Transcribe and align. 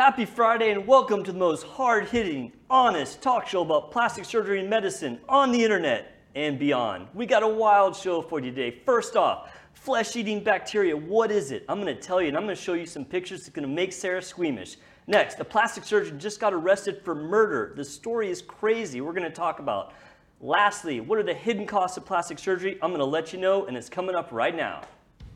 Happy 0.00 0.24
Friday 0.24 0.70
and 0.70 0.86
welcome 0.86 1.22
to 1.22 1.30
the 1.30 1.38
most 1.38 1.62
hard 1.62 2.08
hitting, 2.08 2.50
honest 2.70 3.20
talk 3.20 3.46
show 3.46 3.60
about 3.60 3.90
plastic 3.90 4.24
surgery 4.24 4.58
and 4.58 4.70
medicine 4.70 5.20
on 5.28 5.52
the 5.52 5.62
internet 5.62 6.22
and 6.34 6.58
beyond. 6.58 7.06
We 7.12 7.26
got 7.26 7.42
a 7.42 7.48
wild 7.48 7.94
show 7.94 8.22
for 8.22 8.40
you 8.40 8.50
today. 8.50 8.80
First 8.86 9.14
off, 9.14 9.52
flesh 9.74 10.16
eating 10.16 10.42
bacteria. 10.42 10.96
What 10.96 11.30
is 11.30 11.50
it? 11.50 11.66
I'm 11.68 11.82
going 11.82 11.94
to 11.94 12.00
tell 12.00 12.22
you 12.22 12.28
and 12.28 12.36
I'm 12.38 12.44
going 12.44 12.56
to 12.56 12.62
show 12.62 12.72
you 12.72 12.86
some 12.86 13.04
pictures 13.04 13.40
that's 13.40 13.50
going 13.50 13.68
to 13.68 13.74
make 13.74 13.92
Sarah 13.92 14.22
squeamish. 14.22 14.78
Next, 15.06 15.38
a 15.38 15.44
plastic 15.44 15.84
surgeon 15.84 16.18
just 16.18 16.40
got 16.40 16.54
arrested 16.54 17.02
for 17.04 17.14
murder. 17.14 17.74
The 17.76 17.84
story 17.84 18.30
is 18.30 18.40
crazy. 18.40 19.02
We're 19.02 19.12
going 19.12 19.24
to 19.24 19.30
talk 19.30 19.58
about. 19.58 19.92
Lastly, 20.40 21.00
what 21.00 21.18
are 21.18 21.22
the 21.22 21.34
hidden 21.34 21.66
costs 21.66 21.98
of 21.98 22.06
plastic 22.06 22.38
surgery? 22.38 22.78
I'm 22.80 22.88
going 22.88 23.00
to 23.00 23.04
let 23.04 23.34
you 23.34 23.38
know, 23.38 23.66
and 23.66 23.76
it's 23.76 23.90
coming 23.90 24.14
up 24.14 24.32
right 24.32 24.56
now. 24.56 24.80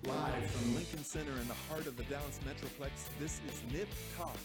Live 0.07 0.51
from 0.51 0.75
Lincoln 0.75 1.03
Center 1.03 1.33
in 1.41 1.49
the 1.49 1.57
heart 1.71 1.87
of 1.87 1.97
the 1.97 2.05
Dallas 2.05 2.39
Metroplex, 2.45 3.09
this 3.19 3.41
is 3.49 3.63
Nip 3.73 3.89
Talk. 4.19 4.37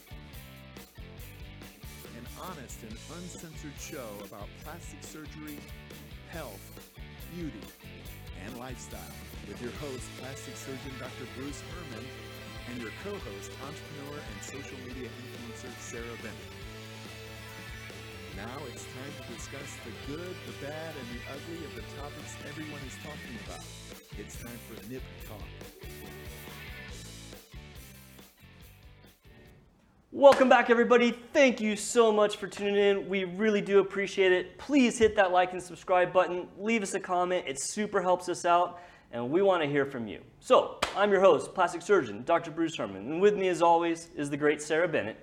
An 2.15 2.25
honest 2.39 2.79
and 2.84 2.96
uncensored 3.18 3.75
show 3.78 4.07
about 4.24 4.48
plastic 4.64 5.04
surgery, 5.04 5.60
health, 6.29 6.64
beauty, 7.36 7.60
and 8.46 8.57
lifestyle. 8.57 9.15
With 9.50 9.61
your 9.61 9.71
host, 9.84 10.07
plastic 10.21 10.56
surgeon 10.56 10.96
Dr. 10.98 11.28
Bruce 11.36 11.62
Hermann, 11.76 12.07
and 12.71 12.82
your 12.82 12.92
co 13.04 13.12
host, 13.12 13.51
entrepreneur 13.60 14.15
and 14.15 14.39
social 14.42 14.78
media 14.87 15.10
influencer 15.10 15.76
Sarah 15.82 16.20
Bennett. 16.23 16.59
Now 18.46 18.61
it's 18.71 18.86
time 18.86 19.28
to 19.28 19.34
discuss 19.34 19.75
the 19.84 20.14
good, 20.14 20.36
the 20.48 20.66
bad, 20.66 20.93
and 20.96 21.07
the 21.11 21.21
ugly 21.29 21.66
of 21.66 21.75
the 21.75 21.82
topics 22.00 22.38
everyone 22.48 22.79
is 22.88 22.96
talking 23.04 23.36
about. 23.46 23.65
It's 24.18 24.42
time 24.42 24.57
for 24.65 24.89
Nip 24.89 25.02
Talk. 25.28 25.42
Welcome 30.14 30.48
back, 30.48 30.70
everybody. 30.70 31.12
Thank 31.34 31.60
you 31.60 31.75
so 31.75 32.14
much 32.14 32.38
for 32.38 32.48
tuning 32.48 32.78
in. 32.78 33.09
We 33.09 33.25
really 33.25 33.59
do 33.59 33.80
appreciate 33.80 34.32
it. 34.32 34.58
Please 34.58 34.98
hit 34.98 35.17
that 35.17 35.34
like 35.34 35.52
and 35.52 35.62
subscribe 35.62 36.14
button. 36.14 36.48
Leave 36.58 36.82
us 36.82 36.94
a 36.94 37.00
comment. 37.02 37.44
It 37.45 37.60
super 37.60 38.02
helps 38.02 38.30
us 38.30 38.45
out, 38.45 38.80
and 39.12 39.30
we 39.30 39.42
want 39.42 39.64
to 39.64 39.67
hear 39.67 39.86
from 39.86 40.08
you. 40.08 40.22
So, 40.40 40.80
I'm 40.95 41.12
your 41.12 41.20
host, 41.20 41.54
plastic 41.54 41.82
surgeon, 41.82 42.23
Dr. 42.23 42.52
Bruce 42.52 42.78
Hermann, 42.78 43.12
and 43.12 43.20
with 43.20 43.36
me, 43.36 43.50
as 43.50 43.62
always, 43.62 44.12
is 44.16 44.30
the 44.30 44.38
great 44.38 44.62
Sarah 44.62 44.88
Bennett. 44.88 45.17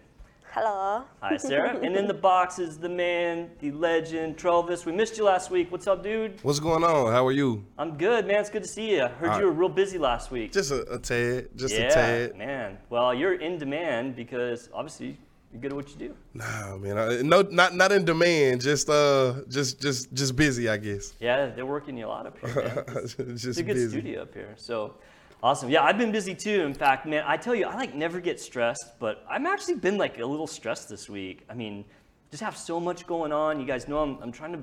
Hello. 0.59 1.05
Hi, 1.21 1.37
Sarah. 1.37 1.79
and 1.83 1.95
in 1.95 2.09
the 2.09 2.15
box 2.15 2.59
is 2.59 2.79
the 2.79 2.89
man, 2.89 3.51
the 3.61 3.71
legend, 3.73 4.39
Travis. 4.39 4.87
We 4.87 4.93
missed 4.93 5.19
you 5.19 5.25
last 5.25 5.51
week. 5.51 5.71
What's 5.71 5.87
up, 5.87 6.03
dude? 6.03 6.43
What's 6.43 6.61
going 6.61 6.83
on? 6.83 7.12
How 7.12 7.27
are 7.27 7.33
you? 7.33 7.62
I'm 7.77 7.99
good, 7.99 8.27
man. 8.27 8.41
It's 8.41 8.49
good 8.49 8.62
to 8.62 8.69
see 8.69 8.93
you. 8.93 9.03
I 9.03 9.09
heard 9.09 9.29
All 9.33 9.39
you 9.41 9.45
were 9.45 9.53
real 9.53 9.69
busy 9.69 9.99
last 9.99 10.31
week. 10.31 10.53
Just 10.53 10.71
a, 10.71 10.81
a 10.91 10.99
tad, 10.99 11.51
just 11.57 11.75
yeah, 11.75 11.81
a 11.81 11.91
tad. 11.91 12.39
man. 12.39 12.79
Well, 12.89 13.12
you're 13.12 13.34
in 13.34 13.59
demand 13.59 14.17
because 14.17 14.71
obviously 14.73 15.19
you're 15.53 15.61
good 15.61 15.73
at 15.73 15.77
what 15.77 15.91
you 15.91 15.97
do. 15.97 16.15
Nah, 16.33 16.79
man. 16.79 16.97
I, 16.97 17.21
no, 17.21 17.43
not 17.43 17.75
not 17.75 17.93
in 17.93 18.07
demand. 18.07 18.62
Just 18.62 18.89
uh, 18.89 19.34
just 19.51 19.83
just 19.83 20.11
just 20.15 20.37
busy, 20.37 20.71
I 20.71 20.79
guess. 20.79 21.12
Yeah, 21.21 21.51
they're 21.55 21.67
working 21.67 21.99
you 21.99 22.07
a 22.07 22.09
lot 22.09 22.25
up 22.29 22.39
here. 22.39 22.55
Man. 22.55 22.84
It's, 23.03 23.15
just 23.15 23.45
it's 23.45 23.59
a 23.59 23.62
good 23.62 23.75
busy. 23.75 23.91
studio 23.91 24.23
up 24.23 24.33
here. 24.33 24.55
So 24.57 24.95
awesome. 25.42 25.70
Yeah, 25.70 25.83
I've 25.83 25.98
been 25.98 26.12
busy 26.12 26.34
too. 26.34 26.62
In 26.62 26.75
fact, 26.75 27.06
man, 27.06 27.25
I 27.27 27.37
tell 27.37 27.55
you, 27.55 27.67
I 27.67 27.77
like 27.77 27.95
never 27.95 28.20
get 28.20 28.41
stressed, 28.41 28.98
but 28.98 29.25
I'm 29.29 29.47
actually 29.47 29.77
been 29.77 29.97
like 29.97 30.19
a 30.19 30.27
little 30.27 30.47
stressed 30.47 30.89
this 30.89 31.09
week. 31.09 31.45
I 31.48 31.55
mean, 31.55 31.84
just 32.31 32.43
have 32.43 32.56
so 32.56 32.81
much 32.81 33.06
going 33.06 33.33
on. 33.33 33.61
You 33.61 33.67
guys 33.67 33.89
know 33.89 33.98
I'm 33.98 34.19
I'm 34.23 34.33
trying 34.33 34.53
to. 34.53 34.59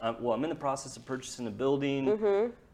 Uh, 0.00 0.14
well, 0.20 0.34
I'm 0.34 0.42
in 0.44 0.50
the 0.50 0.56
process 0.56 0.96
of 0.96 1.06
purchasing 1.06 1.46
a 1.46 1.50
building. 1.50 2.08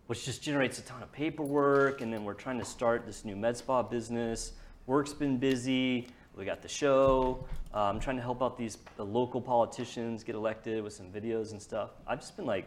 Which 0.07 0.25
just 0.25 0.43
generates 0.43 0.81
a 0.81 0.83
ton 0.83 1.05
of 1.05 1.13
paperwork, 1.13 2.01
and 2.01 2.13
then 2.13 2.25
we're 2.25 2.35
trying 2.35 2.59
to 2.59 2.65
start 2.65 3.07
this 3.07 3.25
new 3.25 3.37
med 3.37 3.57
spa 3.57 3.83
business. 3.83 4.53
Work's 4.87 5.13
been 5.13 5.37
busy. 5.39 6.09
We 6.37 6.45
got 6.45 6.63
the 6.63 6.69
show. 6.69 7.47
Uh, 7.73 7.83
I'm 7.83 8.01
trying 8.01 8.17
to 8.17 8.23
help 8.23 8.43
out 8.43 8.57
these 8.57 8.79
the 8.97 9.05
local 9.05 9.41
politicians 9.41 10.25
get 10.25 10.35
elected 10.35 10.83
with 10.83 10.93
some 10.93 11.07
videos 11.13 11.53
and 11.53 11.63
stuff. 11.63 11.91
I've 12.07 12.21
just 12.21 12.37
been 12.37 12.47
like 12.47 12.67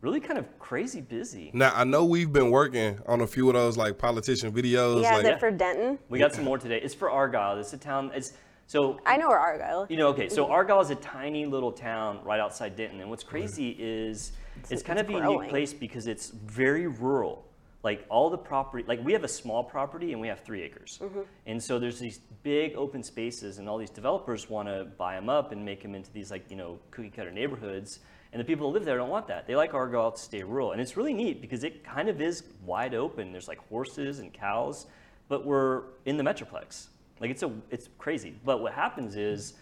really 0.00 0.20
kind 0.20 0.38
of 0.38 0.58
crazy 0.58 1.00
busy. 1.00 1.50
Now 1.54 1.72
I 1.74 1.84
know 1.84 2.04
we've 2.04 2.32
been 2.32 2.50
working 2.50 2.98
on 3.06 3.20
a 3.22 3.26
few 3.26 3.48
of 3.48 3.54
those 3.54 3.76
like 3.76 3.98
politician 3.98 4.52
videos. 4.52 5.02
Yeah, 5.02 5.16
like, 5.16 5.24
is 5.24 5.30
it 5.30 5.40
for 5.40 5.50
Denton? 5.50 5.98
We 6.08 6.18
got 6.18 6.34
some 6.34 6.44
more 6.44 6.58
today. 6.58 6.80
It's 6.82 6.94
for 6.94 7.10
Argyle. 7.10 7.58
It's 7.58 7.72
a 7.72 7.78
town. 7.78 8.10
It's 8.14 8.32
so 8.66 8.98
I 9.06 9.16
know 9.16 9.28
where 9.28 9.38
Argyle. 9.38 9.86
you 9.88 9.96
know. 9.96 10.08
Okay, 10.08 10.28
so 10.28 10.48
Argyle 10.48 10.80
is 10.80 10.90
a 10.90 10.96
tiny 10.96 11.46
little 11.46 11.72
town 11.72 12.20
right 12.24 12.40
outside 12.40 12.76
Denton, 12.76 13.00
and 13.00 13.08
what's 13.08 13.22
crazy 13.24 13.76
is 13.78 14.32
it's, 14.70 14.82
kind 14.82 14.98
it's 14.98 15.08
of 15.08 15.14
a 15.14 15.18
unique 15.18 15.48
place 15.50 15.72
because 15.72 16.06
it's 16.06 16.30
very 16.30 16.86
rural. 16.86 17.44
Like 17.84 18.04
all 18.08 18.30
the 18.30 18.38
property, 18.38 18.84
like 18.88 19.04
we 19.04 19.12
have 19.12 19.22
a 19.22 19.28
small 19.28 19.62
property 19.62 20.10
and 20.10 20.20
we 20.20 20.26
have 20.26 20.40
three 20.40 20.62
acres, 20.62 20.98
Mm-hmm. 21.00 21.20
and 21.46 21.62
so 21.62 21.78
there's 21.78 22.00
these 22.00 22.18
big 22.42 22.74
open 22.74 23.00
spaces, 23.04 23.58
and 23.58 23.68
all 23.68 23.78
these 23.78 23.90
developers 23.90 24.50
want 24.50 24.66
to 24.66 24.86
buy 24.98 25.14
them 25.14 25.28
up 25.28 25.52
and 25.52 25.64
make 25.64 25.82
them 25.82 25.94
into 25.94 26.10
these 26.12 26.32
like 26.32 26.50
you 26.50 26.56
know 26.56 26.80
cookie 26.90 27.10
cutter 27.10 27.30
neighborhoods. 27.30 28.00
And 28.32 28.40
the 28.40 28.44
people 28.44 28.70
that 28.70 28.78
live 28.78 28.84
there 28.84 28.96
don't 28.96 29.08
want 29.08 29.26
that. 29.28 29.46
They 29.46 29.56
like 29.56 29.72
Argyle 29.74 30.12
to 30.12 30.20
stay 30.20 30.42
rural, 30.42 30.72
and 30.72 30.80
it's 30.80 30.96
really 30.96 31.14
neat 31.14 31.40
because 31.40 31.64
it 31.64 31.84
kind 31.84 32.08
of 32.08 32.20
is 32.20 32.42
wide 32.64 32.94
open. 32.94 33.32
There's 33.32 33.48
like 33.48 33.66
horses 33.68 34.18
and 34.18 34.32
cows, 34.32 34.86
but 35.28 35.44
we're 35.44 35.82
in 36.04 36.16
the 36.16 36.24
metroplex. 36.24 36.88
Like 37.20 37.30
it's 37.30 37.42
a 37.42 37.50
it's 37.70 37.88
crazy. 37.98 38.34
But 38.44 38.60
what 38.60 38.72
happens 38.72 39.16
is, 39.16 39.54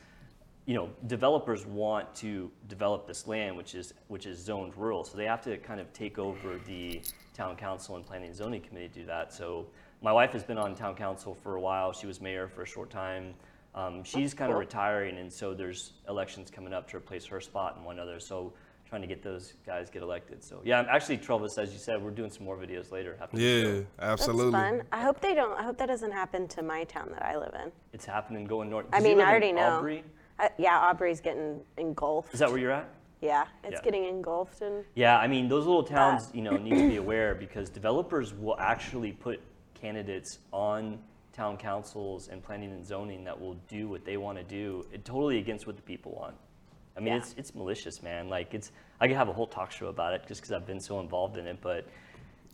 you 0.67 0.75
know, 0.75 0.89
developers 1.07 1.67
want 1.67 2.15
to 2.17 2.51
develop 2.69 3.07
this 3.07 3.27
land, 3.27 3.57
which 3.57 3.75
is 3.75 3.95
which 4.09 4.27
is 4.27 4.39
zoned 4.39 4.77
rural. 4.77 5.05
So 5.05 5.17
they 5.17 5.27
have 5.27 5.43
to 5.43 5.57
kind 5.59 5.81
of 5.81 5.93
take 5.93 6.19
over 6.19 6.59
the 6.67 7.01
town 7.35 7.57
council 7.57 7.97
and 7.97 8.05
planning 8.05 8.29
and 8.29 8.37
zoning 8.37 8.61
committee 8.61 8.89
to 8.89 8.95
do 9.01 9.07
that. 9.07 9.33
So 9.33 9.67
my 10.03 10.13
wife 10.13 10.33
has 10.33 10.43
been 10.43 10.59
on 10.59 10.75
town 10.75 10.97
council 10.97 11.37
for 11.43 11.55
a 11.55 11.61
while. 11.61 11.93
She 11.93 12.07
was 12.07 12.21
mayor 12.21 12.49
for 12.49 12.63
a 12.63 12.67
short 12.67 12.91
time. 12.91 13.35
Um, 13.75 14.05
she's 14.05 14.35
kind 14.35 14.53
of 14.53 14.59
retiring, 14.59 15.19
and 15.19 15.33
so 15.33 15.53
there's 15.53 15.93
elections 16.09 16.51
coming 16.51 16.73
up 16.73 16.89
to 16.91 16.97
replace 16.97 17.25
her 17.27 17.41
spot 17.41 17.77
and 17.77 17.85
one 17.85 17.99
other. 17.99 18.21
So 18.21 18.53
trying 18.89 19.01
to 19.01 19.09
get 19.09 19.23
those 19.23 19.55
guys 19.67 19.91
get 19.91 20.03
elected. 20.03 20.45
So 20.45 20.61
yeah, 20.65 20.79
I'm 20.79 20.87
actually, 20.89 21.17
Travis, 21.17 21.59
as 21.59 21.73
you 21.73 21.79
said, 21.79 22.01
we're 22.01 22.11
doing 22.13 22.31
some 22.31 22.45
more 22.45 22.57
videos 22.57 22.93
later. 22.93 23.17
After 23.21 23.37
the 23.37 23.43
Yeah, 23.43 23.63
show. 23.63 23.87
absolutely. 23.99 24.53
That's 24.53 24.71
fun. 24.79 24.83
I 24.93 25.01
hope 25.03 25.21
they 25.21 25.34
don't. 25.34 25.59
I 25.59 25.65
hope 25.65 25.77
that 25.79 25.87
doesn't 25.87 26.13
happen 26.13 26.47
to 26.49 26.63
my 26.63 26.84
town 26.84 27.09
that 27.13 27.25
I 27.25 27.37
live 27.37 27.55
in. 27.65 27.73
It's 27.93 28.05
happening 28.05 28.45
going 28.45 28.71
north. 28.71 28.87
I 28.93 29.01
mean, 29.01 29.21
I 29.21 29.29
already 29.31 29.53
know. 29.53 29.79
Aubrey? 29.79 30.05
Uh, 30.39 30.49
yeah, 30.59 30.79
Aubrey's 30.79 31.21
getting 31.21 31.61
engulfed. 31.77 32.33
Is 32.34 32.41
that 32.41 32.51
where 32.51 32.59
you're 32.59 32.71
at? 32.73 32.89
Yeah, 33.21 33.47
it's 33.65 33.73
Yeah. 33.75 33.81
getting 33.83 34.05
engulfed 34.05 34.61
in. 34.63 34.84
Yeah, 34.95 35.19
I 35.19 35.27
mean, 35.27 35.49
those 35.49 35.67
little 35.67 35.83
towns, 35.84 36.31
you 36.34 36.43
know, 36.43 36.57
need 36.59 36.77
to 36.77 36.89
be 36.89 36.97
aware 36.97 37.34
because 37.34 37.71
developers 37.71 38.34
will 38.34 38.59
actually 38.61 39.13
put 39.13 39.41
candidates 39.75 40.39
on 40.53 40.99
town 41.34 41.56
councils 41.59 42.28
and 42.28 42.43
planning 42.43 42.71
and 42.71 42.87
zoning 42.87 43.25
that 43.25 43.39
will 43.39 43.55
do 43.69 43.89
what 43.89 44.05
they 44.05 44.17
want 44.17 44.39
to 44.39 44.45
do, 44.45 44.87
it, 44.93 45.05
totally 45.05 45.39
against 45.39 45.67
what 45.67 45.77
the 45.77 45.83
people 45.83 46.12
want. 46.12 46.34
I 46.97 47.00
mean, 47.00 47.09
Yeah. 47.09 47.19
it's 47.19 47.34
it's 47.37 47.55
malicious, 47.55 48.03
man. 48.03 48.28
Like, 48.28 48.55
it's 48.55 48.71
I 49.00 49.09
could 49.09 49.17
have 49.17 49.28
a 49.28 49.33
whole 49.33 49.49
talk 49.49 49.71
show 49.72 49.89
about 49.89 50.15
it 50.15 50.22
just 50.28 50.41
because 50.41 50.53
I've 50.53 50.67
been 50.67 50.81
so 50.81 51.00
involved 51.00 51.37
in 51.37 51.47
it. 51.47 51.59
But 51.61 51.87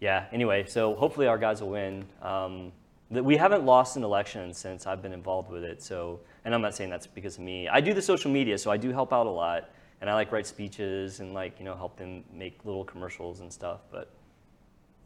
yeah, 0.01 0.25
anyway, 0.33 0.65
so 0.67 0.95
hopefully 0.95 1.27
our 1.27 1.37
guys 1.39 1.61
will 1.61 1.71
win. 1.71 2.07
Um, 2.23 2.73
we 3.11 3.37
haven't 3.37 3.65
lost 3.67 3.97
an 3.97 4.05
election 4.05 4.55
since 4.55 4.87
I've 4.87 5.03
been 5.03 5.13
involved 5.13 5.51
with 5.51 5.65
it. 5.65 5.83
So, 5.83 6.21
and 6.45 6.55
I'm 6.55 6.63
not 6.63 6.75
saying 6.75 6.91
that's 6.91 7.07
because 7.09 7.37
of 7.37 7.43
me. 7.43 7.69
I 7.69 7.81
do 7.81 7.93
the 7.93 8.01
social 8.01 8.31
media, 8.31 8.57
so 8.57 8.71
I 8.71 8.77
do 8.79 8.93
help 8.93 9.13
out 9.13 9.27
a 9.27 9.31
lot, 9.31 9.69
and 10.01 10.09
I 10.09 10.15
like 10.15 10.33
write 10.33 10.47
speeches 10.47 11.21
and 11.21 11.35
like 11.35 11.59
you 11.59 11.65
know 11.67 11.75
help 11.77 11.97
them 11.99 12.25
make 12.33 12.65
little 12.65 12.85
commercials 12.85 13.41
and 13.41 13.53
stuff. 13.53 13.81
But 13.91 14.11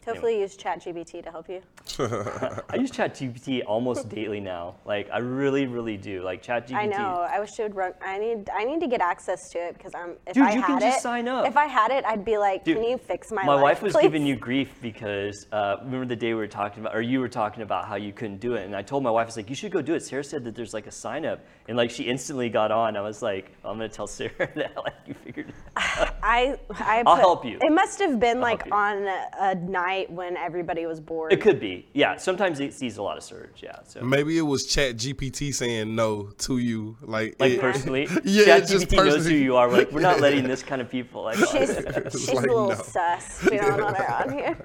Hopefully, 0.05 0.41
use 0.41 0.57
ChatGPT 0.57 1.23
to 1.23 1.31
help 1.31 1.49
you. 1.49 1.63
I 1.99 2.77
use 2.77 2.91
ChatGPT 2.91 3.63
almost 3.67 4.09
daily 4.09 4.41
now. 4.41 4.77
Like 4.85 5.09
I 5.13 5.19
really, 5.19 5.67
really 5.67 5.97
do. 5.97 6.23
Like 6.23 6.43
ChatGPT. 6.43 6.75
I 6.75 6.87
know. 6.87 7.27
I 7.31 7.41
wish 7.41 7.59
it 7.59 7.63
would 7.63 7.75
run. 7.75 7.93
I 8.03 8.19
need. 8.19 8.51
I 8.51 8.65
need 8.65 8.81
to 8.81 8.87
get 8.87 9.01
access 9.01 9.51
to 9.51 9.59
it 9.59 9.77
because 9.77 9.95
I'm. 9.95 10.17
If 10.27 10.35
Dude, 10.35 10.45
I 10.45 10.55
you 10.55 10.61
had 10.61 10.67
can 10.67 10.81
just 10.81 10.99
it, 10.99 11.03
sign 11.03 11.29
up. 11.29 11.47
If 11.47 11.57
I 11.57 11.67
had 11.67 11.91
it, 11.91 12.05
I'd 12.05 12.25
be 12.25 12.37
like, 12.39 12.65
Dude, 12.65 12.77
"Can 12.77 12.85
you 12.85 12.99
fix 12.99 13.31
my, 13.31 13.43
life? 13.43 13.47
My 13.47 13.55
life, 13.55 13.63
wife 13.63 13.83
was 13.83 13.93
please?" 13.95 14.03
giving 14.03 14.27
you 14.27 14.37
grief 14.37 14.71
because 14.83 15.47
uh, 15.53 15.77
remember 15.83 16.07
the 16.07 16.17
day 16.17 16.29
we 16.29 16.41
were 16.41 16.47
talking 16.47 16.81
about, 16.81 16.95
or 16.95 17.03
you 17.03 17.21
were 17.21 17.29
talking 17.29 17.63
about 17.63 17.87
how 17.87 17.97
you 17.97 18.13
couldn't 18.13 18.41
do 18.41 18.55
it, 18.55 18.65
and 18.65 18.75
I 18.75 18.83
told 18.83 19.03
my 19.03 19.11
wife, 19.11 19.25
I 19.25 19.27
was 19.27 19.37
like, 19.37 19.49
you 19.49 19.57
should 19.57 19.73
go 19.73 19.81
do 19.83 19.95
it. 19.95 20.03
Sarah 20.03 20.25
said 20.25 20.45
that 20.45 20.55
there's 20.55 20.75
like 20.75 20.87
a 20.87 20.93
sign 20.93 21.25
up, 21.25 21.41
and 21.69 21.77
like 21.77 21.91
she 21.91 22.05
instantly 22.05 22.49
got 22.49 22.71
on. 22.71 22.97
I 22.97 23.01
was 23.01 23.23
like, 23.23 23.53
I'm 23.65 23.77
gonna 23.77 23.89
tell 23.89 24.07
Sarah 24.07 24.33
that 24.39 24.77
like 24.77 24.95
you 25.07 25.15
figured 25.15 25.49
it 25.49 25.55
out. 25.77 26.17
I. 26.23 26.59
I 26.81 27.03
I'll 27.07 27.17
help 27.17 27.45
you. 27.45 27.59
It 27.61 27.73
must 27.73 27.99
have 28.01 28.19
been 28.19 28.41
like 28.41 28.63
help 28.63 28.67
you. 28.67 28.73
on 28.73 29.07
a, 29.07 29.29
a 29.41 29.55
night 29.95 30.11
when 30.11 30.37
everybody 30.37 30.87
was 30.87 31.01
bored. 31.01 31.33
It 31.33 31.41
could 31.41 31.61
be, 31.61 31.89
yeah. 31.93 32.17
Sometimes 32.17 32.61
it 32.61 32.75
sees 32.75 32.97
a 32.97 33.03
lot 33.03 33.17
of 33.17 33.23
surge, 33.23 33.63
yeah. 33.63 33.77
So 33.85 34.01
Maybe 34.03 34.39
it 34.39 34.43
was 34.43 34.67
Chat 34.67 34.97
GPT 34.97 35.55
saying 35.55 35.95
no 35.95 36.31
to 36.39 36.59
you, 36.59 36.97
like 37.03 37.37
like 37.39 37.53
it- 37.53 37.61
personally, 37.61 38.09
Yeah, 38.25 38.57
it 38.57 38.67
just 38.67 38.89
ChatGPT 38.89 38.97
knows 38.97 39.27
who 39.27 39.35
you 39.35 39.57
are. 39.57 39.71
Like 39.71 39.91
we're 39.93 40.01
not 40.01 40.21
letting 40.21 40.45
this 40.53 40.63
kind 40.63 40.81
of 40.81 40.91
people. 40.91 41.23
Like, 41.23 41.37
She's, 41.39 41.51
she's 42.13 42.33
like, 42.33 42.47
a 42.47 42.49
little 42.49 42.69
no. 42.69 42.75
sus. 42.75 43.43
We 43.51 43.57
don't 43.59 43.81
want 43.81 43.97
her 43.97 44.13
on 44.13 44.33
here. 44.33 44.57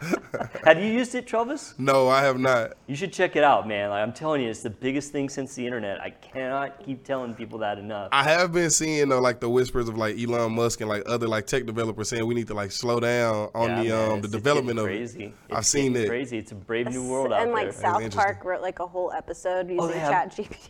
have 0.64 0.78
you 0.82 0.90
used 0.92 1.14
it, 1.14 1.26
Travis? 1.26 1.74
No, 1.78 2.08
I 2.08 2.22
have 2.22 2.38
not. 2.38 2.72
You 2.86 2.96
should 2.96 3.12
check 3.12 3.36
it 3.36 3.44
out, 3.44 3.66
man. 3.68 3.90
Like 3.90 4.02
I'm 4.02 4.12
telling 4.12 4.42
you, 4.42 4.50
it's 4.50 4.62
the 4.62 4.70
biggest 4.70 5.12
thing 5.12 5.28
since 5.28 5.54
the 5.54 5.64
internet. 5.64 6.00
I 6.00 6.10
cannot 6.10 6.84
keep 6.84 7.04
telling 7.04 7.34
people 7.34 7.58
that 7.60 7.78
enough. 7.78 8.08
I 8.12 8.22
have 8.24 8.52
been 8.52 8.70
seeing 8.70 9.08
though, 9.08 9.20
like 9.20 9.40
the 9.40 9.48
whispers 9.48 9.88
of 9.88 9.96
like 9.96 10.18
Elon 10.18 10.52
Musk 10.52 10.80
and 10.80 10.88
like 10.88 11.02
other 11.06 11.28
like 11.28 11.46
tech 11.46 11.66
developers 11.66 12.08
saying 12.08 12.26
we 12.26 12.34
need 12.34 12.46
to 12.48 12.54
like 12.54 12.72
slow 12.72 13.00
down 13.00 13.50
on 13.54 13.68
Yeah, 13.70 13.82
the 13.82 13.88
man, 13.88 14.10
um 14.12 14.20
the 14.22 14.28
development 14.28 14.78
of 14.78 14.84
crazy. 14.86 15.24
it. 15.24 15.34
It's 15.48 15.56
I've 15.58 15.66
seen 15.66 15.94
it. 15.96 16.08
Crazy. 16.08 16.38
It's 16.38 16.52
a 16.52 16.56
brave 16.56 16.88
new 16.90 17.08
world 17.08 17.32
out 17.32 17.42
and 17.42 17.52
like. 17.52 17.72
South. 17.72 18.14
Park 18.14 18.44
wrote 18.44 18.62
like 18.62 18.78
a 18.78 18.86
whole 18.86 19.12
episode 19.12 19.68
using 19.68 19.80
Oh, 19.80 19.88
they 19.88 19.98
have- 19.98 20.30
ChatGPT. 20.30 20.68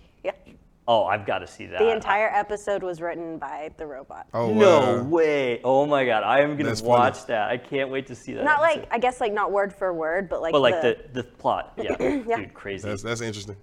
Yeah. 0.89 0.93
Oh, 0.95 1.05
I've 1.05 1.27
got 1.27 1.39
to 1.41 1.47
see 1.47 1.67
that. 1.67 1.79
The 1.79 1.91
entire 1.93 2.29
episode 2.29 2.83
was 2.83 3.01
written 3.01 3.39
by 3.39 3.71
the 3.77 3.87
robot. 3.87 4.27
Oh 4.33 4.53
No 4.53 4.81
wow. 4.81 5.03
way! 5.03 5.61
Oh 5.65 5.85
my 5.87 6.05
god, 6.07 6.23
I 6.23 6.41
am 6.41 6.57
gonna 6.57 6.69
That's 6.71 6.81
funny. 6.81 6.91
watch 6.91 7.27
that. 7.27 7.51
I 7.51 7.57
can't 7.57 7.91
wait 7.91 8.07
to 8.09 8.15
see 8.15 8.35
that. 8.35 8.45
Not 8.45 8.63
episode. 8.63 8.81
like 8.83 8.89
I 8.93 8.99
guess 8.99 9.21
like 9.21 9.33
not 9.33 9.51
word 9.53 9.73
for 9.75 9.93
word, 9.93 10.29
but 10.29 10.41
like 10.43 10.53
but 10.53 10.61
like 10.61 10.81
the, 10.83 10.97
the 11.13 11.23
the 11.23 11.25
plot. 11.25 11.73
Yeah, 11.77 11.97
Yeah. 12.27 12.37
dude, 12.37 12.55
crazy. 12.55 12.89
That's 12.89 13.03
that's 13.03 13.21
interesting. 13.21 13.57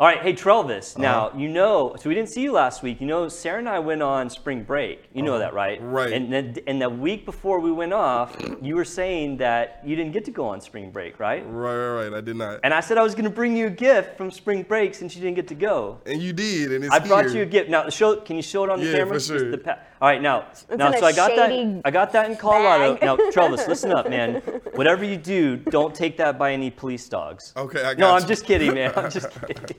All 0.00 0.06
right, 0.06 0.20
hey 0.20 0.32
Trelvis. 0.32 0.94
Uh-huh. 0.94 1.02
Now 1.02 1.32
you 1.36 1.48
know, 1.48 1.96
so 1.98 2.08
we 2.08 2.14
didn't 2.14 2.28
see 2.28 2.40
you 2.42 2.52
last 2.52 2.84
week. 2.84 3.00
You 3.00 3.08
know, 3.08 3.28
Sarah 3.28 3.58
and 3.58 3.68
I 3.68 3.80
went 3.80 4.00
on 4.00 4.30
spring 4.30 4.62
break. 4.62 5.08
You 5.12 5.22
know 5.22 5.40
that, 5.40 5.54
right? 5.54 5.78
Uh-huh. 5.80 5.88
Right. 5.88 6.12
And 6.12 6.32
then, 6.32 6.54
and 6.68 6.80
the 6.80 6.88
week 6.88 7.24
before 7.24 7.58
we 7.58 7.72
went 7.72 7.92
off, 7.92 8.36
you 8.62 8.76
were 8.76 8.84
saying 8.84 9.38
that 9.38 9.80
you 9.84 9.96
didn't 9.96 10.12
get 10.12 10.24
to 10.26 10.30
go 10.30 10.46
on 10.46 10.60
spring 10.60 10.92
break, 10.92 11.18
right? 11.18 11.44
Right, 11.44 11.74
right, 11.74 12.04
right. 12.10 12.14
I 12.14 12.20
did 12.20 12.36
not. 12.36 12.60
And 12.62 12.72
I 12.72 12.78
said 12.78 12.96
I 12.96 13.02
was 13.02 13.16
going 13.16 13.24
to 13.24 13.30
bring 13.30 13.56
you 13.56 13.66
a 13.66 13.70
gift 13.70 14.16
from 14.16 14.30
spring 14.30 14.62
break 14.62 14.94
since 14.94 15.16
you 15.16 15.20
didn't 15.20 15.34
get 15.34 15.48
to 15.48 15.56
go. 15.56 16.00
And 16.06 16.22
you 16.22 16.32
did, 16.32 16.70
and 16.70 16.84
it's 16.84 16.94
I 16.94 17.00
brought 17.00 17.24
here. 17.24 17.34
you 17.38 17.42
a 17.42 17.46
gift. 17.46 17.68
Now, 17.68 17.88
show. 17.88 18.20
Can 18.20 18.36
you 18.36 18.42
show 18.42 18.62
it 18.62 18.70
on 18.70 18.78
the 18.78 18.86
Yeah, 18.86 18.98
camera? 18.98 19.14
for 19.14 19.20
sure. 19.20 19.50
the 19.50 19.58
pa- 19.58 19.78
All 20.00 20.08
right, 20.08 20.22
now, 20.22 20.46
now, 20.76 20.92
so 20.92 21.06
I 21.06 21.12
got 21.12 21.34
that. 21.34 21.80
I 21.84 21.90
got 21.90 22.12
that 22.12 22.30
in 22.30 22.36
Colorado. 22.36 22.94
bag. 22.94 23.02
Now, 23.02 23.16
Travis, 23.32 23.66
listen 23.68 23.90
up, 23.90 24.08
man. 24.08 24.36
Whatever 24.74 25.04
you 25.04 25.16
do, 25.16 25.56
don't 25.56 25.92
take 25.92 26.16
that 26.18 26.38
by 26.38 26.52
any 26.52 26.70
police 26.70 27.08
dogs. 27.08 27.52
Okay, 27.56 27.80
I 27.80 27.94
got 27.94 27.98
No, 27.98 28.14
I'm 28.14 28.24
just 28.26 28.44
kidding, 28.44 28.74
man. 28.74 28.92
I'm 28.94 29.10
just 29.10 29.28
kidding. 29.46 29.76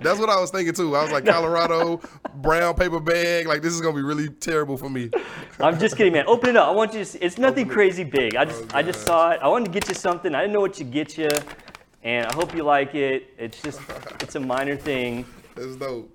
That's 0.00 0.18
what 0.18 0.28
I 0.28 0.38
was 0.38 0.50
thinking 0.50 0.74
too. 0.74 0.94
I 0.94 1.02
was 1.02 1.12
like, 1.12 1.24
Colorado, 1.24 2.00
brown 2.36 2.74
paper 2.74 3.00
bag. 3.00 3.46
Like, 3.46 3.62
this 3.62 3.72
is 3.72 3.80
gonna 3.80 3.96
be 3.96 4.02
really 4.02 4.28
terrible 4.28 4.76
for 4.76 4.90
me. 4.90 5.10
I'm 5.58 5.78
just 5.78 5.96
kidding, 5.96 6.12
man. 6.12 6.26
Open 6.26 6.50
it 6.50 6.56
up. 6.56 6.68
I 6.68 6.72
want 6.72 6.92
you 6.92 6.98
to 6.98 7.04
see. 7.06 7.18
It's 7.20 7.38
nothing 7.38 7.64
Open 7.64 7.70
it. 7.70 7.74
crazy 7.74 8.04
big. 8.04 8.36
I 8.36 8.44
just, 8.44 8.64
Oh, 8.64 8.68
I 8.74 8.82
just 8.82 9.00
oh, 9.04 9.06
saw 9.06 9.30
it. 9.30 9.40
I 9.42 9.48
wanted 9.48 9.66
to 9.66 9.70
get 9.70 9.88
you 9.88 9.94
something. 9.94 10.34
I 10.34 10.42
didn't 10.42 10.52
know 10.52 10.60
what 10.60 10.74
to 10.74 10.84
get 10.84 11.16
you, 11.16 11.30
and 12.02 12.26
I 12.26 12.34
hope 12.34 12.54
you 12.54 12.64
like 12.64 12.94
it. 12.94 13.30
It's 13.38 13.62
just, 13.62 13.80
it's 14.20 14.34
a 14.34 14.40
minor 14.40 14.76
thing. 14.76 15.24
It's 15.56 15.76
dope. 15.76 16.10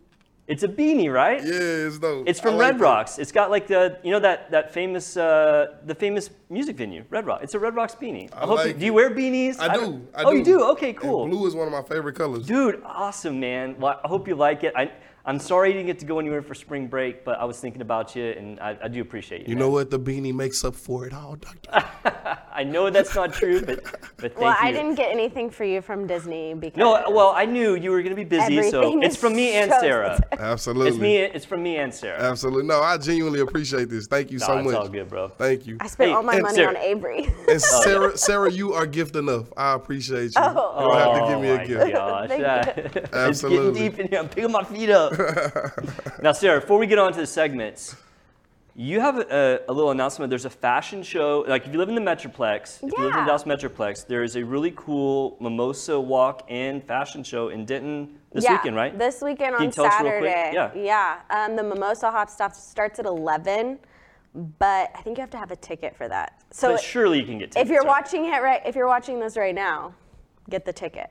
It's 0.49 0.63
a 0.63 0.67
beanie, 0.67 1.13
right? 1.13 1.39
Yeah, 1.45 1.87
it's 1.87 1.99
dope. 1.99 2.27
It's 2.27 2.39
from 2.39 2.55
like 2.55 2.61
Red 2.61 2.75
that. 2.79 2.83
Rocks. 2.83 3.19
It's 3.19 3.31
got 3.31 3.51
like 3.51 3.67
the, 3.67 3.99
you 4.03 4.11
know 4.11 4.19
that 4.19 4.49
that 4.49 4.73
famous, 4.73 5.15
uh, 5.15 5.77
the 5.85 5.93
famous 5.93 6.31
music 6.49 6.75
venue, 6.75 7.03
Red 7.11 7.27
Rock. 7.27 7.41
It's 7.43 7.53
a 7.53 7.59
Red 7.59 7.75
Rocks 7.75 7.93
beanie. 7.93 8.29
I, 8.33 8.43
I 8.43 8.45
hope. 8.47 8.57
you, 8.59 8.65
like 8.65 8.79
do 8.79 8.85
you 8.85 8.93
wear 8.93 9.11
beanies? 9.11 9.59
I 9.59 9.67
don't- 9.75 10.01
do. 10.01 10.07
I 10.15 10.23
oh, 10.23 10.31
do. 10.31 10.37
you 10.39 10.43
do? 10.43 10.63
Okay, 10.71 10.89
And 10.89 10.97
cool. 10.97 11.27
blue 11.27 11.45
is 11.45 11.53
one 11.53 11.67
of 11.67 11.71
my 11.71 11.83
favorite 11.83 12.15
colors. 12.15 12.47
Dude, 12.47 12.81
awesome, 12.83 13.39
man. 13.39 13.75
Well, 13.79 14.01
I 14.03 14.07
hope 14.07 14.27
you 14.27 14.33
like 14.35 14.63
it. 14.63 14.73
I, 14.75 14.91
I'm 15.29 15.37
sorry 15.37 15.69
you 15.69 15.75
didn't 15.75 15.85
get 15.85 15.99
to 15.99 16.07
go 16.07 16.17
anywhere 16.17 16.41
for 16.41 16.55
spring 16.55 16.87
break, 16.87 17.23
but 17.23 17.37
I 17.39 17.45
was 17.45 17.59
thinking 17.59 17.83
about 17.83 18.15
you, 18.15 18.31
and 18.31 18.59
I, 18.59 18.75
I 18.85 18.87
do 18.87 18.99
appreciate 18.99 19.41
you. 19.41 19.49
You 19.49 19.53
man. 19.53 19.59
know 19.59 19.69
what? 19.69 19.91
The 19.91 19.99
beanie 19.99 20.33
makes 20.33 20.65
up 20.65 20.73
for 20.73 21.05
it 21.05 21.13
all, 21.13 21.35
Doctor. 21.35 22.39
I 22.51 22.63
know 22.63 22.89
that's 22.89 23.13
not 23.13 23.31
true, 23.31 23.61
but 23.61 23.83
but 24.17 24.33
thank 24.33 24.39
well, 24.39 24.49
you. 24.49 24.57
I 24.67 24.71
didn't 24.71 24.95
get 24.95 25.11
anything 25.11 25.51
for 25.51 25.63
you 25.65 25.81
from 25.81 26.07
Disney 26.07 26.55
because 26.55 26.77
No, 26.77 27.03
well, 27.09 27.29
I 27.29 27.45
knew 27.45 27.75
you 27.75 27.91
were 27.91 28.01
gonna 28.01 28.15
be 28.15 28.23
busy, 28.23 28.69
so 28.71 29.01
it's 29.01 29.15
from 29.15 29.35
me 29.35 29.53
and 29.53 29.71
so 29.71 29.79
Sarah. 29.79 30.19
Absolutely. 30.31 30.89
It's 30.89 30.97
me. 30.97 31.17
It's 31.17 31.45
from 31.45 31.61
me 31.61 31.77
and 31.77 31.93
Sarah. 31.93 32.19
Absolutely. 32.19 32.63
No, 32.63 32.81
I 32.81 32.97
genuinely 32.97 33.41
appreciate 33.41 33.89
this. 33.89 34.07
Thank 34.07 34.31
you 34.31 34.39
No, 34.39 34.45
so 34.47 34.57
it's 34.57 34.65
much. 34.65 34.75
all 34.75 34.89
good, 34.89 35.09
bro. 35.09 35.27
Thank 35.29 35.67
you. 35.67 35.77
I 35.79 35.87
spent 35.87 36.09
Hey, 36.09 36.15
all 36.15 36.23
my 36.23 36.39
money 36.39 36.55
Sarah- 36.55 36.69
on 36.69 36.77
Avery. 36.77 37.25
And 37.25 37.35
oh, 37.49 37.57
Sarah, 37.57 38.17
Sarah, 38.17 38.51
you 38.51 38.73
are 38.73 38.85
gift 38.87 39.15
enough. 39.15 39.53
I 39.55 39.73
appreciate 39.75 40.35
you. 40.35 40.41
Oh. 40.41 40.79
you 40.79 40.87
don't 40.87 40.97
have 40.97 41.27
to 41.27 41.33
give 41.33 41.41
me 41.41 41.49
oh 41.49 41.53
a 41.53 41.57
my 41.57 41.65
gift. 41.65 41.93
gosh. 41.93 42.29
Thank 42.29 42.41
yeah. 42.41 43.27
it's 43.29 43.41
getting 43.41 43.73
deep 43.73 43.99
in 43.99 44.07
here. 44.07 44.19
I'm 44.19 44.29
picking 44.29 44.51
my 44.51 44.63
feet 44.63 44.89
up. 44.89 45.13
Now, 46.21 46.31
Sarah, 46.31 46.61
before 46.61 46.77
we 46.77 46.87
get 46.87 46.99
on 46.99 47.13
to 47.13 47.19
the 47.19 47.27
segments, 47.27 47.95
you 48.75 49.01
have 49.01 49.17
a, 49.17 49.61
a 49.67 49.73
little 49.73 49.91
announcement. 49.91 50.29
There's 50.29 50.45
a 50.45 50.49
fashion 50.49 51.03
show. 51.03 51.43
Like, 51.47 51.65
if 51.65 51.73
you 51.73 51.79
live 51.79 51.89
in 51.89 51.95
the 51.95 52.01
Metroplex, 52.01 52.83
if 52.83 52.83
you 52.83 53.03
live 53.03 53.13
in 53.13 53.19
the 53.19 53.25
Dallas 53.25 53.43
Metroplex, 53.43 54.07
there 54.07 54.23
is 54.23 54.35
a 54.37 54.45
really 54.45 54.73
cool 54.75 55.37
mimosa 55.41 55.99
walk 55.99 56.45
and 56.49 56.83
fashion 56.83 57.23
show 57.23 57.49
in 57.49 57.65
Denton 57.65 58.17
this 58.31 58.43
yeah, 58.43 58.53
weekend, 58.53 58.75
right? 58.75 58.97
This 58.97 59.21
weekend 59.21 59.55
on 59.55 59.71
tell 59.71 59.85
us 59.85 60.01
real 60.01 60.19
quick? 60.19 60.31
Saturday. 60.33 60.77
Yeah. 60.77 61.19
Yeah. 61.29 61.45
Um, 61.45 61.55
the 61.55 61.63
Mimosa 61.63 62.11
Hop 62.11 62.29
Stop 62.29 62.53
starts 62.53 62.99
at 62.99 63.05
11, 63.05 63.79
but 64.33 64.91
I 64.95 65.01
think 65.01 65.17
you 65.17 65.21
have 65.21 65.31
to 65.31 65.37
have 65.37 65.51
a 65.51 65.55
ticket 65.55 65.95
for 65.95 66.07
that. 66.07 66.41
So 66.51 66.73
but 66.73 66.81
surely 66.81 67.19
you 67.19 67.25
can 67.25 67.39
get 67.39 67.51
tickets. 67.51 67.69
if 67.69 67.73
you're 67.73 67.81
right? 67.81 68.01
watching 68.01 68.25
it 68.25 68.41
right, 68.41 68.61
if 68.65 68.75
you're 68.75 68.87
watching 68.87 69.19
this 69.19 69.35
right 69.35 69.55
now, 69.55 69.93
get 70.49 70.65
the 70.65 70.73
ticket. 70.73 71.09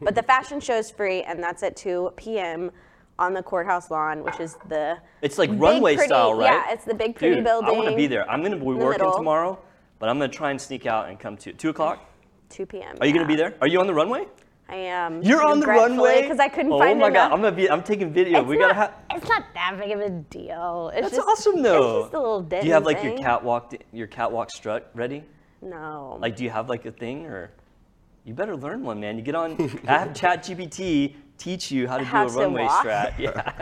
But 0.00 0.14
the 0.14 0.22
fashion 0.22 0.60
show 0.60 0.78
is 0.78 0.90
free, 0.90 1.22
and 1.22 1.42
that's 1.42 1.62
at 1.62 1.76
2 1.76 2.12
p.m. 2.16 2.70
on 3.20 3.34
the 3.34 3.42
courthouse 3.42 3.90
lawn, 3.90 4.24
which 4.24 4.40
is 4.40 4.56
the 4.68 4.98
It's 5.22 5.38
like 5.38 5.50
big, 5.50 5.60
runway 5.60 5.94
pretty- 5.94 6.08
style, 6.08 6.34
right? 6.34 6.52
Yeah, 6.52 6.72
it's 6.72 6.84
the 6.84 6.94
big 6.94 7.14
pretty 7.14 7.36
Dude, 7.36 7.44
building. 7.44 7.68
I 7.68 7.72
want 7.72 7.88
to 7.90 7.96
be 7.96 8.06
there. 8.06 8.28
I'm 8.28 8.40
going 8.40 8.52
to 8.52 8.56
be 8.58 8.64
the 8.64 8.66
working 8.66 8.90
middle. 9.04 9.12
tomorrow, 9.16 9.58
but 9.98 10.08
I'm 10.08 10.18
going 10.18 10.30
to 10.30 10.36
try 10.36 10.50
and 10.50 10.60
sneak 10.60 10.86
out 10.86 11.08
and 11.08 11.20
come 11.20 11.36
to 11.36 11.52
2 11.52 11.68
o'clock. 11.68 12.04
2 12.48 12.66
p.m. 12.66 12.96
Are 13.00 13.06
you 13.06 13.12
going 13.12 13.24
to 13.24 13.28
be 13.28 13.36
there? 13.36 13.54
Are 13.60 13.68
you 13.68 13.78
on 13.78 13.86
the 13.86 13.94
runway? 13.94 14.24
I 14.68 14.74
am. 14.76 15.20
You're 15.22 15.42
on 15.44 15.60
the 15.60 15.66
runway? 15.66 16.22
because 16.22 16.38
I 16.38 16.48
couldn't 16.48 16.70
find 16.70 16.78
you. 16.78 16.84
oh 16.84 16.86
find 16.86 16.98
my 17.00 17.08
enough. 17.08 17.30
god, 17.30 17.34
I'm 17.34 17.42
gonna 17.42 17.56
be. 17.56 17.68
I'm 17.68 17.82
taking 17.82 18.12
video. 18.12 18.38
It's 18.38 18.48
we 18.48 18.56
not, 18.56 18.68
gotta 18.68 18.74
have. 18.74 18.94
It's 19.10 19.28
not 19.28 19.42
that 19.54 19.76
big 19.80 19.90
of 19.90 19.98
a 19.98 20.10
deal. 20.10 20.92
It's 20.94 21.00
That's 21.10 21.16
just, 21.16 21.28
awesome 21.28 21.60
though. 21.60 21.96
It's 21.96 22.04
just 22.04 22.14
a 22.14 22.18
little 22.20 22.40
Do 22.42 22.54
you 22.58 22.72
have 22.74 22.84
Denton 22.84 22.84
like 22.84 23.02
your 23.02 23.14
thing. 23.16 23.22
catwalk, 23.24 23.74
your 23.92 24.06
catwalk 24.06 24.52
strut 24.52 24.88
ready? 24.94 25.24
No. 25.60 26.18
Like, 26.20 26.36
do 26.36 26.44
you 26.44 26.50
have 26.50 26.68
like 26.68 26.86
a 26.86 26.92
thing 26.92 27.26
or? 27.26 27.50
You 28.24 28.32
better 28.32 28.54
learn 28.56 28.84
one, 28.84 29.00
man. 29.00 29.16
You 29.18 29.22
get 29.24 29.34
on. 29.34 29.56
I 29.88 29.98
have 29.98 30.08
ChatGPT 30.12 31.16
teach 31.40 31.70
you 31.72 31.88
how 31.88 31.98
to 31.98 32.04
How 32.04 32.24
do 32.26 32.30
a 32.30 32.32
to 32.34 32.38
runway 32.40 32.62
walk? 32.64 32.84
strat. 32.86 33.14
Yeah. 33.18 33.52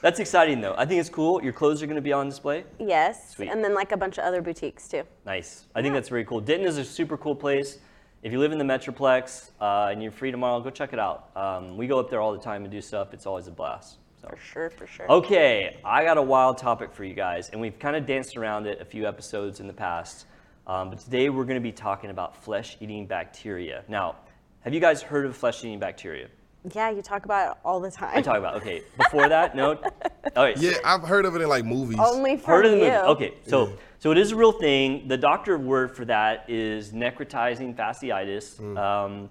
That's 0.00 0.18
exciting 0.18 0.60
though. 0.60 0.74
I 0.76 0.84
think 0.84 0.98
it's 1.00 1.08
cool. 1.08 1.42
Your 1.42 1.52
clothes 1.52 1.82
are 1.82 1.86
gonna 1.86 2.00
be 2.00 2.12
on 2.12 2.28
display. 2.28 2.64
yes, 2.80 3.30
Sweet. 3.34 3.48
and 3.48 3.62
then 3.62 3.74
like 3.74 3.92
a 3.92 3.96
bunch 3.96 4.18
of 4.18 4.24
other 4.24 4.42
boutiques 4.42 4.88
too. 4.88 5.04
Nice. 5.24 5.66
I 5.74 5.82
think 5.82 5.94
that's 5.94 6.08
very 6.08 6.24
cool. 6.24 6.40
Denton 6.40 6.66
is 6.66 6.78
a 6.78 6.84
super 6.84 7.16
cool 7.16 7.36
place. 7.36 7.78
If 8.24 8.32
you 8.32 8.38
live 8.40 8.52
in 8.52 8.58
the 8.58 8.64
Metroplex 8.64 9.50
uh, 9.60 9.88
and 9.92 10.02
you're 10.02 10.10
free 10.12 10.30
tomorrow, 10.32 10.60
go 10.60 10.70
check 10.70 10.92
it 10.92 10.98
out. 10.98 11.30
Um, 11.36 11.76
we 11.76 11.86
go 11.86 11.98
up 12.00 12.10
there 12.10 12.20
all 12.20 12.32
the 12.32 12.38
time 12.40 12.62
and 12.62 12.70
do 12.72 12.80
stuff. 12.80 13.12
It's 13.14 13.26
always 13.26 13.46
a 13.46 13.50
blast. 13.52 13.98
So. 14.20 14.28
For 14.28 14.36
sure, 14.36 14.70
for 14.70 14.86
sure. 14.86 15.10
Okay, 15.10 15.76
I 15.84 16.04
got 16.04 16.16
a 16.18 16.22
wild 16.22 16.56
topic 16.58 16.92
for 16.92 17.02
you 17.04 17.14
guys, 17.14 17.48
and 17.50 17.60
we've 17.60 17.76
kind 17.80 17.96
of 17.96 18.06
danced 18.06 18.36
around 18.36 18.66
it 18.66 18.80
a 18.80 18.84
few 18.84 19.06
episodes 19.08 19.58
in 19.58 19.66
the 19.66 19.72
past. 19.72 20.26
Um, 20.68 20.90
but 20.90 21.00
today 21.00 21.28
we're 21.28 21.42
going 21.44 21.56
to 21.56 21.60
be 21.60 21.72
talking 21.72 22.10
about 22.10 22.36
flesh-eating 22.36 23.06
bacteria. 23.06 23.82
Now, 23.88 24.14
have 24.62 24.72
you 24.72 24.80
guys 24.80 25.02
heard 25.02 25.26
of 25.26 25.36
flesh-eating 25.36 25.78
bacteria? 25.78 26.28
Yeah, 26.74 26.90
you 26.90 27.02
talk 27.02 27.24
about 27.24 27.50
it 27.52 27.58
all 27.64 27.80
the 27.80 27.90
time. 27.90 28.10
I 28.14 28.22
talk 28.22 28.38
about. 28.38 28.54
Okay, 28.56 28.82
before 28.96 29.28
that, 29.28 29.56
no. 29.56 29.72
All 30.36 30.44
right. 30.44 30.56
Yeah, 30.56 30.74
I've 30.84 31.02
heard 31.02 31.24
of 31.24 31.34
it 31.34 31.42
in 31.42 31.48
like 31.48 31.64
movies. 31.64 31.98
Only 31.98 32.36
from 32.36 32.46
Heard 32.46 32.66
of 32.66 32.70
the 32.72 32.78
you. 32.78 32.84
movie? 32.84 32.96
Okay, 32.96 33.34
so 33.44 33.72
so 33.98 34.12
it 34.12 34.18
is 34.18 34.30
a 34.30 34.36
real 34.36 34.52
thing. 34.52 35.08
The 35.08 35.16
doctor 35.16 35.58
word 35.58 35.96
for 35.96 36.04
that 36.04 36.48
is 36.48 36.92
necrotizing 36.92 37.74
fasciitis. 37.74 38.60
Um, 38.78 39.28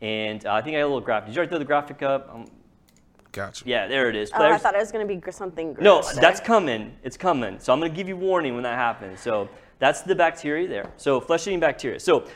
and 0.00 0.44
uh, 0.44 0.54
I 0.54 0.62
think 0.62 0.74
I 0.74 0.80
got 0.80 0.86
a 0.86 0.88
little 0.88 1.00
graphic. 1.00 1.26
Did 1.28 1.36
you 1.36 1.38
already 1.38 1.50
throw 1.50 1.58
the 1.60 1.64
graphic 1.64 2.02
up? 2.02 2.30
Um, 2.34 2.46
Gotcha. 3.30 3.62
yeah, 3.64 3.86
there 3.86 4.10
it 4.10 4.16
is. 4.16 4.32
Oh, 4.34 4.42
I 4.44 4.58
thought 4.58 4.74
it 4.74 4.78
was 4.78 4.90
gonna 4.90 5.06
be 5.06 5.14
gr- 5.16 5.30
something. 5.30 5.76
No, 5.80 6.00
gross 6.00 6.16
that's 6.16 6.40
coming. 6.40 6.92
It's 7.04 7.16
coming. 7.16 7.60
So 7.60 7.72
I'm 7.72 7.78
going 7.78 7.92
to 7.92 7.96
give 7.96 8.08
you 8.08 8.16
warning 8.16 8.54
when 8.54 8.64
that 8.64 8.74
happens. 8.74 9.20
So 9.20 9.48
that's 9.82 10.02
the 10.02 10.14
bacteria 10.14 10.68
there. 10.68 10.92
So 10.96 11.20
flesh-eating 11.20 11.58
bacteria. 11.58 11.98
So 11.98 12.28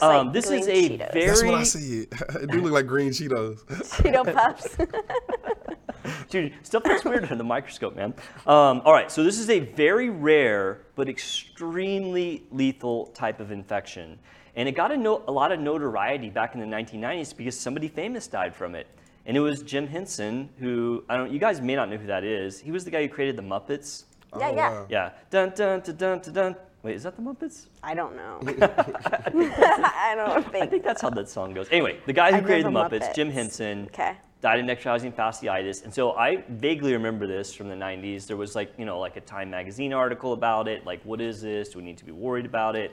um, 0.00 0.28
like 0.28 0.32
this 0.32 0.50
is 0.50 0.66
a 0.66 0.88
Cheetos. 0.88 1.12
very 1.12 1.26
That's 1.26 1.42
what 1.42 1.54
I 1.54 1.62
see. 1.62 2.06
it 2.40 2.50
do 2.50 2.62
look 2.62 2.72
like 2.72 2.86
green 2.86 3.10
Cheetos. 3.10 3.62
Cheeto 4.00 4.24
puffs. 4.32 4.74
dude 6.30 6.54
stuff 6.62 6.82
that's 6.82 7.04
weird 7.04 7.24
under 7.24 7.34
the 7.36 7.44
microscope, 7.44 7.94
man. 7.94 8.14
Um, 8.46 8.80
all 8.86 8.94
right, 8.94 9.10
so 9.12 9.22
this 9.22 9.38
is 9.38 9.50
a 9.50 9.60
very 9.60 10.08
rare 10.08 10.80
but 10.94 11.06
extremely 11.10 12.44
lethal 12.50 13.08
type 13.08 13.38
of 13.38 13.50
infection, 13.50 14.18
and 14.56 14.66
it 14.66 14.72
got 14.72 14.90
a, 14.90 14.96
no- 14.96 15.24
a 15.28 15.32
lot 15.32 15.52
of 15.52 15.60
notoriety 15.60 16.30
back 16.30 16.54
in 16.54 16.60
the 16.60 16.66
1990s 16.66 17.36
because 17.36 17.58
somebody 17.60 17.88
famous 17.88 18.26
died 18.26 18.56
from 18.56 18.74
it. 18.74 18.86
And 19.26 19.36
it 19.36 19.40
was 19.40 19.62
Jim 19.62 19.86
Henson, 19.86 20.48
who 20.58 21.04
I 21.10 21.18
don't. 21.18 21.30
You 21.30 21.38
guys 21.38 21.60
may 21.60 21.76
not 21.76 21.90
know 21.90 21.98
who 21.98 22.06
that 22.06 22.24
is. 22.24 22.60
He 22.60 22.70
was 22.70 22.84
the 22.84 22.90
guy 22.90 23.02
who 23.02 23.08
created 23.10 23.36
the 23.36 23.42
Muppets. 23.42 24.04
yeah, 24.38 24.48
Oh, 24.48 24.54
yeah. 24.54 24.70
wow. 24.70 24.86
Yeah. 24.88 25.10
Dun 25.30 25.52
dun 25.54 25.80
dun 25.80 25.96
dun 25.96 26.18
dun. 26.20 26.32
dun. 26.34 26.56
Wait, 26.84 26.96
is 26.96 27.02
that 27.04 27.16
the 27.16 27.22
Muppets? 27.22 27.68
I 27.82 27.94
don't 27.94 28.14
know. 28.14 28.38
I 28.46 30.12
don't 30.14 30.52
think. 30.52 30.64
I 30.64 30.66
think 30.66 30.84
that's 30.84 31.00
how 31.00 31.08
that 31.10 31.30
song 31.30 31.54
goes. 31.54 31.66
Anyway, 31.70 31.98
the 32.04 32.12
guy 32.12 32.30
who 32.30 32.36
I 32.36 32.40
created 32.42 32.66
the 32.66 32.70
the 32.70 32.78
Muppets, 32.78 33.14
Jim 33.14 33.30
Henson, 33.30 33.86
Okay. 33.86 34.12
died 34.42 34.60
of 34.60 34.66
necrotizing 34.66 35.14
fasciitis. 35.14 35.82
And 35.84 35.94
so 35.94 36.12
I 36.12 36.44
vaguely 36.50 36.92
remember 36.92 37.26
this 37.26 37.54
from 37.54 37.70
the 37.70 37.74
90s. 37.74 38.26
There 38.26 38.36
was 38.36 38.54
like, 38.54 38.70
you 38.76 38.84
know, 38.84 38.98
like 39.00 39.16
a 39.16 39.22
Time 39.22 39.48
magazine 39.48 39.94
article 39.94 40.34
about 40.34 40.68
it. 40.68 40.84
Like, 40.84 41.02
what 41.04 41.22
is 41.22 41.40
this? 41.40 41.70
Do 41.70 41.78
we 41.78 41.84
need 41.86 41.96
to 41.96 42.04
be 42.04 42.12
worried 42.12 42.44
about 42.44 42.76
it? 42.76 42.92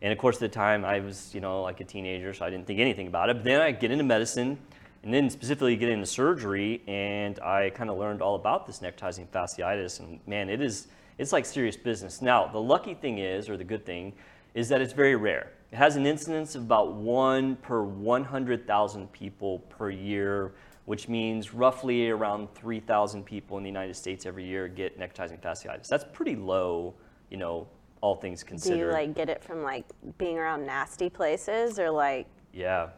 And 0.00 0.12
of 0.12 0.18
course, 0.18 0.36
at 0.36 0.40
the 0.40 0.48
time, 0.48 0.84
I 0.84 1.00
was, 1.00 1.34
you 1.34 1.40
know, 1.40 1.62
like 1.62 1.80
a 1.80 1.84
teenager, 1.84 2.32
so 2.34 2.44
I 2.46 2.50
didn't 2.50 2.68
think 2.68 2.78
anything 2.78 3.08
about 3.08 3.30
it. 3.30 3.36
But 3.38 3.44
then 3.44 3.60
I 3.60 3.72
get 3.72 3.90
into 3.90 4.04
medicine, 4.04 4.58
and 5.02 5.12
then 5.12 5.28
specifically 5.28 5.74
get 5.76 5.88
into 5.88 6.06
surgery, 6.06 6.82
and 6.86 7.40
I 7.40 7.70
kind 7.70 7.90
of 7.90 7.98
learned 7.98 8.22
all 8.22 8.36
about 8.36 8.64
this 8.66 8.78
necrotizing 8.78 9.26
fasciitis. 9.26 9.98
And 9.98 10.20
man, 10.28 10.48
it 10.48 10.60
is, 10.60 10.86
it's 11.18 11.32
like 11.32 11.46
serious 11.46 11.76
business. 11.76 12.20
Now, 12.22 12.46
the 12.46 12.60
lucky 12.60 12.94
thing 12.94 13.18
is, 13.18 13.48
or 13.48 13.56
the 13.56 13.64
good 13.64 13.84
thing, 13.86 14.12
is 14.54 14.68
that 14.68 14.80
it's 14.80 14.92
very 14.92 15.16
rare. 15.16 15.52
It 15.72 15.76
has 15.76 15.96
an 15.96 16.06
incidence 16.06 16.54
of 16.54 16.62
about 16.62 16.94
one 16.94 17.56
per 17.56 17.82
100,000 17.82 19.12
people 19.12 19.58
per 19.70 19.90
year, 19.90 20.52
which 20.84 21.08
means 21.08 21.52
roughly 21.54 22.10
around 22.10 22.48
3,000 22.54 23.24
people 23.24 23.56
in 23.56 23.64
the 23.64 23.68
United 23.70 23.94
States 23.96 24.26
every 24.26 24.44
year 24.44 24.68
get 24.68 24.98
necrotizing 24.98 25.40
fasciitis. 25.40 25.88
That's 25.88 26.04
pretty 26.12 26.36
low, 26.36 26.94
you 27.30 27.36
know, 27.36 27.66
all 28.00 28.14
things 28.16 28.42
considered. 28.44 28.74
Do 28.76 28.80
you 28.82 28.90
like 28.92 29.14
get 29.14 29.28
it 29.28 29.42
from 29.42 29.62
like 29.62 29.86
being 30.18 30.38
around 30.38 30.66
nasty 30.66 31.08
places 31.08 31.78
or 31.78 31.90
like? 31.90 32.26
Yeah. 32.52 32.88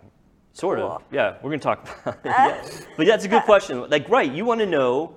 Sort 0.53 0.79
Cool. 0.79 0.89
of. 0.93 1.03
Yeah, 1.13 1.37
we're 1.43 1.51
gonna 1.51 1.59
talk 1.61 1.89
about 2.03 2.15
it. 2.17 2.21
yeah. 2.25 2.69
But 2.97 3.07
that's 3.07 3.25
a 3.25 3.29
good 3.29 3.43
question. 3.45 3.89
Like, 3.89 4.09
right, 4.09 4.31
you 4.31 4.45
want 4.45 4.61
to 4.61 4.67
know 4.67 5.15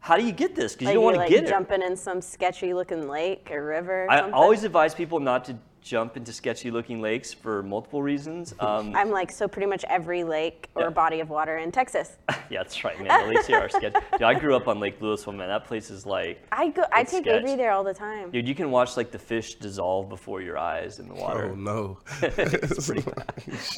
how 0.00 0.16
do 0.16 0.24
you 0.24 0.32
get 0.32 0.54
this 0.54 0.72
because 0.74 0.88
Are 0.88 0.90
you 0.92 0.94
don't 0.96 1.04
want 1.04 1.14
to 1.16 1.20
like 1.20 1.30
get 1.30 1.44
it. 1.44 1.48
jumping 1.48 1.82
in 1.82 1.96
some 1.96 2.20
sketchy 2.22 2.72
looking 2.74 3.08
lake 3.08 3.48
or 3.50 3.64
river? 3.64 4.04
Or 4.04 4.10
I 4.10 4.16
something? 4.18 4.34
always 4.34 4.64
advise 4.64 4.94
people 4.94 5.20
not 5.20 5.44
to 5.46 5.56
jump 5.82 6.14
into 6.14 6.30
sketchy 6.30 6.70
looking 6.70 7.00
lakes 7.00 7.32
for 7.32 7.62
multiple 7.62 8.02
reasons. 8.02 8.54
Um, 8.60 8.94
I'm 8.94 9.10
like 9.10 9.30
so 9.32 9.48
pretty 9.48 9.66
much 9.66 9.82
every 9.88 10.24
lake 10.24 10.68
or 10.74 10.82
Yeah. 10.84 10.90
body 10.90 11.20
of 11.20 11.30
water 11.30 11.56
in 11.58 11.72
Texas. 11.72 12.16
yeah, 12.50 12.62
that's 12.62 12.84
right, 12.84 12.98
man. 13.02 13.26
The 13.28 13.34
lakes 13.34 13.46
here 13.46 13.58
are 13.60 13.68
sketchy. 13.70 13.96
Dude, 14.12 14.22
I 14.22 14.34
grew 14.34 14.54
up 14.56 14.68
on 14.68 14.78
Lake 14.78 15.00
Lewisville, 15.00 15.34
man. 15.36 15.48
That 15.48 15.64
place 15.64 15.90
is 15.90 16.04
like, 16.04 16.46
I 16.52 16.68
go. 16.68 16.84
I 16.92 17.02
take 17.04 17.24
sketch. 17.24 17.42
Avery 17.42 17.56
there 17.56 17.70
all 17.72 17.82
the 17.84 17.94
time. 17.94 18.30
dude, 18.30 18.46
you 18.46 18.54
can 18.54 18.70
watch 18.70 18.96
like 18.98 19.10
the 19.10 19.18
fish 19.18 19.54
dissolve 19.54 20.08
before 20.10 20.42
your 20.42 20.58
eyes 20.58 20.98
in 20.98 21.08
the 21.08 21.14
water. 21.14 21.50
Oh 21.50 21.54
no. 21.54 21.98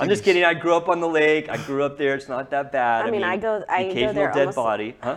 I'm 0.00 0.08
just 0.08 0.24
kidding. 0.24 0.44
I 0.44 0.54
grew 0.54 0.74
up 0.74 0.88
on 0.88 1.00
the 1.00 1.08
lake. 1.08 1.48
I 1.48 1.56
grew 1.58 1.84
up 1.84 1.96
there. 1.98 2.14
It's 2.16 2.28
not 2.28 2.50
that 2.50 2.72
bad. 2.72 3.06
I 3.06 3.10
mean, 3.10 3.22
I 3.24 3.36
go- 3.36 3.64
I 3.68 3.84
the 3.84 3.84
go 3.84 3.90
occasional 3.90 4.14
there 4.14 4.32
dead 4.32 4.38
almost- 4.40 4.56
body, 4.56 4.96
huh? 5.02 5.16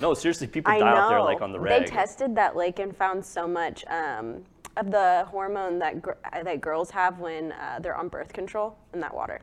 No, 0.00 0.12
seriously, 0.14 0.46
people 0.46 0.72
I 0.72 0.78
die 0.78 0.90
know. 0.90 1.00
out 1.00 1.08
there 1.08 1.22
like 1.22 1.40
on 1.40 1.52
the 1.52 1.60
reg. 1.60 1.86
They 1.86 1.90
tested 1.90 2.34
that 2.36 2.54
lake 2.54 2.78
and 2.78 2.94
found 2.94 3.24
so 3.24 3.48
much 3.48 3.84
um, 3.86 4.44
of 4.76 4.90
the 4.90 5.26
hormone 5.30 5.78
that 5.78 6.02
gr- 6.02 6.12
that 6.42 6.60
girls 6.60 6.90
have 6.90 7.18
when 7.18 7.52
uh, 7.52 7.78
they're 7.80 7.96
on 7.96 8.08
birth 8.08 8.32
control 8.32 8.76
in 8.92 9.00
that 9.00 9.14
water. 9.14 9.40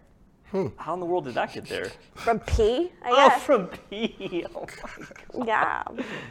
How 0.78 0.94
in 0.94 1.00
the 1.00 1.06
world 1.06 1.26
did 1.26 1.34
that 1.34 1.52
get 1.52 1.66
there? 1.66 1.92
From 2.14 2.40
pee, 2.40 2.92
I 3.04 3.10
Oh, 3.12 3.16
guess. 3.30 3.42
from 3.44 3.68
pee. 3.90 4.46
Oh 4.56 4.62
my 4.62 5.06
god. 5.40 5.48
yeah. 5.48 5.84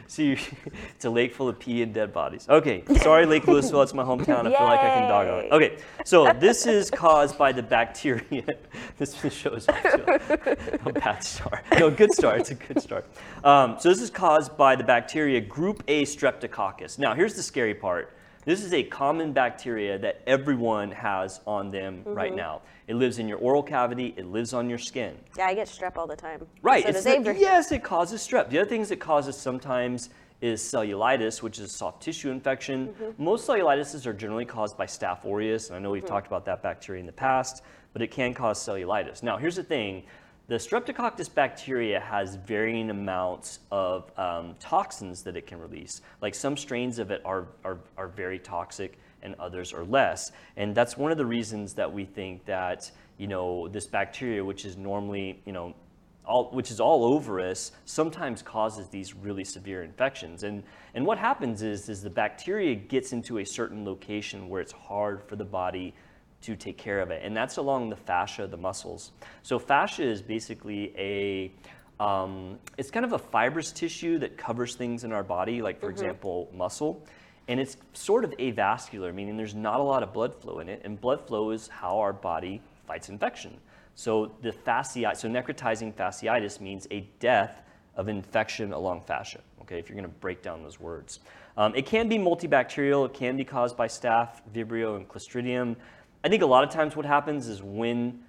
So 0.07 0.21
you, 0.21 0.37
it's 0.95 1.03
a 1.03 1.09
lake 1.09 1.33
full 1.33 1.49
of 1.49 1.59
pee 1.59 1.81
and 1.83 1.93
dead 1.93 2.13
bodies. 2.13 2.47
Okay, 2.47 2.83
sorry, 3.01 3.25
Lake 3.25 3.43
Lewisville. 3.43 3.83
It's 3.83 3.93
my 3.93 4.03
hometown. 4.03 4.47
I 4.47 4.57
feel 4.57 4.67
like 4.67 4.79
I 4.79 4.89
can 4.99 5.09
dog 5.09 5.27
on 5.27 5.45
it. 5.45 5.51
Okay, 5.51 5.77
so 6.05 6.31
this 6.33 6.65
is 6.65 6.89
caused 6.89 7.37
by 7.37 7.51
the 7.51 7.63
bacteria. 7.63 8.43
this 8.97 9.13
shows 9.33 9.67
off 9.67 9.83
a, 9.83 10.79
a 10.85 10.93
bad 10.93 11.21
start. 11.23 11.63
No, 11.77 11.89
good 11.91 12.13
start. 12.13 12.39
It's 12.39 12.51
a 12.51 12.55
good 12.55 12.81
start. 12.81 13.05
Um, 13.43 13.75
so 13.77 13.89
this 13.89 14.01
is 14.01 14.09
caused 14.09 14.55
by 14.55 14.75
the 14.77 14.83
bacteria 14.85 15.41
Group 15.41 15.83
A 15.89 16.03
Streptococcus. 16.05 16.97
Now, 16.97 17.13
here's 17.13 17.33
the 17.33 17.43
scary 17.43 17.75
part. 17.75 18.13
This 18.45 18.63
is 18.63 18.73
a 18.73 18.83
common 18.83 19.31
bacteria 19.33 19.97
that 19.99 20.21
everyone 20.27 20.91
has 20.91 21.39
on 21.47 21.71
them 21.71 22.01
right 22.05 22.31
Mm-hmm. 22.31 22.37
now. 22.37 22.61
It 22.87 22.95
lives 22.95 23.19
in 23.19 23.27
your 23.27 23.37
oral 23.37 23.63
cavity. 23.63 24.13
It 24.17 24.25
lives 24.25 24.53
on 24.53 24.69
your 24.69 24.77
skin. 24.77 25.15
Yeah, 25.37 25.45
I 25.45 25.53
get 25.53 25.67
strep 25.67 25.95
all 25.97 26.07
the 26.07 26.15
time. 26.15 26.45
Right. 26.61 26.83
So 26.85 26.91
does 26.91 27.03
the- 27.05 27.35
yes, 27.37 27.71
it 27.71 27.83
causes 27.83 28.25
strep. 28.25 28.49
The 28.49 28.59
other 28.59 28.69
things 28.69 28.91
it 28.91 28.99
causes 28.99 29.37
sometimes 29.37 30.09
is 30.41 30.61
cellulitis, 30.61 31.41
which 31.41 31.57
is 31.57 31.65
a 31.65 31.69
soft 31.69 32.03
tissue 32.03 32.29
infection. 32.29 32.87
Mm-hmm. 32.89 33.23
Most 33.23 33.47
cellulitis 33.47 34.05
are 34.05 34.13
generally 34.13 34.43
caused 34.45 34.77
by 34.77 34.85
Staph 34.85 35.23
aureus, 35.25 35.67
and 35.69 35.77
I 35.77 35.79
know 35.79 35.91
we've 35.91 36.05
talked 36.05 36.27
about 36.27 36.43
that 36.45 36.61
bacteria 36.61 36.99
in 36.99 37.05
the 37.05 37.13
past, 37.13 37.63
but 37.93 38.01
it 38.01 38.11
can 38.11 38.33
cause 38.33 38.59
cellulitis. 38.59 39.23
Now, 39.23 39.37
here's 39.37 39.55
the 39.55 39.63
thing. 39.63 40.03
The 40.47 40.55
Streptococcus 40.55 41.33
bacteria 41.33 42.01
has 42.01 42.35
varying 42.35 42.89
amounts 42.89 43.59
of 43.71 44.11
um, 44.19 44.55
toxins 44.59 45.23
that 45.23 45.37
it 45.37 45.47
can 45.47 45.57
release. 45.57 46.01
Like 46.21 46.35
some 46.35 46.57
strains 46.57 46.99
of 46.99 47.11
it 47.11 47.21
are, 47.23 47.47
are, 47.63 47.79
are 47.97 48.09
very 48.09 48.39
toxic 48.39 48.99
and 49.21 49.35
others 49.39 49.71
are 49.71 49.85
less. 49.85 50.33
And 50.57 50.75
that's 50.75 50.97
one 50.97 51.13
of 51.13 51.17
the 51.17 51.25
reasons 51.25 51.73
that 51.75 51.91
we 51.91 52.03
think 52.03 52.43
that, 52.43 52.91
you 53.17 53.27
know, 53.27 53.69
this 53.69 53.85
bacteria, 53.85 54.43
which 54.43 54.65
is 54.65 54.75
normally, 54.75 55.39
you 55.45 55.53
know, 55.53 55.73
all, 56.25 56.51
which 56.51 56.71
is 56.71 56.81
all 56.81 57.05
over 57.05 57.39
us, 57.39 57.71
sometimes 57.85 58.41
causes 58.41 58.89
these 58.89 59.13
really 59.13 59.45
severe 59.45 59.81
infections. 59.81 60.43
And, 60.43 60.61
and 60.93 61.05
what 61.05 61.17
happens 61.17 61.61
is, 61.61 61.87
is 61.87 62.01
the 62.01 62.09
bacteria 62.09 62.75
gets 62.75 63.13
into 63.13 63.37
a 63.37 63.45
certain 63.45 63.85
location 63.85 64.49
where 64.49 64.61
it's 64.61 64.73
hard 64.73 65.23
for 65.23 65.37
the 65.37 65.45
body 65.45 65.93
to 66.43 66.55
take 66.55 66.77
care 66.77 67.01
of 67.01 67.11
it. 67.11 67.21
And 67.23 67.35
that's 67.35 67.57
along 67.57 67.89
the 67.89 67.95
fascia, 67.95 68.43
of 68.43 68.51
the 68.51 68.57
muscles. 68.57 69.11
So 69.41 69.59
fascia 69.59 70.03
is 70.03 70.21
basically 70.21 70.93
a, 70.97 71.51
um, 72.03 72.59
it's 72.77 72.91
kind 72.91 73.05
of 73.05 73.13
a 73.13 73.19
fibrous 73.19 73.71
tissue 73.71 74.19
that 74.19 74.37
covers 74.37 74.75
things 74.75 75.03
in 75.03 75.11
our 75.11 75.23
body, 75.23 75.61
like 75.61 75.79
for 75.79 75.89
example, 75.89 76.49
muscle. 76.53 77.05
And 77.47 77.59
it's 77.59 77.77
sort 77.93 78.23
of 78.23 78.31
avascular, 78.31 79.13
meaning 79.13 79.35
there's 79.35 79.55
not 79.55 79.79
a 79.79 79.83
lot 79.83 80.03
of 80.03 80.13
blood 80.13 80.33
flow 80.33 80.59
in 80.59 80.69
it. 80.69 80.81
And 80.85 80.99
blood 80.99 81.27
flow 81.27 81.51
is 81.51 81.67
how 81.67 81.99
our 81.99 82.13
body 82.13 82.61
fights 82.87 83.09
infection. 83.09 83.57
So 83.95 84.31
the 84.41 84.51
fasciitis, 84.51 85.17
so 85.17 85.29
necrotizing 85.29 85.93
fasciitis 85.93 86.59
means 86.59 86.87
a 86.91 87.01
death 87.19 87.61
of 87.95 88.07
infection 88.07 88.73
along 88.73 89.01
fascia. 89.01 89.39
Okay, 89.61 89.79
if 89.79 89.87
you're 89.87 89.95
going 89.95 90.09
to 90.09 90.19
break 90.19 90.41
down 90.41 90.61
those 90.63 90.79
words, 90.79 91.19
um, 91.55 91.75
it 91.75 91.85
can 91.85 92.09
be 92.09 92.17
multibacterial. 92.17 93.05
It 93.05 93.13
can 93.13 93.37
be 93.37 93.45
caused 93.45 93.77
by 93.77 93.87
Staph, 93.87 94.41
Vibrio, 94.53 94.97
and 94.97 95.07
Clostridium. 95.07 95.75
I 96.23 96.29
think 96.29 96.41
a 96.41 96.45
lot 96.45 96.63
of 96.63 96.69
times 96.69 96.95
what 96.95 97.05
happens 97.05 97.47
is 97.47 97.61
when 97.61 98.19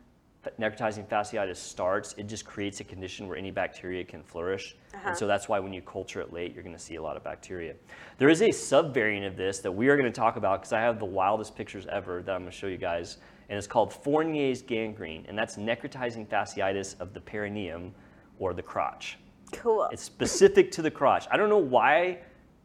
necrotizing 0.61 1.09
fasciitis 1.09 1.57
starts, 1.57 2.15
it 2.19 2.27
just 2.27 2.45
creates 2.45 2.81
a 2.81 2.85
condition 2.85 3.29
where 3.29 3.37
any 3.37 3.51
bacteria 3.51 4.05
can 4.05 4.23
flourish. 4.23 4.77
And 4.93 5.03
uh-huh. 5.03 5.15
so 5.15 5.27
that's 5.27 5.49
why 5.49 5.59
when 5.61 5.73
you 5.73 5.81
culture 5.81 6.21
it 6.21 6.33
late, 6.33 6.55
you're 6.55 6.63
going 6.63 6.77
to 6.77 6.83
see 6.83 6.97
a 6.97 7.03
lot 7.03 7.17
of 7.17 7.25
bacteria. 7.25 7.75
There 8.19 8.29
is 8.29 8.43
a 8.43 8.49
subvariant 8.49 9.27
of 9.27 9.37
this 9.37 9.61
that 9.61 9.73
we 9.73 9.89
are 9.89 9.97
going 9.97 10.11
to 10.11 10.21
talk 10.21 10.37
about 10.37 10.61
because 10.61 10.73
I 10.73 10.81
have 10.81 10.99
the 10.99 11.05
wildest 11.05 11.57
pictures 11.57 11.87
ever 11.87 12.23
that 12.23 12.35
I'm 12.35 12.43
going 12.43 12.51
to 12.51 12.57
show 12.57 12.67
you 12.67 12.77
guys. 12.77 13.19
And 13.49 13.59
it's 13.59 13.67
called 13.67 13.93
Fournier's 13.93 14.63
gangrene, 14.63 15.27
and 15.29 15.39
that's 15.39 15.57
necrotizing 15.57 16.27
fasciitis 16.27 16.99
of 16.99 17.13
the 17.13 17.21
perineum 17.21 17.95
or 18.39 18.55
the 18.55 18.63
crotch. 18.63 19.19
Cool. 19.53 19.89
It's 19.93 20.03
specific 20.03 20.71
to 20.73 20.83
the 20.83 20.91
crotch. 20.91 21.27
I 21.31 21.37
don't 21.37 21.51
know 21.51 21.59
why 21.59 22.19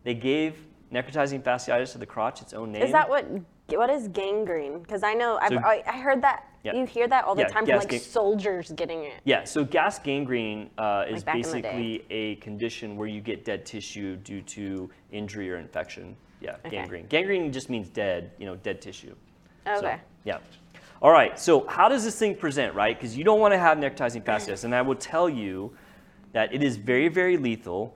they 0.04 0.14
gave 0.14 0.66
necrotizing 0.92 1.44
fasciitis 1.44 1.92
to 1.92 1.98
the 1.98 2.06
crotch 2.06 2.42
its 2.42 2.54
own 2.54 2.72
name. 2.72 2.82
Is 2.82 2.94
that 2.94 3.10
what 3.10 3.28
what 3.78 3.90
is 3.90 4.08
gangrene? 4.08 4.80
Because 4.80 5.04
I 5.04 5.14
know 5.14 5.38
I've, 5.42 5.50
So- 5.50 5.58
I, 5.60 5.84
I 5.88 6.00
heard 6.00 6.22
that 6.24 6.46
Yeah. 6.64 6.74
you 6.76 6.86
hear 6.86 7.08
that 7.08 7.26
all 7.26 7.36
the 7.36 7.42
Yeah, 7.44 7.48
time 7.48 7.66
from 7.66 7.78
like 7.78 7.90
gang- 7.90 8.00
soldiers 8.00 8.72
getting 8.72 9.04
it. 9.04 9.14
Yeah, 9.24 9.44
so 9.44 9.64
gas 9.64 10.00
gangrene 10.00 10.70
uh, 10.78 11.06
is 11.08 11.18
Like 11.18 11.26
back 11.26 11.36
in 11.36 11.42
the 11.42 11.48
day. 11.48 11.62
basically 11.62 12.06
a 12.10 12.36
condition 12.36 12.98
where 12.98 13.08
you 13.08 13.22
get 13.22 13.46
dead 13.46 13.66
tissue 13.66 14.16
due 14.18 14.42
to 14.44 14.90
injury 15.12 15.52
or 15.52 15.58
infection. 15.58 16.16
Yeah, 16.42 16.56
Okay. 16.66 16.70
gangrene. 16.78 17.08
Gangrene 17.08 17.52
just 17.52 17.70
means 17.70 17.90
dead, 17.90 18.32
you 18.38 18.46
know, 18.46 18.56
dead 18.58 18.82
tissue. 18.82 19.16
So, 19.66 19.74
Okay. 19.78 19.98
yeah. 20.24 20.38
All 21.02 21.12
right, 21.12 21.40
so 21.40 21.66
how 21.68 21.88
does 21.88 22.04
this 22.04 22.18
thing 22.20 22.36
present, 22.36 22.74
right? 22.76 22.98
Because 22.98 23.18
you 23.18 23.24
don't 23.24 23.40
want 23.40 23.54
to 23.54 23.58
have 23.58 23.78
necrotizing 23.78 24.24
fasciitis, 24.30 24.64
and 24.64 24.74
I 24.76 24.82
will 24.82 24.96
tell 24.96 25.30
you 25.30 25.74
that 26.34 26.54
it 26.54 26.62
is 26.64 26.76
very, 26.78 27.08
very 27.08 27.38
lethal. 27.38 27.96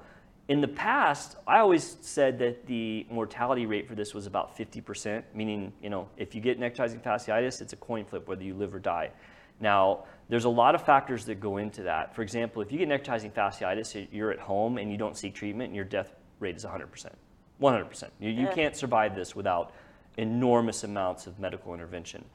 In 0.50 0.60
the 0.60 0.68
past, 0.68 1.38
I 1.48 1.60
always 1.60 1.98
said 2.02 2.38
that 2.40 2.66
the 2.68 3.08
mortality 3.10 3.66
rate 3.66 3.88
for 3.88 3.96
this 3.96 4.14
was 4.14 4.28
about 4.28 4.58
50%, 4.58 5.24
meaning, 5.34 5.72
you 5.82 5.90
know, 5.90 6.10
if 6.18 6.36
you 6.36 6.42
get 6.42 6.60
necrotizing 6.60 7.02
fasciitis, 7.02 7.62
it's 7.62 7.72
a 7.72 7.78
coin 7.78 8.04
flip 8.04 8.28
whether 8.28 8.44
you 8.44 8.54
live 8.54 8.76
or 8.76 8.80
die. 8.80 9.12
Now, 9.62 10.04
there's 10.28 10.44
a 10.44 10.50
lot 10.50 10.76
of 10.76 10.86
factors 10.86 11.24
that 11.26 11.40
go 11.40 11.58
into 11.58 11.84
that. 11.84 12.14
For 12.14 12.24
example, 12.24 12.62
if 12.62 12.74
you 12.74 12.78
get 12.78 12.90
necrotizing 12.90 13.32
fasciitis, 13.32 14.08
you're 14.12 14.32
at 14.32 14.40
home 14.40 14.78
and 14.78 14.92
you 14.92 14.98
don't 14.98 15.16
seek 15.16 15.34
treatment, 15.34 15.68
and 15.68 15.76
your 15.76 15.86
death 15.86 16.14
rate 16.40 16.58
is 16.58 16.66
100%. 16.66 17.08
100%. 17.62 18.10
You, 18.20 18.30
you 18.30 18.50
can't 18.54 18.76
survive 18.76 19.16
this 19.16 19.36
without 19.36 19.72
enormous 20.18 20.84
amounts 20.84 21.26
of 21.26 21.40
medical 21.40 21.74
intervention. 21.74 22.26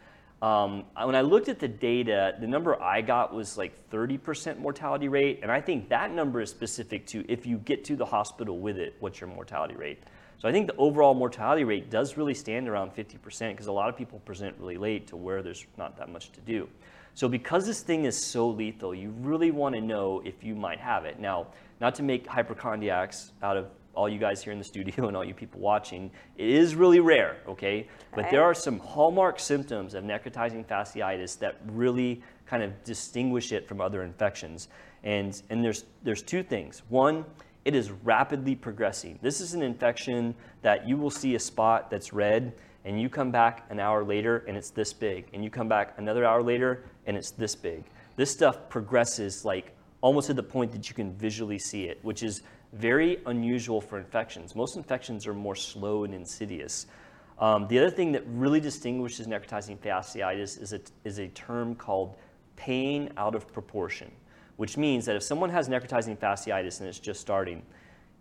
Um, 0.40 0.85
when 1.02 1.16
I 1.16 1.23
looked 1.23 1.49
at 1.49 1.59
the 1.59 1.66
data, 1.66 2.37
the 2.40 2.47
number 2.47 2.80
I 2.80 3.00
got 3.00 3.35
was 3.35 3.59
like 3.59 3.90
30% 3.90 4.59
mortality 4.59 5.09
rate, 5.09 5.40
and 5.42 5.50
I 5.50 5.61
think 5.61 5.88
that 5.88 6.12
number 6.12 6.40
is 6.40 6.49
specific 6.50 7.07
to 7.09 7.25
if 7.28 7.45
you 7.45 7.59
get 7.59 7.85
to 7.87 7.97
the 7.97 8.07
hospital 8.07 8.59
with 8.61 8.78
it, 8.78 8.95
what's 9.00 9.21
your 9.21 9.28
mortality 9.28 9.75
rate? 9.75 9.99
So 10.38 10.49
I 10.49 10.52
think 10.52 10.68
the 10.68 10.76
overall 10.76 11.14
mortality 11.14 11.64
rate 11.64 11.90
does 11.90 12.16
really 12.16 12.35
stand 12.35 12.68
around 12.68 12.95
50% 12.95 13.50
because 13.50 13.66
a 13.66 13.73
lot 13.73 13.88
of 13.88 13.97
people 13.97 14.21
present 14.21 14.54
really 14.61 14.76
late 14.76 15.09
to 15.09 15.16
where 15.16 15.42
there's 15.42 15.66
not 15.76 15.97
that 15.99 16.09
much 16.09 16.30
to 16.30 16.40
do. 16.42 16.68
So 17.14 17.28
because 17.28 17.66
this 17.66 17.80
thing 17.80 18.04
is 18.04 18.16
so 18.16 18.49
lethal, 18.49 18.95
you 18.95 19.11
really 19.18 19.50
want 19.50 19.75
to 19.75 19.80
know 19.80 20.23
if 20.25 20.45
you 20.45 20.54
might 20.54 20.78
have 20.78 21.04
it. 21.04 21.18
Now, 21.18 21.49
not 21.80 21.97
to 21.97 22.04
make 22.04 22.28
hypochondriacs 22.28 23.33
out 23.42 23.57
of 23.57 23.66
all 23.98 24.08
you 24.08 24.18
guys 24.18 24.44
here 24.44 24.52
in 24.52 24.58
the 24.58 24.64
studio 24.64 25.08
and 25.08 25.16
all 25.16 25.24
you 25.24 25.34
people 25.34 25.60
watching, 25.60 26.08
it 26.36 26.48
is 26.48 26.76
really 26.76 27.00
rare, 27.00 27.38
okay? 27.48 27.88
But 28.14 28.30
there 28.30 28.44
are 28.44 28.54
some 28.54 28.78
hallmark 28.78 29.40
symptoms 29.40 29.94
of 29.94 30.04
necrotizing 30.04 30.64
fasciitis 30.64 31.36
that 31.40 31.60
really 31.66 32.22
kind 32.46 32.62
of 32.62 32.84
distinguish 32.84 33.50
it 33.50 33.66
from 33.66 33.80
other 33.80 34.04
infections. 34.04 34.68
And, 35.02 35.42
and 35.50 35.64
there's, 35.64 35.84
there's 36.04 36.22
two 36.22 36.44
things. 36.44 36.82
One, 36.88 37.24
it 37.64 37.74
is 37.74 37.90
rapidly 37.90 38.54
progressing. 38.54 39.18
This 39.20 39.40
is 39.40 39.54
an 39.54 39.62
infection 39.62 40.32
that 40.62 40.88
you 40.88 40.96
will 40.96 41.10
see 41.10 41.34
a 41.34 41.40
spot 41.40 41.90
that's 41.90 42.12
red, 42.12 42.54
and 42.84 43.00
you 43.00 43.08
come 43.08 43.32
back 43.32 43.66
an 43.68 43.80
hour 43.80 44.04
later 44.04 44.44
and 44.46 44.56
it's 44.56 44.70
this 44.70 44.92
big, 44.92 45.26
and 45.34 45.42
you 45.42 45.50
come 45.50 45.68
back 45.68 45.94
another 45.98 46.24
hour 46.24 46.40
later 46.40 46.84
and 47.06 47.16
it's 47.16 47.32
this 47.32 47.56
big. 47.56 47.82
This 48.14 48.30
stuff 48.30 48.68
progresses 48.68 49.44
like 49.44 49.74
almost 50.00 50.28
to 50.28 50.34
the 50.34 50.42
point 50.42 50.70
that 50.72 50.88
you 50.88 50.94
can 50.94 51.12
visually 51.14 51.58
see 51.58 51.84
it, 51.84 51.98
which 52.02 52.22
is 52.22 52.42
very 52.72 53.18
unusual 53.26 53.80
for 53.80 53.98
infections. 53.98 54.54
Most 54.54 54.76
infections 54.76 55.26
are 55.26 55.34
more 55.34 55.56
slow 55.56 56.04
and 56.04 56.14
insidious. 56.14 56.87
Um, 57.38 57.68
the 57.68 57.78
other 57.78 57.90
thing 57.90 58.12
that 58.12 58.25
really 58.26 58.60
distinguishes 58.60 59.26
necrotizing 59.26 59.78
fasciitis 59.78 60.60
is 60.60 60.72
a, 60.72 60.80
is 61.04 61.18
a 61.18 61.28
term 61.28 61.75
called 61.75 62.16
pain 62.56 63.12
out 63.16 63.34
of 63.34 63.52
proportion, 63.52 64.10
which 64.56 64.76
means 64.76 65.06
that 65.06 65.16
if 65.16 65.22
someone 65.22 65.50
has 65.50 65.68
necrotizing 65.68 66.18
fasciitis 66.18 66.80
and 66.80 66.88
it's 66.88 66.98
just 66.98 67.20
starting, 67.20 67.62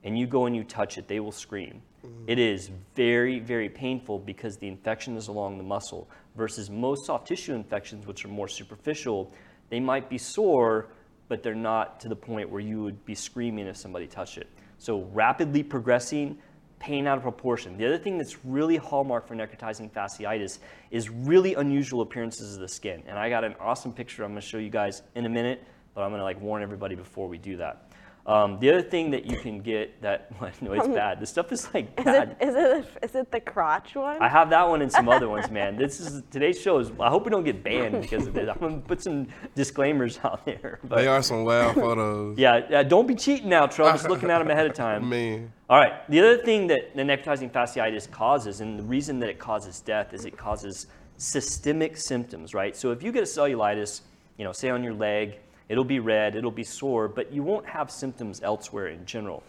and 0.03 0.17
you 0.17 0.27
go 0.27 0.45
and 0.45 0.55
you 0.55 0.63
touch 0.63 0.97
it, 0.97 1.07
they 1.07 1.19
will 1.19 1.31
scream. 1.31 1.81
It 2.27 2.39
is 2.39 2.69
very, 2.95 3.39
very 3.39 3.67
painful 3.67 4.19
because 4.19 4.57
the 4.57 4.67
infection 4.67 5.17
is 5.17 5.27
along 5.27 5.57
the 5.57 5.63
muscle 5.63 6.09
versus 6.35 6.69
most 6.69 7.05
soft 7.05 7.27
tissue 7.27 7.53
infections, 7.53 8.05
which 8.05 8.23
are 8.23 8.29
more 8.29 8.47
superficial, 8.47 9.33
they 9.69 9.79
might 9.79 10.09
be 10.09 10.17
sore, 10.17 10.87
but 11.27 11.43
they're 11.43 11.55
not 11.55 11.99
to 12.01 12.09
the 12.09 12.15
point 12.15 12.49
where 12.49 12.61
you 12.61 12.81
would 12.83 13.05
be 13.05 13.15
screaming 13.15 13.67
if 13.67 13.77
somebody 13.77 14.07
touched 14.07 14.37
it. 14.37 14.47
So 14.77 15.03
rapidly 15.13 15.63
progressing, 15.63 16.37
pain 16.79 17.07
out 17.07 17.17
of 17.17 17.23
proportion. 17.23 17.77
The 17.77 17.85
other 17.85 17.97
thing 17.97 18.17
that's 18.17 18.45
really 18.45 18.77
hallmark 18.77 19.27
for 19.27 19.35
necrotizing 19.35 19.91
fasciitis 19.91 20.59
is 20.91 21.09
really 21.09 21.55
unusual 21.55 22.01
appearances 22.01 22.55
of 22.55 22.61
the 22.61 22.67
skin. 22.67 23.03
And 23.07 23.17
I 23.17 23.29
got 23.29 23.43
an 23.43 23.55
awesome 23.59 23.93
picture 23.93 24.23
I'm 24.23 24.35
to 24.35 24.41
show 24.41 24.57
you 24.57 24.69
guys 24.69 25.01
in 25.15 25.25
a 25.25 25.29
minute, 25.29 25.63
but 25.93 26.01
I'm 26.03 26.11
to 26.11 26.23
like 26.23 26.39
warn 26.39 26.61
everybody 26.61 26.95
before 26.95 27.27
we 27.27 27.37
do 27.37 27.57
that. 27.57 27.86
Um, 28.27 28.59
the 28.59 28.69
other 28.69 28.81
thing 28.81 29.09
that 29.11 29.25
you 29.25 29.37
can 29.39 29.61
get 29.61 30.01
that 30.01 30.29
no, 30.61 30.73
it's 30.73 30.87
bad. 30.89 31.21
This 31.21 31.29
stuff 31.29 31.49
is 31.53 31.73
like 31.73 31.85
Is 31.97 32.03
bad. 32.03 32.35
it, 32.41 32.47
is 32.49 32.55
it 32.55 32.85
is 33.01 33.15
it 33.15 33.31
the 33.31 33.39
crotch 33.39 33.95
one? 33.95 34.21
I 34.21 34.27
have 34.27 34.49
that 34.49 34.67
one 34.67 34.81
and 34.81 34.91
some 34.91 35.07
other 35.07 35.29
ones, 35.29 35.49
man. 35.49 35.77
This 35.87 36.01
is 36.01 36.23
today's 36.29 36.59
show 36.59 36.79
is. 36.79 36.91
I 36.99 37.09
hope 37.09 37.23
we 37.23 37.31
don't 37.31 37.45
get 37.45 37.63
banned 37.63 38.01
because 38.01 38.27
of 38.27 38.33
this. 38.33 38.49
I'm 38.49 38.59
gonna 38.59 38.77
put 38.79 39.01
some 39.01 39.27
disclaimers 39.55 40.19
out 40.25 40.45
there. 40.45 40.79
But 40.83 40.97
They 40.97 41.07
are 41.07 41.23
some 41.23 41.45
wild 41.45 41.75
photos. 41.75 42.37
yeah, 42.37 42.65
yeah, 42.69 42.83
don't 42.83 43.07
be 43.07 43.15
cheating 43.15 43.47
now, 43.47 43.65
Trump. 43.65 43.95
Just 43.95 44.09
looking 44.09 44.29
at 44.29 44.39
them 44.39 44.49
ahead 44.51 44.65
of 44.65 44.73
time. 44.73 45.07
Man. 45.07 45.53
All 45.69 45.77
right. 45.79 45.93
The 46.09 46.19
other 46.19 46.37
thing 46.37 46.67
that 46.67 46.95
the 46.95 47.03
necrotizing 47.03 47.49
fasciitis 47.51 48.11
causes, 48.11 48.59
and 48.59 48.77
the 48.77 48.83
reason 48.83 49.19
that 49.19 49.29
it 49.29 49.39
causes 49.39 49.79
death, 49.79 50.13
is 50.13 50.25
it 50.25 50.35
causes 50.37 50.87
systemic 51.17 51.95
symptoms, 51.97 52.53
right? 52.53 52.75
So 52.75 52.91
if 52.91 53.01
you 53.03 53.11
get 53.13 53.23
a 53.23 53.25
cellulitis, 53.25 54.01
you 54.37 54.43
know, 54.43 54.51
say 54.51 54.69
on 54.69 54.83
your 54.83 54.93
leg, 54.93 55.37
it'll 55.69 55.83
be 55.83 55.99
red, 55.99 56.35
it'll 56.35 56.51
be 56.51 56.63
sore, 56.63 57.07
but 57.07 57.31
you 57.31 57.43
won't 57.43 57.65
have 57.65 57.91
symptoms 57.91 58.41
elsewhere 58.43 58.87
in 58.87 59.05
general. 59.05 59.43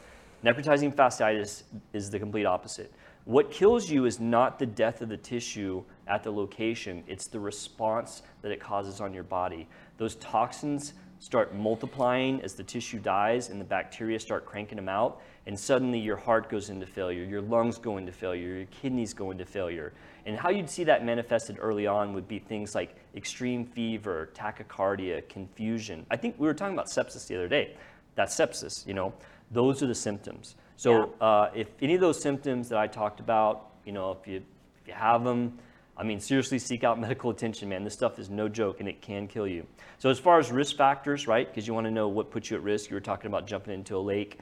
Necrotizing 0.44 0.94
fasciitis 0.94 1.64
is 1.92 2.10
the 2.10 2.18
complete 2.18 2.46
opposite. 2.46 2.92
What 3.24 3.50
kills 3.50 3.90
you 3.90 4.06
is 4.06 4.20
not 4.20 4.58
the 4.58 4.66
death 4.66 5.02
of 5.02 5.08
the 5.08 5.16
tissue 5.16 5.84
at 6.06 6.22
the 6.22 6.32
location, 6.32 7.04
it's 7.06 7.26
the 7.26 7.40
response 7.40 8.22
that 8.40 8.50
it 8.50 8.60
causes 8.60 9.00
on 9.00 9.12
your 9.12 9.24
body. 9.24 9.68
Those 9.98 10.14
toxins 10.16 10.94
start 11.18 11.54
multiplying 11.54 12.40
as 12.42 12.54
the 12.54 12.62
tissue 12.62 12.98
dies 12.98 13.50
and 13.50 13.60
the 13.60 13.64
bacteria 13.64 14.18
start 14.18 14.46
cranking 14.46 14.76
them 14.76 14.88
out, 14.88 15.20
and 15.46 15.58
suddenly 15.58 15.98
your 15.98 16.16
heart 16.16 16.48
goes 16.48 16.70
into 16.70 16.86
failure, 16.86 17.24
your 17.24 17.40
lungs 17.40 17.78
go 17.78 17.96
into 17.96 18.12
failure, 18.12 18.56
your 18.56 18.66
kidneys 18.66 19.12
go 19.14 19.30
into 19.30 19.44
failure. 19.44 19.92
And 20.26 20.36
how 20.36 20.50
you'd 20.50 20.68
see 20.68 20.84
that 20.84 21.04
manifested 21.04 21.56
early 21.60 21.86
on 21.86 22.12
would 22.12 22.28
be 22.28 22.38
things 22.38 22.74
like 22.74 22.94
extreme 23.16 23.64
fever, 23.64 24.30
tachycardia, 24.34 25.28
confusion. 25.28 26.04
I 26.10 26.16
think 26.16 26.36
we 26.38 26.46
were 26.46 26.54
talking 26.54 26.74
about 26.74 26.86
sepsis 26.86 27.26
the 27.26 27.36
other 27.36 27.48
day. 27.48 27.76
That's 28.14 28.34
sepsis, 28.36 28.86
you 28.86 28.94
know. 28.94 29.14
Those 29.50 29.82
are 29.82 29.86
the 29.86 29.94
symptoms. 29.94 30.56
So 30.76 31.14
uh, 31.20 31.50
if 31.54 31.68
any 31.80 31.94
of 31.94 32.00
those 32.00 32.20
symptoms 32.20 32.68
that 32.68 32.78
I 32.78 32.86
talked 32.86 33.20
about, 33.20 33.70
you 33.84 33.92
know, 33.92 34.12
if 34.12 34.28
you 34.28 34.42
if 34.82 34.88
you 34.88 34.92
have 34.92 35.24
them, 35.24 35.58
I 35.98 36.04
mean, 36.04 36.20
seriously 36.20 36.60
seek 36.60 36.84
out 36.84 36.98
medical 37.00 37.30
attention, 37.30 37.68
man. 37.68 37.82
This 37.82 37.94
stuff 37.94 38.20
is 38.20 38.30
no 38.30 38.48
joke 38.48 38.78
and 38.78 38.88
it 38.88 39.02
can 39.02 39.26
kill 39.26 39.48
you. 39.48 39.66
So, 39.98 40.08
as 40.10 40.18
far 40.18 40.38
as 40.38 40.52
risk 40.52 40.76
factors, 40.76 41.26
right, 41.26 41.48
because 41.48 41.66
you 41.66 41.74
want 41.74 41.86
to 41.86 41.90
know 41.90 42.06
what 42.08 42.30
puts 42.30 42.50
you 42.50 42.56
at 42.56 42.62
risk, 42.62 42.88
you 42.88 42.94
were 42.94 43.00
talking 43.00 43.26
about 43.26 43.48
jumping 43.48 43.74
into 43.74 43.96
a 43.96 43.98
lake. 43.98 44.38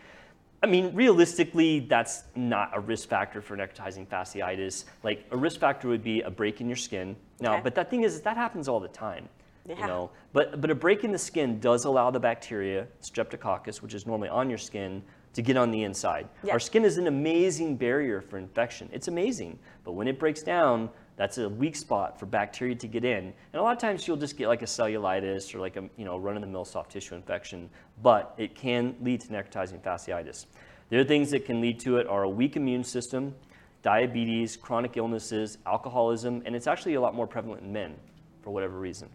I 0.63 0.67
mean, 0.67 0.95
realistically, 0.95 1.81
that's 1.81 2.25
not 2.35 2.71
a 2.75 2.81
risk 2.81 3.09
factor 3.09 3.41
for 3.41 3.57
necrotizing 3.57 4.07
fasciitis. 4.07 4.85
Like, 5.03 5.25
a 5.31 5.37
risk 5.37 5.59
factor 5.61 5.89
would 5.89 6.03
be 6.03 6.21
a 6.23 6.31
break 6.31 6.61
in 6.61 6.69
your 6.69 6.77
skin. 6.77 7.17
Now, 7.41 7.55
Okay. 7.55 7.63
but 7.65 7.75
that 7.75 7.89
thing 7.91 8.03
is, 8.03 8.21
that 8.23 8.37
happens 8.37 8.69
all 8.69 8.81
the 8.81 8.89
time. 8.89 9.29
You 9.67 9.75
Yeah. 9.79 9.87
know, 9.87 10.11
but, 10.33 10.61
but 10.61 10.71
a 10.71 10.75
break 10.75 11.05
in 11.05 11.11
the 11.13 11.19
skin 11.19 11.59
does 11.59 11.85
allow 11.87 12.11
the 12.11 12.21
bacteria, 12.21 12.87
streptococcus, 13.01 13.83
which 13.83 13.95
is 13.95 14.07
normally 14.07 14.29
on 14.29 14.49
your 14.49 14.59
skin, 14.59 15.03
to 15.33 15.43
get 15.43 15.57
on 15.57 15.71
the 15.71 15.83
inside. 15.83 16.29
Yeah. 16.43 16.53
Our 16.53 16.61
skin 16.61 16.85
is 16.85 16.97
an 16.99 17.07
amazing 17.07 17.77
barrier 17.77 18.21
for 18.23 18.39
infection. 18.39 18.89
It's 18.93 19.09
amazing. 19.09 19.59
But 19.85 19.93
when 19.93 20.09
it 20.09 20.19
breaks 20.19 20.43
down, 20.43 20.89
that's 21.17 21.39
a 21.39 21.49
weak 21.49 21.75
spot 21.75 22.21
for 22.21 22.27
bacteria 22.27 22.75
to 22.75 22.87
get 22.87 23.05
in. 23.05 23.25
And 23.25 23.35
a 23.55 23.63
lot 23.63 23.73
of 23.73 23.79
times 23.81 24.07
you'll 24.07 24.19
just 24.19 24.37
get 24.37 24.49
like 24.49 24.63
a 24.63 24.67
cellulitis 24.67 25.55
or 25.55 25.61
like 25.61 25.77
a 25.77 25.89
you 25.97 26.05
know 26.05 26.19
run-of-the-mill 26.19 26.67
soft 26.67 26.93
tissue 26.93 27.15
infection, 27.15 27.71
but 28.03 28.35
it 28.37 28.55
can 28.55 28.95
lead 29.01 29.23
to 29.23 29.29
necrotizing 29.29 29.81
fasciitis. 29.81 30.47
The 30.91 31.01
other 31.01 31.09
things 31.09 31.31
that 31.31 31.45
can 31.45 31.61
lead 31.61 31.81
to 31.81 31.97
it 31.97 32.07
are 32.07 32.23
a 32.23 32.29
weak 32.29 32.57
immune 32.57 32.85
system, 32.85 33.35
diabetes, 33.83 34.57
chronic 34.57 34.97
illnesses, 34.97 35.59
alcoholism, 35.67 36.43
and 36.45 36.55
it's 36.55 36.67
actually 36.67 36.95
a 36.95 37.01
lot 37.01 37.15
more 37.15 37.27
prevalent 37.27 37.63
in 37.63 37.73
men 37.73 37.95
for 38.43 38.51
whatever 38.51 38.79
reason. 38.79 39.09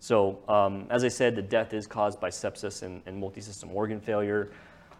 So, 0.00 0.40
um, 0.48 0.86
as 0.90 1.04
I 1.04 1.08
said, 1.08 1.34
the 1.34 1.42
death 1.42 1.72
is 1.72 1.86
caused 1.86 2.20
by 2.20 2.28
sepsis 2.28 2.82
and, 2.82 3.00
and 3.06 3.16
multi-system 3.16 3.70
organ 3.72 4.00
failure. 4.00 4.50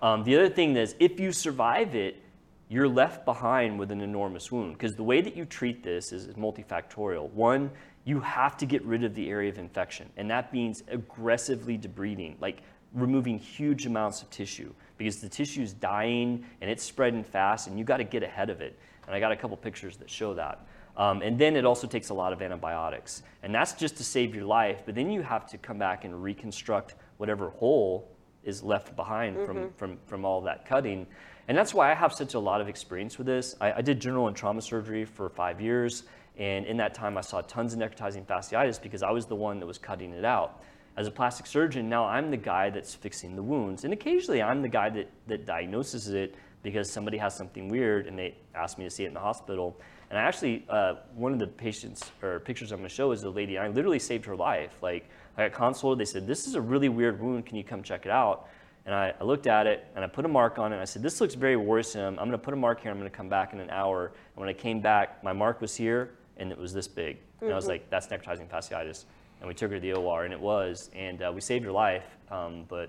Um, 0.01 0.25
the 0.25 0.35
other 0.35 0.49
thing 0.49 0.77
is, 0.77 0.95
if 0.99 1.21
you 1.21 1.33
survive 1.33 1.95
it, 1.95 2.24
you're 2.69 2.89
left 2.89 3.25
behind 3.25 3.79
with 3.79 3.91
an 3.91 4.01
enormous 4.01 4.51
wound 4.51 4.75
because 4.75 4.95
the 4.95 5.05
way 5.05 5.21
that 5.21 5.37
you 5.37 5.45
treat 5.45 5.83
this 5.83 6.13
is, 6.13 6.27
multifactorial. 6.29 7.31
One, 7.31 7.71
you 8.05 8.21
have 8.21 8.57
to 8.59 8.67
get 8.67 8.85
rid 8.85 9.05
of 9.05 9.15
the 9.15 9.31
area 9.31 9.51
of 9.51 9.59
infection, 9.59 10.09
and 10.17 10.31
that 10.31 10.53
means 10.53 10.83
aggressively 10.89 11.79
debriding, 11.79 12.37
like 12.41 12.63
removing 12.93 13.39
huge 13.39 13.87
amounts 13.87 14.23
of 14.23 14.31
tissue 14.31 14.73
because 14.97 15.21
the 15.21 15.29
tissue 15.29 15.63
is 15.63 15.73
dying 15.73 16.45
and 16.61 16.71
it's 16.71 16.85
spreading 16.85 17.25
fast, 17.25 17.67
and 17.67 17.79
you 17.79 17.85
got 17.85 17.99
to 17.99 18.05
get 18.05 18.23
ahead 18.23 18.51
of 18.51 18.61
it. 18.61 18.79
And 19.07 19.15
I 19.15 19.21
got 19.21 19.33
a 19.33 19.37
couple 19.37 19.57
pictures 19.57 19.97
that 19.99 20.09
show 20.09 20.35
that. 20.35 20.67
Um, 20.97 21.23
and 21.23 21.39
then 21.39 21.57
it 21.57 21.65
also 21.65 21.87
takes 21.87 22.11
a 22.11 22.15
lot 22.15 22.33
of 22.33 22.41
antibiotics. 22.41 23.23
And 23.43 23.55
that's 23.55 23.73
just 23.73 23.97
to 23.97 24.05
save 24.05 24.35
your 24.35 24.45
life, 24.45 24.83
but 24.87 24.95
then 24.95 25.11
you 25.11 25.23
have 25.23 25.47
to 25.49 25.59
come 25.59 25.77
back 25.77 26.05
and 26.05 26.23
reconstruct 26.23 26.95
whatever 27.17 27.51
hole 27.51 28.14
is 28.45 28.63
left 28.63 28.95
behind 28.97 29.37
from, 29.45 29.71
from, 29.73 29.99
from 30.07 30.25
all 30.25 30.41
that 30.43 30.67
cutting. 30.67 31.07
And 31.49 31.57
that's 31.57 31.75
why 31.75 31.91
I 31.91 31.95
have 31.95 32.13
such 32.13 32.35
a 32.35 32.39
lot 32.39 32.61
of 32.61 32.69
experience 32.69 33.19
with 33.19 33.27
this. 33.27 33.55
I, 33.61 33.75
I 33.75 33.81
did 33.83 34.01
general 34.01 34.29
and 34.29 34.37
trauma 34.37 34.63
surgery 34.63 35.05
for 35.05 35.29
five 35.29 35.61
years, 35.61 36.05
and 36.39 36.65
in 36.67 36.77
that 36.79 36.95
time 36.95 37.19
I 37.19 37.21
saw 37.21 37.41
tons 37.43 37.75
of 37.75 37.81
necrotizing 37.81 38.25
fasciitis 38.27 38.81
because 38.81 39.03
I 39.03 39.11
was 39.11 39.27
the 39.27 39.37
one 39.37 39.61
that 39.61 39.67
was 39.67 39.79
cutting 39.79 40.13
it 40.13 40.25
out. 40.25 40.63
As 40.97 41.07
a 41.07 41.11
plastic 41.11 41.47
surgeon, 41.47 41.89
now 41.89 42.05
I'm 42.05 42.31
the 42.31 42.37
guy 42.37 42.71
that's 42.71 42.95
fixing 42.95 43.35
the 43.35 43.43
wounds. 43.43 43.85
And 43.85 43.93
occasionally 43.93 44.43
I'm 44.43 44.63
the 44.63 44.69
guy 44.69 44.91
that, 44.91 45.11
that 45.27 45.45
diagnoses 45.45 46.09
it 46.09 46.37
because 46.63 46.91
somebody 46.91 47.19
has 47.19 47.37
something 47.37 47.69
weird 47.69 48.07
and 48.07 48.19
they 48.19 48.37
ask 48.55 48.79
me 48.79 48.85
to 48.85 48.91
see 48.91 49.05
it 49.05 49.09
in 49.09 49.15
the 49.15 49.21
hospital. 49.21 49.81
And 50.11 50.19
I 50.19 50.23
actually, 50.23 50.65
uh, 50.69 50.95
one 51.15 51.33
of 51.33 51.41
the 51.41 51.49
patients 51.49 52.13
or 52.23 52.39
pictures 52.41 52.71
I'm 52.71 52.79
going 52.79 52.89
to 52.89 52.95
show 52.95 53.11
is 53.11 53.25
a 53.25 53.31
lady. 53.31 53.59
I 53.59 53.69
literally 53.69 53.99
saved 53.99 54.25
her 54.27 54.37
life. 54.37 54.79
Like 54.83 55.11
I 55.37 55.49
got 55.49 55.53
consulted. 55.53 55.99
They 55.99 56.05
said, 56.11 56.27
"This 56.27 56.47
is 56.47 56.55
a 56.55 56.61
really 56.61 56.89
weird 56.89 57.21
wound. 57.21 57.47
Can 57.47 57.57
you 57.57 57.65
come 57.65 57.83
check 57.83 58.07
it 58.07 58.13
out?" 58.13 58.49
And 58.87 58.95
I, 58.95 59.15
I 59.19 59.25
looked 59.25 59.47
at 59.47 59.67
it 59.67 59.87
and 59.95 60.05
I 60.05 60.09
put 60.09 60.25
a 60.25 60.29
mark 60.29 60.59
on 60.59 60.73
it. 60.73 60.77
And 60.77 60.83
I 60.83 60.85
said, 60.85 61.03
"This 61.03 61.21
looks 61.21 61.35
very 61.35 61.57
worrisome. 61.57 62.19
I'm 62.19 62.27
going 62.27 62.33
to 62.33 62.39
put 62.39 62.55
a 62.55 62.57
mark 62.57 62.81
here. 62.81 62.91
I'm 62.91 62.99
going 62.99 63.11
to 63.11 63.17
come 63.17 63.29
back 63.29 63.53
in 63.53 63.61
an 63.61 63.71
hour." 63.71 64.07
And 64.07 64.41
when 64.41 64.49
I 64.49 64.53
came 64.53 64.81
back, 64.81 65.23
my 65.25 65.33
mark 65.33 65.61
was 65.61 65.75
here 65.77 66.15
and 66.37 66.51
it 66.51 66.59
was 66.59 66.73
this 66.73 66.89
big. 66.89 67.19
And 67.41 67.53
I 67.53 67.57
was 67.57 67.67
like, 67.67 67.91
"That's 67.91 68.07
necrotizing 68.07 68.49
fasciitis." 68.49 69.05
And 69.41 69.49
we 69.49 69.55
took 69.55 69.71
her 69.71 69.77
to 69.77 69.81
the 69.81 69.93
OR, 69.93 70.25
and 70.25 70.33
it 70.33 70.41
was, 70.41 70.89
and 70.95 71.21
uh, 71.23 71.31
we 71.35 71.41
saved 71.41 71.65
her 71.67 71.73
life. 71.73 72.05
Um, 72.31 72.65
but, 72.69 72.89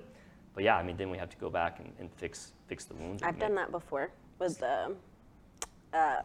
but 0.53 0.63
yeah, 0.63 0.77
I 0.77 0.83
mean, 0.83 0.95
then 0.95 1.09
we 1.09 1.17
have 1.17 1.29
to 1.29 1.37
go 1.37 1.49
back 1.49 1.79
and, 1.79 1.91
and 1.99 2.09
fix 2.13 2.53
fix 2.67 2.85
the 2.85 2.93
wound. 2.95 3.21
I've 3.23 3.39
done 3.39 3.55
that 3.55 3.71
before 3.71 4.11
with 4.39 4.59
the 4.59 4.95
uh, 5.93 6.21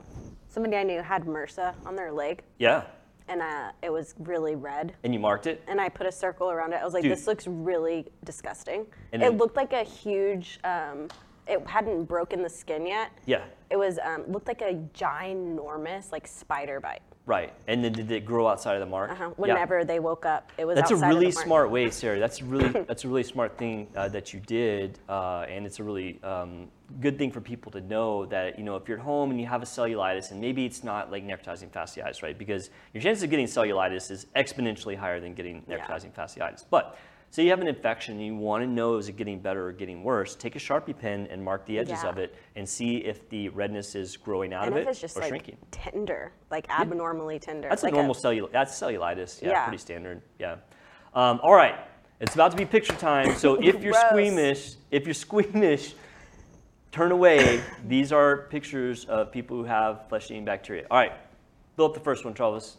somebody 0.48 0.76
I 0.76 0.83
knew 0.83 1.00
had 1.00 1.24
MRSA 1.24 1.74
on 1.87 1.96
their 1.96 2.12
leg, 2.12 2.42
Yeah, 2.59 2.85
and 3.28 3.40
uh, 3.42 3.72
it 3.83 3.90
was 3.92 4.14
really 4.20 4.54
red. 4.56 4.94
and 5.04 5.12
you 5.14 5.20
marked 5.20 5.46
it. 5.46 5.62
And 5.68 5.80
I 5.80 5.88
put 5.88 6.06
a 6.06 6.12
circle 6.12 6.50
around 6.50 6.72
it. 6.72 6.76
I 6.76 6.85
was 6.85 6.94
like, 6.94 7.02
Dude. 7.02 7.12
this 7.12 7.26
looks 7.26 7.46
really 7.46 8.06
disgusting. 8.24 8.87
And 9.12 9.22
it 9.22 9.30
then- 9.30 9.38
looked 9.38 9.56
like 9.56 9.72
a 9.72 9.83
huge. 9.85 10.59
Um, 10.64 11.09
it 11.46 11.66
hadn't 11.66 12.04
broken 12.04 12.42
the 12.42 12.48
skin 12.48 12.87
yet. 12.87 13.11
Yeah, 13.26 13.42
It 13.70 13.76
was 13.76 13.98
um, 14.04 14.22
looked 14.28 14.46
like 14.46 14.61
a 14.62 14.74
ginormous 14.94 16.12
like 16.12 16.26
spider 16.26 16.78
bite. 16.80 17.02
Right. 17.30 17.52
And 17.68 17.82
then 17.82 17.92
did 17.92 18.10
it 18.10 18.24
grow 18.24 18.48
outside 18.48 18.74
of 18.74 18.80
the 18.80 18.86
mark? 18.86 19.12
Uh-huh. 19.12 19.28
Yeah. 19.28 19.34
Whenever 19.36 19.84
they 19.84 20.00
woke 20.00 20.26
up, 20.26 20.50
it 20.58 20.64
was. 20.64 20.74
That's 20.74 20.90
a 20.90 20.96
really 20.96 21.28
the 21.28 21.34
mark. 21.34 21.46
smart 21.46 21.70
way, 21.70 21.88
Sarah. 21.90 22.18
That's 22.18 22.40
a 22.40 22.44
really 22.52 22.68
that's 22.88 23.04
a 23.04 23.08
really 23.08 23.22
smart 23.22 23.56
thing 23.56 23.86
uh, 23.96 24.08
that 24.08 24.34
you 24.34 24.40
did, 24.40 24.98
uh, 25.08 25.46
and 25.48 25.64
it's 25.64 25.78
a 25.78 25.84
really 25.84 26.20
um, 26.24 26.68
good 27.00 27.16
thing 27.16 27.30
for 27.30 27.40
people 27.40 27.70
to 27.72 27.80
know 27.80 28.26
that 28.26 28.58
you 28.58 28.64
know 28.64 28.76
if 28.76 28.88
you're 28.88 28.98
at 28.98 29.04
home 29.04 29.30
and 29.30 29.40
you 29.40 29.46
have 29.46 29.62
a 29.62 29.66
cellulitis, 29.66 30.32
and 30.32 30.40
maybe 30.40 30.66
it's 30.66 30.82
not 30.82 31.10
like 31.10 31.24
necrotizing 31.24 31.70
fasciitis, 31.70 32.22
right? 32.22 32.36
Because 32.36 32.70
your 32.92 33.02
chances 33.02 33.22
of 33.22 33.30
getting 33.30 33.46
cellulitis 33.46 34.10
is 34.10 34.26
exponentially 34.34 34.96
higher 34.96 35.20
than 35.20 35.34
getting 35.34 35.62
Yeah. 35.68 35.78
necrotizing 35.78 36.12
fasciitis. 36.12 36.64
But 36.68 36.98
say 37.30 37.44
you 37.44 37.50
have 37.50 37.60
an 37.60 37.68
infection 37.68 38.16
and 38.16 38.24
you 38.26 38.34
want 38.34 38.62
to 38.62 38.66
know 38.68 38.96
is 38.96 39.08
it 39.08 39.16
getting 39.16 39.38
better 39.38 39.68
or 39.68 39.72
getting 39.72 40.02
worse, 40.02 40.34
take 40.34 40.56
a 40.56 40.58
sharpie 40.58 40.96
pen 40.98 41.28
and 41.30 41.42
mark 41.42 41.64
the 41.66 41.78
edges 41.78 42.00
Yeah. 42.02 42.08
of 42.10 42.18
it 42.18 42.34
and 42.56 42.68
see 42.68 42.96
if 42.98 43.28
the 43.28 43.48
redness 43.50 43.94
is 43.94 44.16
growing 44.16 44.52
out 44.52 44.66
And 44.66 44.74
of 44.74 44.80
if 44.82 44.86
it 44.88 44.90
it's 44.90 45.00
just 45.00 45.16
or 45.16 45.20
like 45.20 45.28
shrinking. 45.28 45.56
tender, 45.70 46.32
like 46.50 46.68
abnormally 46.68 47.38
tender. 47.38 47.68
That's 47.68 47.82
like 47.84 47.92
a 47.92 47.96
normal 47.96 48.14
cellul- 48.14 48.50
That's 48.50 48.78
cellulitis. 48.78 49.40
Yeah, 49.42 49.50
Yeah. 49.50 49.62
pretty 49.64 49.78
standard. 49.78 50.22
Yeah. 50.38 50.56
Um, 51.14 51.40
all 51.42 51.54
right. 51.54 51.76
It's 52.20 52.34
about 52.34 52.50
to 52.50 52.56
be 52.56 52.66
picture 52.66 52.94
time. 52.96 53.34
So 53.36 53.54
if 53.62 53.80
you're 53.82 53.94
squeamish, 53.94 54.74
if 54.90 55.06
you're 55.06 55.14
squeamish, 55.14 55.94
turn 56.92 57.12
away. 57.12 57.62
These 57.86 58.12
are 58.12 58.48
pictures 58.50 59.04
of 59.04 59.30
people 59.30 59.56
who 59.56 59.64
have 59.64 60.08
flesh-eating 60.08 60.44
bacteria. 60.44 60.86
All 60.90 60.98
right. 60.98 61.12
Fill 61.76 61.86
up 61.86 61.94
the 61.94 62.00
first 62.00 62.24
one, 62.24 62.34
Travis. 62.34 62.76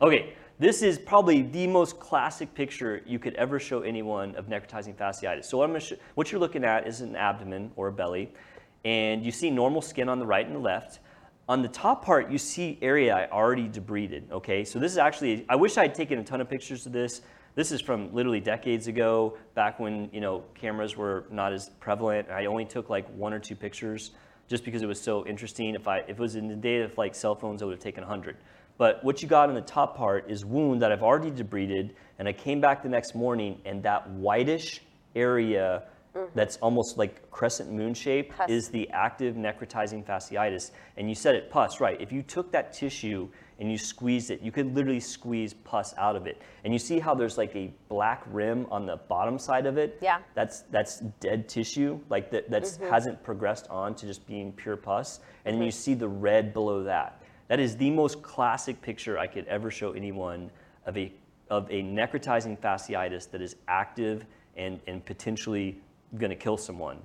Okay. 0.00 0.32
This 0.60 0.82
is 0.82 0.98
probably 0.98 1.40
the 1.40 1.66
most 1.66 1.98
classic 1.98 2.54
picture 2.54 3.00
you 3.06 3.18
could 3.18 3.32
ever 3.36 3.58
show 3.58 3.80
anyone 3.80 4.34
of 4.36 4.46
necrotizing 4.48 4.94
fasciitis. 4.94 5.46
So 5.46 5.56
what, 5.56 5.92
what 6.16 6.30
you're 6.30 6.38
looking 6.38 6.64
at 6.64 6.86
is 6.86 7.00
an 7.00 7.16
abdomen 7.16 7.72
or 7.76 7.88
a 7.88 7.92
belly, 7.92 8.30
and 8.84 9.24
you 9.24 9.32
see 9.32 9.48
normal 9.48 9.80
skin 9.80 10.10
on 10.10 10.18
the 10.18 10.26
right 10.26 10.44
and 10.44 10.54
the 10.54 10.60
left. 10.60 10.98
On 11.48 11.62
the 11.62 11.68
top 11.68 12.04
part, 12.04 12.30
you 12.30 12.36
see 12.36 12.78
area 12.82 13.16
I 13.16 13.30
already 13.30 13.70
debrided, 13.70 14.30
okay? 14.30 14.62
So 14.62 14.78
this 14.78 14.92
is 14.92 14.98
actually, 14.98 15.46
I 15.48 15.56
wish 15.56 15.78
I 15.78 15.82
had 15.84 15.94
taken 15.94 16.18
a 16.18 16.24
ton 16.24 16.42
of 16.42 16.50
pictures 16.50 16.84
of 16.84 16.92
this. 16.92 17.22
This 17.54 17.70
This 17.70 17.72
is 17.72 17.80
from 17.80 18.12
literally 18.14 18.40
decades 18.40 18.86
ago, 18.86 19.38
back 19.54 19.80
when 19.80 20.10
you 20.12 20.20
know 20.20 20.44
cameras 20.54 20.94
were 20.94 21.24
not 21.30 21.54
as 21.54 21.70
prevalent. 21.80 22.28
I 22.28 22.44
only 22.44 22.66
took 22.66 22.90
like 22.90 23.08
one 23.16 23.32
or 23.32 23.38
two 23.38 23.56
pictures 23.56 24.10
just 24.46 24.66
because 24.66 24.82
it 24.82 24.86
was 24.86 25.00
so 25.00 25.26
interesting. 25.26 25.74
If 25.74 25.88
I 25.88 26.00
if 26.00 26.10
it 26.10 26.18
was 26.18 26.36
in 26.36 26.48
the 26.48 26.54
day 26.54 26.82
of 26.82 26.98
like 26.98 27.14
cell 27.14 27.34
phones, 27.34 27.62
I 27.62 27.64
would 27.64 27.76
have 27.76 27.82
taken 27.82 28.02
100. 28.02 28.36
But 28.80 29.04
what 29.04 29.20
you 29.20 29.28
got 29.28 29.50
in 29.50 29.54
the 29.54 29.60
top 29.60 29.94
part 29.94 30.30
is 30.30 30.46
wound 30.46 30.80
that 30.80 30.90
I've 30.90 31.02
already 31.02 31.30
debrided, 31.30 31.90
and 32.18 32.26
I 32.26 32.32
came 32.32 32.62
back 32.62 32.82
the 32.82 32.88
next 32.88 33.14
morning, 33.14 33.60
and 33.66 33.82
that 33.82 34.08
whitish 34.08 34.80
area 35.14 35.82
mm-hmm. 36.16 36.30
that's 36.34 36.56
almost 36.62 36.96
like 36.96 37.30
crescent 37.30 37.70
moon 37.70 37.92
shape 37.92 38.32
Pus. 38.34 38.48
is 38.48 38.68
the 38.70 38.88
active 38.88 39.34
necrotizing 39.34 40.02
fasciitis. 40.02 40.70
And 40.96 41.10
you 41.10 41.14
said 41.14 41.34
it, 41.34 41.50
pus, 41.50 41.78
right? 41.78 42.00
If 42.00 42.10
you 42.10 42.22
took 42.22 42.50
that 42.52 42.72
tissue 42.72 43.28
and 43.58 43.70
you 43.70 43.76
squeezed 43.76 44.30
it, 44.30 44.40
you 44.40 44.50
could 44.50 44.74
literally 44.74 44.98
squeeze 44.98 45.52
pus 45.52 45.92
out 45.98 46.16
of 46.16 46.26
it. 46.26 46.40
And 46.64 46.72
you 46.72 46.78
see 46.78 46.98
how 46.98 47.14
there's 47.14 47.36
like 47.36 47.54
a 47.54 47.70
black 47.90 48.22
rim 48.30 48.66
on 48.70 48.86
the 48.86 48.96
bottom 48.96 49.38
side 49.38 49.66
of 49.66 49.76
it? 49.76 49.98
Yeah. 50.00 50.20
That's 50.34 50.62
that's 50.70 51.00
dead 51.20 51.50
tissue, 51.50 52.00
like 52.08 52.30
that 52.30 52.50
that's 52.50 52.78
mm-hmm. 52.78 52.88
hasn't 52.88 53.22
progressed 53.22 53.68
on 53.68 53.94
to 53.96 54.06
just 54.06 54.26
being 54.26 54.52
pure 54.52 54.78
pus. 54.78 55.20
And 55.44 55.56
then 55.56 55.64
you 55.64 55.68
mm-hmm. 55.68 55.76
see 55.76 55.92
the 55.92 56.08
red 56.08 56.54
below 56.54 56.82
that. 56.84 57.19
That 57.50 57.58
is 57.58 57.76
the 57.76 57.90
most 57.90 58.22
classic 58.22 58.80
picture 58.80 59.18
I 59.18 59.26
could 59.26 59.44
ever 59.48 59.72
show 59.72 59.90
anyone 59.90 60.52
of 60.86 60.96
a 60.96 61.12
of 61.50 61.68
a 61.68 61.82
necrotizing 61.82 62.56
fasciitis 62.56 63.28
that 63.32 63.42
is 63.42 63.56
active 63.66 64.24
and, 64.56 64.78
and 64.86 65.04
potentially 65.04 65.76
going 66.16 66.30
to 66.30 66.36
kill 66.36 66.56
someone. 66.56 66.98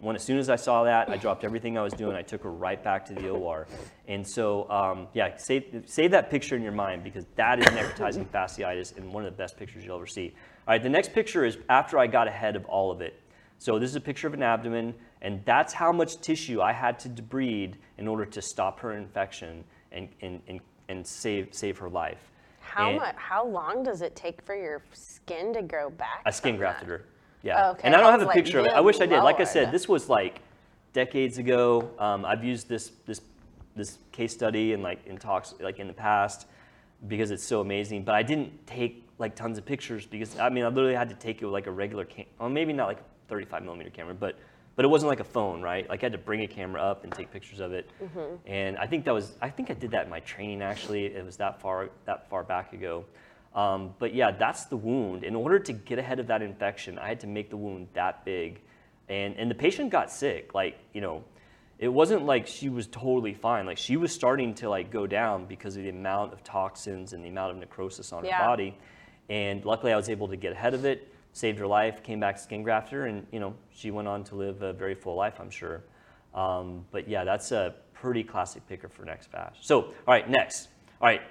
When 0.00 0.14
as 0.14 0.22
soon 0.22 0.36
as 0.36 0.50
I 0.50 0.56
saw 0.56 0.84
that, 0.84 1.08
I 1.08 1.16
dropped 1.16 1.44
everything 1.44 1.78
I 1.78 1.82
was 1.82 1.94
doing. 1.94 2.14
I 2.14 2.20
took 2.20 2.42
her 2.42 2.50
right 2.50 2.84
back 2.84 3.06
to 3.06 3.14
the 3.14 3.30
OR. 3.30 3.66
And 4.06 4.26
so, 4.26 4.68
um, 4.68 5.08
yeah, 5.14 5.34
save, 5.38 5.84
save 5.86 6.10
that 6.10 6.28
picture 6.28 6.56
in 6.56 6.62
your 6.62 6.72
mind 6.72 7.02
because 7.02 7.24
that 7.36 7.58
is 7.58 7.64
necrotizing 7.66 8.26
fasciitis 8.34 8.98
and 8.98 9.10
one 9.14 9.24
of 9.24 9.32
the 9.32 9.38
best 9.38 9.56
pictures 9.56 9.82
you'll 9.82 9.96
ever 9.96 10.06
see. 10.06 10.34
All 10.68 10.74
right, 10.74 10.82
the 10.82 10.90
next 10.90 11.14
picture 11.14 11.46
is 11.46 11.56
after 11.70 11.98
I 11.98 12.06
got 12.06 12.28
ahead 12.28 12.54
of 12.54 12.66
all 12.66 12.90
of 12.90 13.00
it. 13.00 13.18
So 13.58 13.78
this 13.78 13.88
is 13.88 13.96
a 13.96 14.00
picture 14.00 14.26
of 14.26 14.34
an 14.34 14.42
abdomen, 14.42 14.94
and 15.22 15.42
that's 15.44 15.72
how 15.72 15.92
much 15.92 16.20
tissue 16.20 16.60
I 16.60 16.72
had 16.72 16.98
to 17.00 17.08
debride 17.08 17.74
in 17.98 18.08
order 18.08 18.24
to 18.24 18.40
stop 18.42 18.80
her 18.80 18.92
infection 18.92 19.64
and, 19.92 20.08
and, 20.22 20.40
and, 20.48 20.60
and 20.88 21.06
save, 21.06 21.48
save 21.52 21.78
her 21.78 21.88
life. 21.88 22.30
How 22.60 22.88
And- 22.88 22.98
much? 22.98 23.14
How 23.16 23.44
long 23.46 23.82
does 23.82 24.02
it 24.02 24.16
take 24.16 24.40
for 24.42 24.54
your 24.54 24.82
skin 24.92 25.52
to 25.54 25.62
grow 25.62 25.90
back? 25.90 26.22
I 26.24 26.30
skin 26.30 26.56
grafted 26.56 26.88
that? 26.88 26.92
her. 26.92 27.04
Yeah. 27.42 27.70
Okay, 27.70 27.80
And 27.84 27.94
I 27.94 28.00
don't 28.00 28.12
have 28.12 28.22
a 28.22 28.26
like, 28.26 28.34
picture 28.34 28.58
of 28.58 28.66
it. 28.66 28.72
I 28.72 28.80
wish 28.80 29.00
I 29.00 29.06
did. 29.06 29.22
Like 29.22 29.40
I 29.40 29.44
said, 29.44 29.72
this 29.72 29.88
was 29.88 30.08
like 30.08 30.40
decades 30.92 31.38
ago. 31.38 31.90
Um, 31.98 32.24
I've 32.24 32.44
used 32.44 32.68
this 32.68 32.92
this 33.06 33.22
this 33.76 33.98
case 34.12 34.32
study 34.34 34.74
and 34.74 34.82
like 34.82 35.06
in 35.06 35.16
talks 35.16 35.54
like 35.60 35.78
in 35.78 35.86
the 35.86 35.92
past 35.94 36.46
because 37.08 37.30
it's 37.30 37.42
so 37.42 37.62
amazing. 37.62 38.04
But 38.04 38.14
I 38.14 38.22
didn't 38.22 38.66
take 38.66 39.08
like 39.18 39.34
tons 39.34 39.56
of 39.56 39.64
pictures 39.64 40.04
because 40.04 40.38
I 40.38 40.50
mean 40.50 40.64
I 40.64 40.68
literally 40.68 40.94
had 40.94 41.08
to 41.08 41.14
take 41.14 41.40
it 41.40 41.46
with 41.46 41.54
like 41.54 41.66
a 41.66 41.70
regular 41.70 42.04
cam. 42.04 42.26
Well, 42.38 42.50
maybe 42.50 42.74
not 42.74 42.88
like 42.88 42.98
a 42.98 43.04
35 43.28 43.62
millimeter 43.64 43.88
camera, 43.90 44.12
but 44.14 44.38
but 44.80 44.86
it 44.86 44.88
wasn't 44.88 45.10
like 45.10 45.20
a 45.20 45.24
phone, 45.24 45.60
right? 45.60 45.86
Like 45.90 46.02
I 46.02 46.06
had 46.06 46.12
to 46.12 46.18
bring 46.18 46.40
a 46.40 46.46
camera 46.46 46.80
up 46.80 47.04
and 47.04 47.12
take 47.12 47.30
pictures 47.30 47.60
of 47.60 47.74
it. 47.74 47.90
And 48.46 48.78
I 48.78 48.86
think 48.86 49.04
that 49.04 49.12
was 49.12 49.36
I 49.42 49.50
think 49.50 49.70
I 49.70 49.74
did 49.74 49.90
that 49.90 50.04
in 50.04 50.10
my 50.10 50.20
training 50.20 50.62
actually. 50.62 51.04
It 51.04 51.22
was 51.22 51.36
that 51.36 51.60
far 51.60 51.90
that 52.06 52.30
far 52.30 52.42
back 52.42 52.72
ago. 52.72 53.04
Um, 53.54 53.92
but 53.98 54.14
yeah, 54.14 54.30
that's 54.30 54.64
the 54.64 54.78
wound. 54.78 55.22
In 55.22 55.36
order 55.36 55.58
to 55.58 55.74
get 55.74 55.98
ahead 55.98 56.18
of 56.18 56.28
that 56.28 56.40
infection, 56.40 56.98
I 56.98 57.08
had 57.08 57.20
to 57.20 57.26
make 57.26 57.50
the 57.50 57.58
wound 57.58 57.88
that 57.92 58.24
big. 58.24 58.62
And, 59.10 59.36
and 59.36 59.50
the 59.50 59.54
patient 59.54 59.90
got 59.90 60.10
sick. 60.10 60.54
Like, 60.54 60.78
you 60.94 61.02
know, 61.02 61.24
it 61.78 61.88
wasn't 61.88 62.24
like 62.24 62.46
she 62.46 62.70
was 62.70 62.86
totally 62.86 63.34
fine. 63.34 63.66
Like 63.66 63.76
she 63.76 63.98
was 63.98 64.14
starting 64.14 64.54
to 64.54 64.70
like 64.70 64.90
go 64.90 65.06
down 65.06 65.44
because 65.44 65.76
of 65.76 65.82
the 65.82 65.90
amount 65.90 66.32
of 66.32 66.42
toxins 66.42 67.12
and 67.12 67.22
the 67.22 67.28
amount 67.28 67.50
of 67.52 67.58
necrosis 67.58 68.14
on 68.14 68.24
Yeah. 68.24 68.38
her 68.38 68.44
body. 68.46 68.78
And 69.28 69.62
luckily 69.62 69.92
I 69.92 69.96
was 69.96 70.08
able 70.08 70.28
to 70.28 70.36
get 70.38 70.52
ahead 70.52 70.72
of 70.72 70.86
it, 70.86 71.12
saved 71.32 71.58
her 71.58 71.66
life, 71.66 72.02
came 72.02 72.20
back 72.20 72.38
skin 72.38 72.62
grafter, 72.62 73.06
and 73.06 73.26
you 73.30 73.40
know, 73.40 73.54
she 73.72 73.90
went 73.90 74.08
on 74.08 74.24
to 74.24 74.34
live 74.34 74.62
a 74.62 74.72
very 74.72 74.94
full 74.94 75.14
life, 75.14 75.40
I'm 75.40 75.50
sure. 75.50 75.82
Um, 76.34 76.84
but 76.90 77.08
yeah, 77.08 77.24
that's 77.24 77.52
a 77.52 77.74
pretty 77.92 78.22
classic 78.22 78.66
picker 78.68 78.88
for 78.88 79.04
next 79.04 79.30
fast. 79.30 79.66
So, 79.66 79.82
all 79.82 79.94
right, 80.06 80.28
next. 80.28 80.68
All 81.00 81.08
right, 81.08 81.22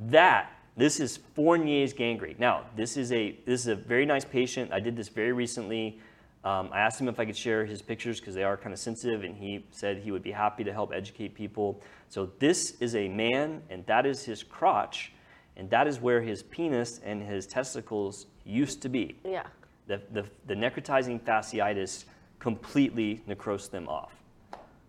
that 0.00 0.50
this 0.76 1.00
is 1.00 1.18
Fournier's 1.34 1.92
gangrene. 1.92 2.36
Now, 2.38 2.64
this 2.76 2.96
is 2.96 3.12
a 3.12 3.38
this 3.46 3.60
is 3.60 3.68
a 3.68 3.74
very 3.74 4.06
nice 4.06 4.24
patient. 4.24 4.72
I 4.72 4.80
did 4.80 4.96
this 4.96 5.08
very 5.08 5.32
recently. 5.32 5.98
Um, 6.44 6.70
I 6.72 6.78
asked 6.80 7.00
him 7.00 7.08
if 7.08 7.18
I 7.18 7.24
could 7.24 7.36
share 7.36 7.64
his 7.64 7.82
pictures 7.82 8.20
because 8.20 8.34
they 8.34 8.44
are 8.44 8.56
kind 8.56 8.72
of 8.72 8.78
sensitive, 8.78 9.24
and 9.24 9.36
he 9.36 9.64
said 9.72 9.98
he 9.98 10.12
would 10.12 10.22
be 10.22 10.30
happy 10.30 10.62
to 10.64 10.72
help 10.72 10.92
educate 10.92 11.34
people. 11.34 11.82
So 12.08 12.30
this 12.38 12.76
is 12.78 12.94
a 12.94 13.08
man, 13.08 13.62
and 13.68 13.84
that 13.86 14.06
is 14.06 14.24
his 14.24 14.44
crotch, 14.44 15.12
and 15.56 15.68
that 15.70 15.88
is 15.88 16.00
where 16.00 16.20
his 16.20 16.44
penis 16.44 17.00
and 17.04 17.20
his 17.20 17.46
testicles 17.46 18.26
used 18.46 18.80
to 18.82 18.88
be. 18.88 19.16
Yeah. 19.24 19.46
The, 19.86 20.00
the, 20.12 20.24
the 20.46 20.54
necrotizing 20.54 21.20
fasciitis 21.20 22.04
completely 22.38 23.22
necrosed 23.26 23.72
them 23.72 23.88
off. 23.88 24.12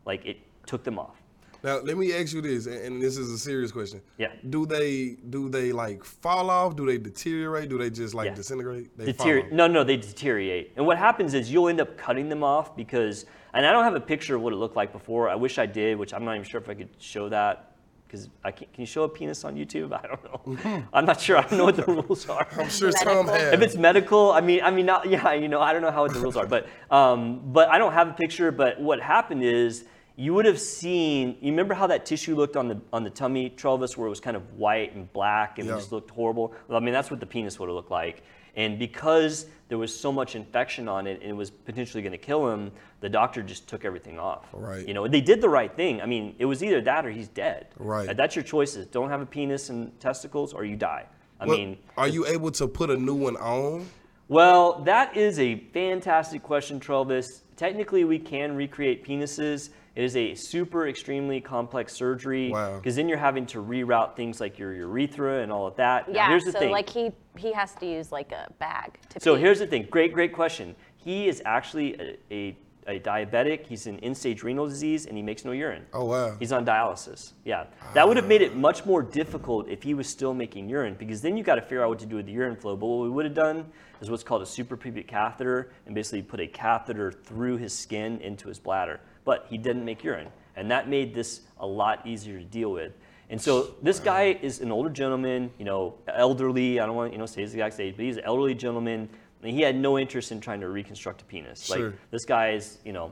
Like 0.05 0.25
it 0.25 0.37
took 0.65 0.83
them 0.83 0.99
off. 0.99 1.15
Now 1.63 1.79
let 1.79 1.97
me 1.97 2.13
ask 2.13 2.33
you 2.33 2.41
this, 2.41 2.67
and 2.67 2.75
and 2.75 3.01
this 3.01 3.17
is 3.17 3.31
a 3.31 3.37
serious 3.37 3.71
question. 3.71 3.99
Yeah. 4.19 4.27
Do 4.51 4.65
they 4.67 5.17
do 5.29 5.49
they 5.49 5.71
like 5.71 6.03
fall 6.03 6.49
off? 6.51 6.75
Do 6.75 6.85
they 6.85 6.97
deteriorate? 6.99 7.67
Do 7.69 7.77
they 7.79 7.89
just 7.89 8.13
like 8.13 8.27
Yeah. 8.27 8.35
disintegrate? 8.35 8.95
They 8.97 9.05
Deterior- 9.05 9.41
fall 9.41 9.49
off. 9.51 9.57
no, 9.57 9.67
no, 9.67 9.83
they 9.83 9.97
deteriorate. 9.97 10.73
And 10.77 10.85
what 10.85 10.97
happens 10.99 11.33
is 11.33 11.51
you'll 11.51 11.67
end 11.67 11.81
up 11.81 11.97
cutting 11.97 12.29
them 12.29 12.43
off 12.43 12.75
because, 12.75 13.25
and 13.55 13.65
I 13.65 13.71
don't 13.71 13.83
have 13.83 13.95
a 13.95 13.99
picture 13.99 14.35
of 14.35 14.43
what 14.43 14.53
it 14.53 14.57
looked 14.57 14.75
like 14.75 14.91
before. 14.93 15.29
I 15.29 15.35
wish 15.35 15.57
I 15.57 15.65
did, 15.65 15.97
which 15.97 16.13
I'm 16.13 16.23
not 16.23 16.35
even 16.35 16.43
sure 16.47 16.61
if 16.61 16.69
I 16.69 16.75
could 16.75 16.89
show 16.99 17.27
that 17.29 17.66
because 18.07 18.29
I 18.43 18.51
can, 18.51 18.67
can 18.73 18.81
you 18.81 18.85
show 18.85 19.03
a 19.03 19.09
penis 19.09 19.43
on 19.43 19.55
YouTube? 19.55 19.91
I 20.03 20.07
don't 20.07 20.23
know. 20.65 20.83
I'm 20.93 21.05
not 21.05 21.19
sure. 21.19 21.37
I 21.37 21.41
don't 21.41 21.57
know 21.57 21.65
what 21.65 21.75
the 21.75 21.83
rules 21.85 22.27
are. 22.29 22.47
I'm 22.57 22.69
sure 22.69 22.91
some 22.91 23.07
Medical. 23.07 23.33
have. 23.33 23.53
If 23.53 23.61
it's 23.61 23.75
medical, 23.75 24.31
I 24.31 24.41
mean, 24.41 24.61
I 24.63 24.71
mean, 24.71 24.85
not 24.85 25.09
yeah, 25.09 25.33
you 25.33 25.47
know, 25.47 25.61
I 25.61 25.73
don't 25.73 25.81
know 25.81 25.91
how 25.91 26.03
what 26.03 26.13
the 26.13 26.19
rules 26.19 26.37
are, 26.37 26.47
but 26.47 26.67
um, 26.89 27.41
but 27.51 27.69
I 27.69 27.77
don't 27.77 27.93
have 27.93 28.07
a 28.09 28.13
picture. 28.13 28.51
But 28.51 28.79
what 28.79 29.01
happened 29.01 29.43
is 29.43 29.85
you 30.15 30.33
would 30.33 30.45
have 30.45 30.59
seen. 30.59 31.37
You 31.41 31.51
remember 31.51 31.73
how 31.73 31.87
that 31.87 32.05
tissue 32.05 32.35
looked 32.35 32.55
on 32.55 32.67
the 32.67 32.79
on 32.93 33.03
the 33.03 33.09
tummy 33.09 33.49
Travis, 33.49 33.97
where 33.97 34.07
it 34.07 34.09
was 34.09 34.19
kind 34.19 34.37
of 34.37 34.53
white 34.53 34.95
and 34.95 35.11
black 35.13 35.59
and 35.59 35.67
it 35.67 35.71
Yeah. 35.71 35.77
just 35.77 35.91
looked 35.91 36.09
horrible. 36.11 36.53
Well, 36.67 36.77
I 36.77 36.81
mean, 36.81 36.93
that's 36.93 37.11
what 37.11 37.19
the 37.19 37.25
penis 37.25 37.59
would 37.59 37.67
have 37.69 37.75
looked 37.75 37.91
like. 37.91 38.23
And 38.57 38.77
because 38.79 39.45
there 39.69 39.77
was 39.77 39.97
so 39.97 40.11
much 40.11 40.35
infection 40.35 40.87
on 40.89 41.05
it 41.07 41.21
and 41.21 41.29
it 41.29 41.35
was 41.35 41.51
potentially 41.51 42.01
going 42.01 42.11
to 42.11 42.17
kill 42.17 42.51
him, 42.51 42.71
the 43.01 43.07
doctor 43.07 43.43
just 43.43 43.67
took 43.67 43.85
everything 43.85 44.17
off. 44.17 44.45
Right. 44.51 44.85
You 44.85 44.95
know, 44.95 45.07
they 45.07 45.21
did 45.21 45.41
the 45.41 45.49
right 45.49 45.73
thing. 45.73 46.01
I 46.01 46.07
mean, 46.07 46.35
it 46.39 46.45
was 46.45 46.63
either 46.63 46.81
that 46.81 47.05
or 47.05 47.11
he's 47.11 47.27
dead. 47.27 47.67
Right. 47.77 48.17
That's 48.17 48.35
your 48.35 48.43
choices. 48.43 48.87
Don't 48.87 49.09
have 49.09 49.21
a 49.21 49.25
penis 49.27 49.69
and 49.69 49.97
testicles, 49.99 50.53
or 50.53 50.65
you 50.65 50.75
die. 50.75 51.05
I 51.39 51.45
Well, 51.45 51.55
mean, 51.57 51.77
are 51.97 52.07
you 52.07 52.25
able 52.25 52.49
to 52.51 52.67
put 52.67 52.89
a 52.89 52.97
new 52.97 53.13
one 53.13 53.37
on? 53.37 53.87
well, 54.27 54.81
that 54.85 55.15
is 55.15 55.37
a 55.37 55.59
fantastic 55.71 56.41
question, 56.41 56.79
Travis. 56.79 57.43
Technically, 57.55 58.05
we 58.05 58.17
can 58.17 58.55
recreate 58.55 59.05
penises. 59.05 59.69
It 59.97 60.03
is 60.03 60.15
a 60.15 60.35
super 60.35 60.87
extremely 60.87 61.41
complex 61.41 61.91
surgery 61.91 62.51
Wow. 62.51 62.75
because 62.77 62.95
then 62.95 63.09
you're 63.09 63.17
having 63.17 63.47
to 63.47 63.57
reroute 63.63 64.15
things 64.15 64.39
like 64.39 64.59
your 64.59 64.71
urethra 64.71 65.41
and 65.41 65.51
all 65.51 65.65
of 65.65 65.75
that. 65.77 66.07
Now, 66.07 66.13
Yeah. 66.13 66.27
here's 66.29 66.43
the 66.43 66.51
so 66.51 66.59
thing. 66.59 66.69
like 66.71 66.87
he 66.87 67.11
he 67.35 67.51
has 67.53 67.73
to 67.75 67.85
use 67.87 68.11
like 68.11 68.31
a 68.31 68.47
bag 68.59 68.99
to. 69.09 69.19
So 69.19 69.33
pee. 69.35 69.41
here's 69.41 69.57
the 69.57 69.65
thing. 69.65 69.87
Great, 69.89 70.13
great 70.13 70.33
question. 70.33 70.75
He 70.97 71.27
is 71.27 71.41
actually 71.45 71.95
a, 71.99 72.17
a, 72.31 72.57
a 72.97 72.99
diabetic. 72.99 73.65
He's 73.65 73.87
in 73.87 73.99
end-stage 74.01 74.43
renal 74.43 74.67
disease, 74.67 75.07
and 75.07 75.17
he 75.17 75.23
makes 75.23 75.43
no 75.45 75.51
urine. 75.51 75.83
Oh 75.93 76.05
wow. 76.05 76.35
He's 76.39 76.51
on 76.51 76.63
dialysis. 76.63 77.33
Yeah. 77.43 77.65
Ah. 77.81 77.91
That 77.95 78.07
would 78.07 78.17
have 78.17 78.27
made 78.27 78.43
it 78.43 78.55
much 78.55 78.85
more 78.85 79.01
difficult 79.01 79.67
if 79.67 79.81
he 79.81 79.95
was 79.95 80.07
still 80.07 80.35
making 80.35 80.69
urine 80.69 80.93
because 80.93 81.21
then 81.23 81.35
you 81.37 81.43
got 81.43 81.55
to 81.55 81.61
figure 81.63 81.81
out 81.81 81.89
what 81.89 81.99
to 81.99 82.05
do 82.05 82.17
with 82.17 82.27
the 82.27 82.33
urine 82.33 82.55
flow. 82.55 82.75
But 82.75 82.85
what 82.85 83.01
we 83.03 83.09
would 83.09 83.25
have 83.25 83.33
done 83.33 83.65
is 83.99 84.11
what's 84.11 84.23
called 84.23 84.43
a 84.43 84.45
suprapubic 84.45 85.07
catheter 85.07 85.71
and 85.87 85.95
basically 85.95 86.21
put 86.21 86.39
a 86.39 86.45
catheter 86.45 87.11
through 87.11 87.57
his 87.57 87.73
skin 87.73 88.21
into 88.21 88.47
his 88.47 88.59
bladder. 88.59 88.99
But 89.27 89.45
he 89.49 89.57
didn't 89.57 89.83
make 89.83 90.03
urine. 90.03 90.29
And 90.55 90.71
that 90.71 90.87
made 90.89 91.13
this 91.13 91.41
a 91.59 91.67
lot 91.67 92.07
easier 92.07 92.39
to 92.39 92.45
deal 92.45 92.71
with. 92.71 92.93
And 93.29 93.39
so 93.39 93.75
this 93.83 93.99
guy 93.99 94.39
is 94.41 94.61
an 94.61 94.71
older 94.71 94.89
gentleman, 94.89 95.51
you 95.59 95.65
know, 95.65 95.95
elderly. 96.07 96.79
I 96.79 96.85
don't 96.85 96.95
want 96.95 97.11
to, 97.11 97.13
you 97.13 97.19
know, 97.19 97.25
say 97.25 97.41
his 97.41 97.53
exact 97.53 97.79
age, 97.79 97.95
but 97.97 98.05
he's 98.05 98.17
an 98.17 98.23
elderly 98.23 98.55
gentleman. 98.55 99.09
And 99.43 99.51
he 99.51 99.61
had 99.61 99.75
no 99.75 99.99
interest 99.99 100.31
in 100.31 100.39
trying 100.39 100.61
to 100.61 100.69
reconstruct 100.69 101.21
a 101.23 101.25
penis. 101.25 101.65
Sure. 101.65 101.89
Like 101.89 101.95
this 102.09 102.23
guy 102.23 102.51
is, 102.51 102.77
you 102.85 102.93
know, 102.93 103.11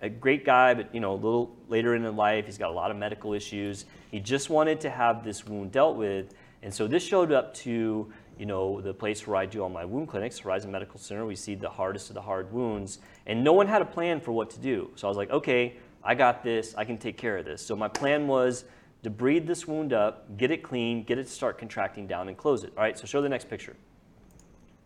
a 0.00 0.08
great 0.08 0.44
guy, 0.44 0.74
but 0.74 0.94
you 0.94 1.00
know, 1.00 1.12
a 1.12 1.20
little 1.26 1.56
later 1.68 1.96
in 1.96 2.04
his 2.04 2.14
life, 2.14 2.46
he's 2.46 2.56
got 2.56 2.70
a 2.70 2.72
lot 2.72 2.92
of 2.92 2.96
medical 2.96 3.34
issues. 3.34 3.84
He 4.12 4.20
just 4.20 4.48
wanted 4.48 4.80
to 4.82 4.90
have 4.90 5.24
this 5.24 5.44
wound 5.44 5.72
dealt 5.72 5.96
with, 5.96 6.34
and 6.62 6.72
so 6.72 6.86
this 6.86 7.02
showed 7.04 7.32
up 7.32 7.52
to 7.54 8.12
you 8.38 8.46
know 8.46 8.80
the 8.80 8.94
place 8.94 9.26
where 9.26 9.36
I 9.36 9.46
do 9.46 9.62
all 9.62 9.68
my 9.68 9.84
wound 9.84 10.08
clinics, 10.08 10.38
Horizon 10.38 10.70
Medical 10.70 10.98
Center. 10.98 11.26
We 11.26 11.36
see 11.36 11.54
the 11.54 11.68
hardest 11.68 12.08
of 12.10 12.14
the 12.14 12.22
hard 12.22 12.52
wounds, 12.52 13.00
and 13.26 13.42
no 13.42 13.52
one 13.52 13.66
had 13.66 13.82
a 13.82 13.86
plan 13.86 14.20
for 14.20 14.32
what 14.32 14.50
to 14.50 14.60
do. 14.60 14.90
So 14.94 15.06
I 15.06 15.10
was 15.10 15.16
like, 15.16 15.30
okay, 15.30 15.76
I 16.04 16.14
got 16.14 16.42
this. 16.42 16.74
I 16.76 16.84
can 16.84 16.98
take 16.98 17.16
care 17.16 17.36
of 17.36 17.44
this. 17.44 17.64
So 17.64 17.74
my 17.74 17.88
plan 17.88 18.26
was 18.26 18.64
to 19.02 19.10
breathe 19.10 19.46
this 19.46 19.66
wound 19.66 19.92
up, 19.92 20.36
get 20.36 20.50
it 20.50 20.62
clean, 20.62 21.04
get 21.04 21.18
it 21.18 21.24
to 21.24 21.30
start 21.30 21.58
contracting 21.58 22.06
down, 22.06 22.28
and 22.28 22.36
close 22.36 22.64
it. 22.64 22.72
All 22.76 22.82
right. 22.82 22.98
So 22.98 23.06
show 23.06 23.20
the 23.20 23.28
next 23.28 23.48
picture. 23.48 23.76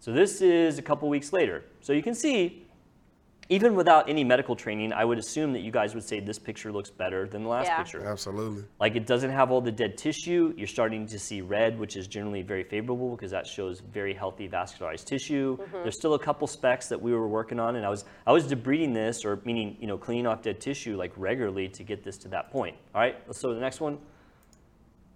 So 0.00 0.12
this 0.12 0.40
is 0.40 0.78
a 0.78 0.82
couple 0.82 1.08
weeks 1.08 1.32
later. 1.32 1.64
So 1.80 1.92
you 1.92 2.02
can 2.02 2.14
see 2.14 2.61
even 3.48 3.74
without 3.74 4.08
any 4.08 4.24
medical 4.24 4.56
training, 4.56 4.92
I 4.92 5.04
would 5.04 5.18
assume 5.18 5.52
that 5.52 5.60
you 5.60 5.70
guys 5.70 5.94
would 5.94 6.04
say 6.04 6.20
this 6.20 6.38
picture 6.38 6.72
looks 6.72 6.90
better 6.90 7.26
than 7.26 7.42
the 7.42 7.48
last 7.48 7.66
Yeah. 7.66 7.78
picture. 7.78 8.06
Absolutely. 8.06 8.64
Like 8.80 8.96
it 8.96 9.06
doesn't 9.06 9.30
have 9.30 9.50
all 9.50 9.60
the 9.60 9.72
dead 9.72 9.98
tissue. 9.98 10.54
You're 10.56 10.66
starting 10.66 11.06
to 11.06 11.18
see 11.18 11.40
red, 11.40 11.78
which 11.78 11.96
is 11.96 12.06
generally 12.06 12.42
very 12.42 12.62
favorable 12.64 13.16
because 13.16 13.30
that 13.32 13.46
shows 13.46 13.80
very 13.80 14.14
healthy 14.14 14.48
vascularized 14.48 15.04
tissue. 15.04 15.58
Mm-hmm. 15.58 15.82
There's 15.82 15.96
still 15.96 16.14
a 16.14 16.18
couple 16.18 16.46
specks 16.46 16.88
that 16.88 17.00
we 17.00 17.12
were 17.12 17.28
working 17.28 17.58
on, 17.60 17.76
and 17.76 17.84
I 17.84 17.88
was 17.90 18.04
I 18.26 18.32
was 18.32 18.46
debriding 18.46 18.94
this, 18.94 19.24
or 19.24 19.40
meaning 19.44 19.76
you 19.80 19.86
know 19.86 19.98
cleaning 19.98 20.26
off 20.26 20.42
dead 20.42 20.60
tissue 20.60 20.96
like 20.96 21.12
regularly 21.16 21.68
to 21.68 21.82
get 21.82 22.04
this 22.04 22.16
to 22.18 22.28
that 22.28 22.50
point. 22.50 22.76
All 22.94 23.00
right, 23.00 23.16
let's 23.26 23.42
go 23.42 23.48
to 23.48 23.54
the 23.54 23.60
next 23.60 23.80
one. 23.80 23.98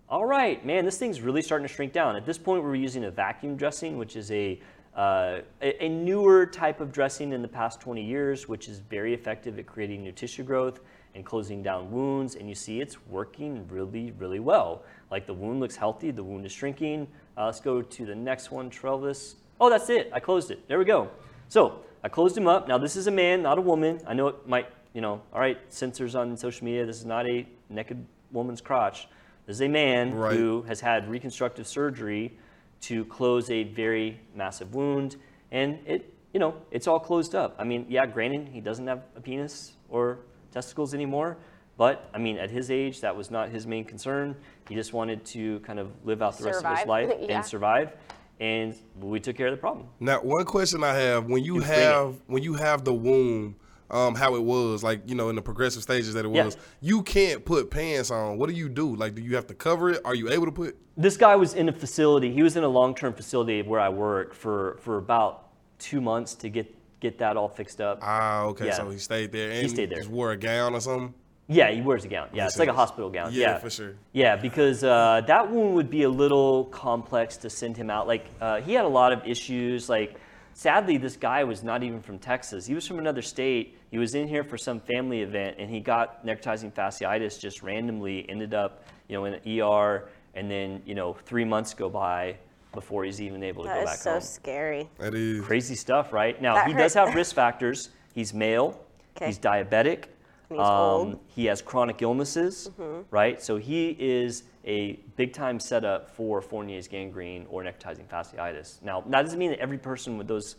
All 0.09 0.25
right, 0.25 0.65
man, 0.65 0.85
this 0.85 0.99
thing's 0.99 1.21
really 1.21 1.43
starting 1.43 1.67
to 1.67 1.73
shrink 1.73 1.93
down. 1.93 2.15
At 2.15 2.25
this 2.25 2.39
point, 2.39 2.63
we're 2.63 2.77
using 2.77 3.05
a 3.05 3.11
vacuum 3.11 3.57
dressing, 3.57 3.99
which 3.99 4.15
is 4.15 4.31
a, 4.31 4.61
uh, 4.97 5.41
a, 5.61 5.85
a 5.85 5.89
newer 5.89 6.47
type 6.47 6.81
of 6.81 6.91
dressing 6.91 7.33
in 7.33 7.43
the 7.43 7.49
past 7.49 7.81
20 7.81 8.03
years, 8.03 8.49
which 8.49 8.67
is 8.69 8.79
very 8.79 9.13
effective 9.13 9.59
at 9.59 9.67
creating 9.67 10.03
new 10.03 10.13
tissue 10.13 10.43
growth 10.43 10.81
and 11.15 11.25
closing 11.25 11.63
down 11.63 11.91
wounds. 11.91 12.35
And 12.35 12.49
you 12.49 12.55
see 12.55 12.81
it's 12.81 12.97
working 13.07 13.67
really, 13.69 14.13
really 14.13 14.41
well. 14.41 14.83
Like 15.11 15.27
the 15.27 15.35
wound 15.35 15.61
looks 15.61 15.77
healthy, 15.77 16.11
the 16.11 16.25
wound 16.25 16.47
is 16.47 16.53
shrinking. 16.53 17.07
Uh, 17.37 17.45
let's 17.47 17.61
go 17.61 17.83
to 17.83 18.07
the 18.07 18.15
next 18.15 18.51
one, 18.51 18.71
Travis. 18.71 19.37
Oh, 19.61 19.69
that's 19.69 19.91
it. 19.91 20.11
I 20.15 20.21
closed 20.21 20.51
it. 20.51 20.67
There 20.67 20.79
we 20.79 20.87
go. 20.87 21.11
So 21.49 21.81
I 22.03 22.09
closed 22.09 22.37
him 22.37 22.47
up. 22.49 22.67
Now, 22.67 22.79
this 22.79 22.97
is 22.97 23.07
a 23.07 23.11
man, 23.11 23.43
not 23.43 23.59
a 23.59 23.63
woman. 23.63 24.01
I 24.07 24.15
know 24.15 24.29
it 24.29 24.49
might, 24.49 24.69
you 24.95 25.03
know, 25.03 25.21
all 25.33 25.41
right, 25.41 25.59
censors 25.69 26.15
on 26.15 26.37
social 26.39 26.65
media. 26.65 26.87
This 26.87 26.97
is 26.99 27.05
not 27.07 27.29
a 27.29 27.47
naked 27.69 28.05
woman's 28.33 28.63
crotch. 28.63 29.09
This 29.47 29.57
is 29.57 29.61
a 29.63 29.69
man 29.69 30.15
Right. 30.15 30.35
who 30.37 30.63
has 30.63 30.81
had 30.81 31.09
reconstructive 31.09 31.67
surgery 31.67 32.37
to 32.83 33.05
close 33.07 33.51
a 33.51 33.65
very 33.65 34.21
massive 34.35 34.75
wound, 34.75 35.17
and 35.51 35.79
it, 35.87 36.13
you 36.33 36.41
know, 36.41 36.55
it's 36.71 36.87
all 36.87 37.01
closed 37.01 37.35
up. 37.35 37.55
I 37.59 37.65
mean, 37.65 37.87
yeah, 37.89 38.07
granted, 38.07 38.49
he 38.49 38.61
doesn't 38.61 38.87
have 38.87 39.03
a 39.17 39.21
penis 39.21 39.73
or 39.89 40.19
testicles 40.53 40.95
anymore, 40.95 41.37
but 41.79 42.09
I 42.15 42.19
mean, 42.19 42.37
at 42.39 42.51
his 42.51 42.71
age, 42.71 43.01
that 43.01 43.15
was 43.17 43.31
not 43.31 43.49
his 43.51 43.67
main 43.67 43.85
concern. 43.85 44.37
He 44.69 44.75
just 44.75 44.93
wanted 44.93 45.25
to 45.27 45.61
kind 45.61 45.79
of 45.79 45.91
live 46.05 46.23
out 46.23 46.39
the 46.39 46.45
rest 46.45 46.65
of 46.65 46.77
his 46.79 46.87
life 46.87 47.11
Yeah. 47.21 47.37
and 47.37 47.45
survive, 47.45 47.93
and 48.41 48.75
we 49.01 49.21
took 49.21 49.37
care 49.37 49.47
of 49.49 49.53
the 49.53 49.61
problem. 49.61 49.87
Now, 50.01 50.21
one 50.21 50.45
question 50.45 50.85
I 50.85 50.95
have: 50.95 51.27
when 51.27 51.43
you 51.43 51.57
You 51.57 51.61
have 51.63 52.15
when 52.27 52.43
you 52.43 52.55
have 52.55 52.85
the 52.85 52.95
wound, 52.95 53.55
um, 53.91 54.15
how 54.15 54.35
it 54.35 54.43
was, 54.43 54.83
like 54.83 55.09
you 55.09 55.15
know, 55.15 55.29
in 55.29 55.37
the 55.37 55.43
progressive 55.43 55.83
stages 55.83 56.15
that 56.15 56.25
it 56.25 56.33
Yeah. 56.33 56.45
was, 56.47 56.57
you 56.81 57.03
can't 57.03 57.45
put 57.45 57.71
pants 57.71 58.11
on. 58.11 58.39
What 58.39 58.49
do 58.49 58.55
you 58.57 58.69
do? 58.69 58.95
Like, 58.97 59.15
do 59.15 59.23
you 59.23 59.37
have 59.37 59.47
to 59.49 59.55
cover 59.55 59.91
it? 59.91 60.01
Are 60.05 60.15
you 60.15 60.31
able 60.31 60.47
to 60.47 60.53
put? 60.53 60.77
This 60.97 61.17
guy 61.17 61.37
was 61.37 61.55
in 61.55 61.69
a 61.69 61.73
facility. 61.73 62.33
He 62.33 62.43
was 62.43 62.57
in 62.57 62.65
a 62.65 62.69
long-term 62.69 63.15
facility 63.15 63.63
where 63.63 63.81
I 63.81 63.89
work 63.89 64.35
for 64.35 64.79
for 64.81 64.97
about 64.99 65.49
two 65.79 66.01
months 66.01 66.35
to 66.37 66.49
get 66.49 66.75
get 67.01 67.19
that 67.19 67.37
all 67.37 67.49
fixed 67.49 67.81
up. 67.81 67.99
Ah, 68.03 68.45
okay. 68.45 68.67
Yeah. 68.67 68.75
So 68.75 68.91
he 68.91 68.99
stayed 68.99 69.31
there 69.33 69.51
and 69.51 69.63
he 69.63 69.69
stayed 69.69 69.91
there. 69.91 69.99
Just 69.99 70.11
wore 70.11 70.33
a 70.33 70.37
gown 70.37 70.75
or 70.75 70.81
something. 70.81 71.15
Yeah, 71.49 71.71
he 71.71 71.81
wears 71.81 72.05
a 72.05 72.09
gown. 72.09 72.29
Yeah, 72.33 72.47
it's 72.47 72.59
like 72.59 72.69
a 72.69 72.73
hospital 72.73 73.09
gown. 73.09 73.33
Yeah, 73.33 73.51
Yeah, 73.53 73.59
for 73.59 73.71
sure. 73.71 73.95
Yeah, 74.13 74.35
because 74.35 74.83
uh, 74.83 75.21
that 75.29 75.49
wound 75.49 75.75
would 75.77 75.91
be 75.91 76.03
a 76.03 76.09
little 76.09 76.65
complex 76.65 77.37
to 77.39 77.51
send 77.51 77.77
him 77.77 77.89
out. 77.89 78.09
Like 78.09 78.27
uh, 78.41 78.61
he 78.63 78.73
had 78.73 78.85
a 78.85 78.89
lot 78.89 79.13
of 79.13 79.25
issues. 79.25 79.89
Like 79.89 80.17
sadly, 80.55 80.97
this 80.97 81.17
guy 81.17 81.45
was 81.45 81.63
not 81.63 81.85
even 81.85 82.01
from 82.03 82.19
Texas. 82.19 82.67
He 82.67 82.75
was 82.75 82.85
from 82.87 82.99
another 82.99 83.23
state. 83.23 83.76
He 83.91 83.99
was 83.99 84.15
in 84.15 84.27
here 84.29 84.45
for 84.45 84.59
some 84.59 84.81
family 84.81 85.23
event, 85.23 85.57
and 85.59 85.71
he 85.71 85.81
got 85.81 86.25
necrotizing 86.27 86.73
fasciitis 86.73 87.39
just 87.39 87.63
randomly. 87.63 88.29
Ended 88.29 88.53
up, 88.55 88.85
you 89.09 89.15
know, 89.17 89.25
in 89.27 89.35
an 89.35 89.61
ER, 89.61 90.09
and 90.35 90.51
then 90.51 90.83
you 90.85 90.95
know, 90.95 91.15
three 91.25 91.45
months 91.45 91.73
go 91.75 91.89
by 91.89 92.37
before 92.75 93.05
he's 93.05 93.21
even 93.21 93.43
able 93.43 93.63
to 93.63 93.69
That 93.69 93.81
go 93.81 93.85
back 93.87 93.97
so 93.97 94.11
home. 94.11 94.19
That 94.19 94.25
is 94.25 94.29
so 94.29 94.35
scary. 94.35 94.89
That 94.99 95.15
is. 95.15 95.45
Crazy 95.45 95.75
stuff, 95.75 96.13
right? 96.13 96.41
Now 96.43 96.55
That 96.57 96.67
he 96.67 96.75
does 96.75 96.95
have 96.95 97.15
risk 97.15 97.35
factors. 97.35 97.91
He's 98.15 98.35
male. 98.35 98.79
Okay. 99.17 99.27
He's 99.27 99.39
diabetic. 99.39 100.05
And 100.51 100.59
he's 100.59 100.69
old. 100.69 101.09
Mm-hmm. 101.09 101.19
He 101.29 101.47
has 101.47 101.63
chronic 101.63 102.03
illnesses, 102.03 102.71
Mhm. 102.79 103.05
right? 103.11 103.43
So 103.43 103.57
he 103.57 103.97
is 103.99 104.45
a 104.65 104.93
big 105.17 105.33
time 105.33 105.59
setup 105.59 106.11
for 106.11 106.43
Fournier's 106.43 106.87
gangrene 106.87 107.47
or 107.49 107.63
necrotizing 107.63 108.07
fasciitis. 108.09 108.83
Now, 108.83 109.01
that 109.09 109.23
doesn't 109.23 109.39
mean 109.39 109.51
that 109.51 109.61
every 109.61 109.79
person 109.79 110.19
with 110.19 110.29
those 110.29 110.57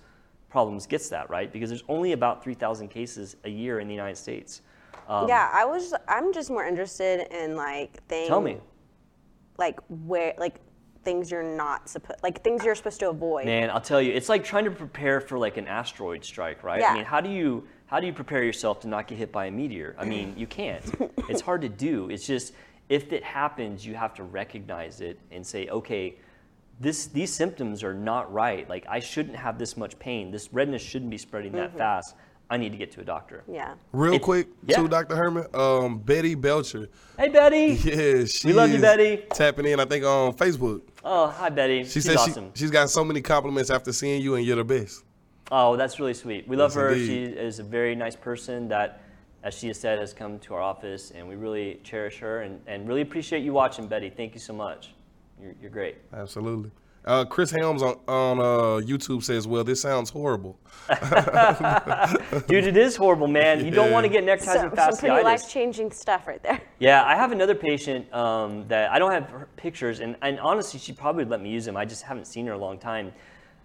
problems 0.49 0.87
gets 0.87 1.09
that, 1.09 1.29
right? 1.29 1.51
Because 1.51 1.69
there's 1.69 1.83
only 1.87 2.13
about 2.13 2.43
3,000 2.43 2.87
cases 2.87 3.35
a 3.43 3.49
year 3.49 3.79
in 3.79 3.87
the 3.87 3.93
United 3.93 4.17
States. 4.17 4.61
Um, 5.07 5.27
yeah, 5.27 5.49
I 5.53 5.63
was. 5.63 5.93
I'm 6.07 6.33
just 6.33 6.49
more 6.49 6.65
interested 6.65 7.27
in 7.31 7.55
like 7.55 8.03
things. 8.07 8.27
Tell 8.27 8.41
me. 8.41 8.57
Like 9.57 9.79
where, 9.87 10.33
like 10.37 10.55
things 11.03 11.31
you're 11.31 11.41
not 11.43 11.87
supposed, 11.87 12.19
like 12.23 12.43
things 12.43 12.65
you're 12.65 12.75
supposed 12.75 12.99
to 12.99 13.09
avoid. 13.09 13.45
Man, 13.45 13.69
I'll 13.69 13.79
tell 13.79 14.01
you, 14.01 14.11
it's 14.11 14.27
like 14.27 14.43
trying 14.43 14.65
to 14.65 14.71
prepare 14.71 15.21
for 15.21 15.37
like 15.37 15.55
an 15.55 15.65
asteroid 15.65 16.25
strike, 16.25 16.63
right? 16.63 16.81
Yeah. 16.81 16.91
I 16.91 16.95
mean, 16.95 17.05
how 17.05 17.21
do 17.21 17.29
you 17.29 17.65
how 17.85 18.01
do 18.01 18.07
you 18.07 18.11
prepare 18.11 18.43
yourself 18.43 18.81
to 18.81 18.89
not 18.89 19.07
get 19.07 19.17
hit 19.17 19.31
by 19.31 19.45
a 19.45 19.51
meteor? 19.51 19.95
I 19.97 20.03
mean, 20.03 20.33
you 20.35 20.47
can't. 20.47 20.83
it's 21.29 21.41
hard 21.41 21.61
to 21.61 21.69
do. 21.69 22.09
It's 22.09 22.27
just 22.27 22.53
if 22.89 23.13
it 23.13 23.23
happens, 23.23 23.85
you 23.85 23.95
have 23.95 24.13
to 24.15 24.23
recognize 24.23 24.99
it 24.99 25.17
and 25.31 25.45
say, 25.45 25.69
okay, 25.69 26.17
this 26.79 27.07
these 27.07 27.33
symptoms 27.33 27.83
are 27.83 27.93
not 27.93 28.31
right. 28.31 28.67
Like 28.69 28.85
I 28.89 28.99
shouldn't 28.99 29.35
have 29.35 29.57
this 29.57 29.75
much 29.77 29.97
pain. 29.99 30.31
This 30.31 30.51
redness 30.53 30.81
shouldn't 30.81 31.11
be 31.11 31.17
spreading 31.17 31.51
that 31.53 31.75
fast. 31.77 32.15
I 32.49 32.55
need 32.55 32.71
to 32.71 32.77
get 32.77 32.91
to 32.93 33.01
a 33.01 33.03
doctor. 33.03 33.43
Yeah. 33.51 33.73
Real 33.91 34.13
It- 34.13 34.21
quick, 34.21 34.47
yeah. 34.65 34.77
too, 34.77 34.87
Dr. 34.87 35.17
Hermann. 35.17 35.47
Um, 35.53 35.97
Betty 35.99 36.33
Belcher. 36.33 36.87
Hey 37.19 37.27
Betty. 37.29 37.73
Yeah, 37.83 38.23
she 38.25 38.47
We 38.47 38.53
love 38.53 38.69
you, 38.69 38.75
is 38.77 38.81
Betty. 38.81 39.17
Tapping 39.31 39.65
in, 39.65 39.81
I 39.81 39.85
think, 39.85 40.05
on 40.05 40.31
Facebook. 40.33 40.81
Oh, 41.03 41.27
hi 41.27 41.49
Betty. 41.49 41.83
She 41.83 41.89
She's 41.89 42.05
said 42.05 42.15
awesome. 42.17 42.51
she, 42.53 42.61
she's 42.61 42.71
got 42.71 42.89
so 42.89 43.03
many 43.03 43.21
compliments 43.21 43.69
after 43.69 43.91
seeing 43.91 44.21
you, 44.21 44.35
and 44.35 44.45
you're 44.45 44.55
the 44.55 44.63
best. 44.63 45.03
Oh, 45.51 45.75
that's 45.75 45.99
really 45.99 46.13
sweet. 46.13 46.47
We 46.47 46.55
love 46.55 46.71
Yes, 46.71 46.75
her. 46.75 46.89
indeed. 46.91 47.05
She 47.07 47.23
is 47.23 47.59
a 47.59 47.63
very 47.63 47.95
nice 47.95 48.15
person 48.15 48.67
that, 48.69 49.01
as 49.43 49.53
she 49.53 49.67
has 49.67 49.77
said, 49.79 49.99
has 49.99 50.13
come 50.13 50.39
to 50.39 50.53
our 50.55 50.61
office, 50.61 51.11
and 51.11 51.27
we 51.27 51.35
really 51.35 51.81
cherish 51.83 52.17
her 52.19 52.41
and, 52.43 52.61
and 52.67 52.87
really 52.87 53.01
appreciate 53.01 53.43
you 53.43 53.51
watching, 53.53 53.87
Betty. 53.87 54.09
Thank 54.09 54.33
you 54.33 54.39
so 54.39 54.53
much. 54.53 54.93
You're, 55.41 55.55
you're 55.61 55.69
great. 55.71 55.97
Absolutely. 56.13 56.71
Uh, 57.05 57.23
Chris 57.23 57.51
Helms 57.51 57.81
on, 57.81 57.97
on 58.09 58.39
uh, 58.39 58.43
YouTube 58.85 59.23
says, 59.23 59.47
"Well, 59.47 59.63
this 59.63 59.81
sounds 59.81 60.09
horrible." 60.09 60.59
Dude, 62.47 62.65
it 62.67 62.75
is 62.75 62.97
horrible, 62.97 63.27
man. 63.27 63.63
You 63.63 63.71
don't 63.71 63.91
want 63.91 64.05
to 64.05 64.09
get 64.09 64.25
So, 64.43 64.51
necrotizing 64.51 64.75
some 64.75 64.97
pretty 64.97 65.15
fasciitis. 65.15 65.23
life-changing 65.23 65.91
stuff 65.91 66.27
right 66.27 66.41
there. 66.43 66.61
Yeah, 66.79 67.03
I 67.05 67.15
have 67.15 67.31
another 67.31 67.55
patient 67.55 68.13
um, 68.13 68.67
that 68.67 68.91
I 68.91 68.99
don't 68.99 69.11
have 69.11 69.29
pictures, 69.55 69.99
and, 70.01 70.15
and 70.21 70.39
honestly, 70.39 70.79
she 70.79 70.91
probably 70.93 71.23
would 71.23 71.31
let 71.31 71.41
me 71.41 71.49
use 71.49 71.65
them. 71.65 71.75
I 71.77 71.85
just 71.85 72.03
haven't 72.03 72.25
seen 72.25 72.45
her 72.47 72.53
in 72.53 72.59
a 72.59 72.61
long 72.61 72.77
time. 72.77 73.13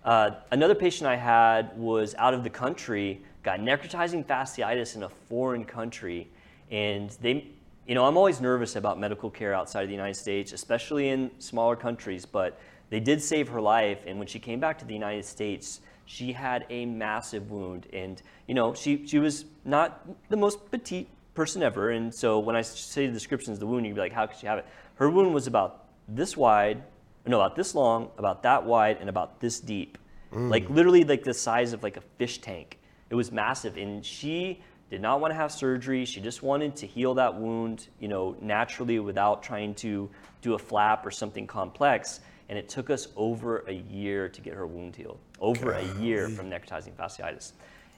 Uh, 0.05 0.31
another 0.53 0.75
patient 0.75 1.09
I 1.09 1.17
had 1.17 1.77
was 1.77 2.15
out 2.15 2.33
of 2.35 2.43
the 2.45 2.51
country, 2.51 3.23
got 3.43 3.59
necrotizing 3.61 4.25
fasciitis 4.25 4.97
in 4.97 5.03
a 5.03 5.09
foreign 5.29 5.65
country, 5.65 6.31
and 6.71 7.11
they, 7.21 7.49
you 7.87 7.95
know, 7.95 8.05
I'm 8.05 8.17
always 8.17 8.41
nervous 8.41 8.77
about 8.77 8.99
medical 8.99 9.31
care 9.31 9.55
outside 9.55 9.83
of 9.83 9.89
the 9.89 9.95
United 9.95 10.15
States, 10.15 10.53
especially 10.53 11.09
in 11.09 11.31
smaller 11.39 11.77
countries, 11.77 12.25
but 12.25 12.61
they 12.91 13.01
did 13.01 13.23
save 13.23 13.49
her 13.49 13.61
life, 13.61 14.01
and 14.07 14.19
when 14.19 14.29
she 14.29 14.39
came 14.39 14.61
back 14.61 14.79
to 14.79 14.85
the 14.85 14.95
United 14.95 15.25
States, 15.25 15.81
she 16.05 16.33
had 16.33 16.67
a 16.69 16.85
massive 16.85 17.51
wound, 17.51 17.87
and 17.93 18.23
you 18.47 18.55
know, 18.55 18.75
she 18.75 19.07
she 19.07 19.19
was 19.19 19.47
not 19.65 20.07
the 20.29 20.37
most 20.37 20.71
petite 20.71 21.09
person 21.35 21.63
ever. 21.63 21.91
And 21.91 22.15
so 22.15 22.39
when 22.39 22.57
I 22.57 22.63
say 22.63 23.07
the 23.07 23.13
descriptions 23.13 23.57
of 23.57 23.61
the 23.61 23.67
wound, 23.67 23.87
you'd 23.87 23.95
be 23.95 24.01
like, 24.01 24.13
how 24.13 24.27
could 24.27 24.37
she 24.39 24.47
have 24.47 24.59
it? 24.59 24.67
Her 24.97 25.11
wound 25.11 25.33
was 25.33 25.47
about 25.47 25.87
this 26.09 26.37
wide, 26.37 26.83
no, 27.27 27.41
about 27.41 27.57
this 27.57 27.75
long, 27.75 28.11
about 28.19 28.43
that 28.43 28.65
wide, 28.65 28.99
and 29.01 29.09
about 29.09 29.41
this 29.41 29.61
deep. 29.61 29.99
Mm. 30.33 30.51
Like 30.51 30.69
literally 30.69 31.05
like 31.05 31.25
the 31.25 31.35
size 31.35 31.73
of 31.73 31.83
like 31.83 31.97
a 31.97 32.03
fish 32.19 32.39
tank. 32.39 32.79
It 33.11 33.15
was 33.15 33.31
massive. 33.31 33.77
And 33.77 34.05
she 34.05 34.63
did 34.93 35.01
not 35.01 35.23
want 35.23 35.31
to 35.31 35.35
have 35.37 35.51
surgery. 35.51 36.05
She 36.05 36.21
just 36.21 36.43
wanted 36.43 36.77
to 36.77 36.87
heal 36.87 37.15
that 37.15 37.35
wound, 37.35 37.89
you 37.99 38.09
know, 38.09 38.37
naturally 38.43 38.99
without 38.99 39.43
trying 39.43 39.75
to 39.77 40.11
do 40.43 40.53
a 40.53 40.59
flap 40.59 41.07
or 41.07 41.11
something 41.11 41.47
complex. 41.47 42.21
And 42.51 42.59
it 42.59 42.69
took 42.69 42.91
us 42.91 43.09
over 43.17 43.61
a 43.69 43.73
year 43.73 44.29
to 44.29 44.41
get 44.43 44.53
her 44.53 44.67
wound 44.67 44.95
healed. 44.95 45.19
Over 45.41 45.73
a 45.73 45.85
year 45.99 46.29
from 46.29 46.51
necrotizing 46.51 46.93
fasciitis. 46.93 47.53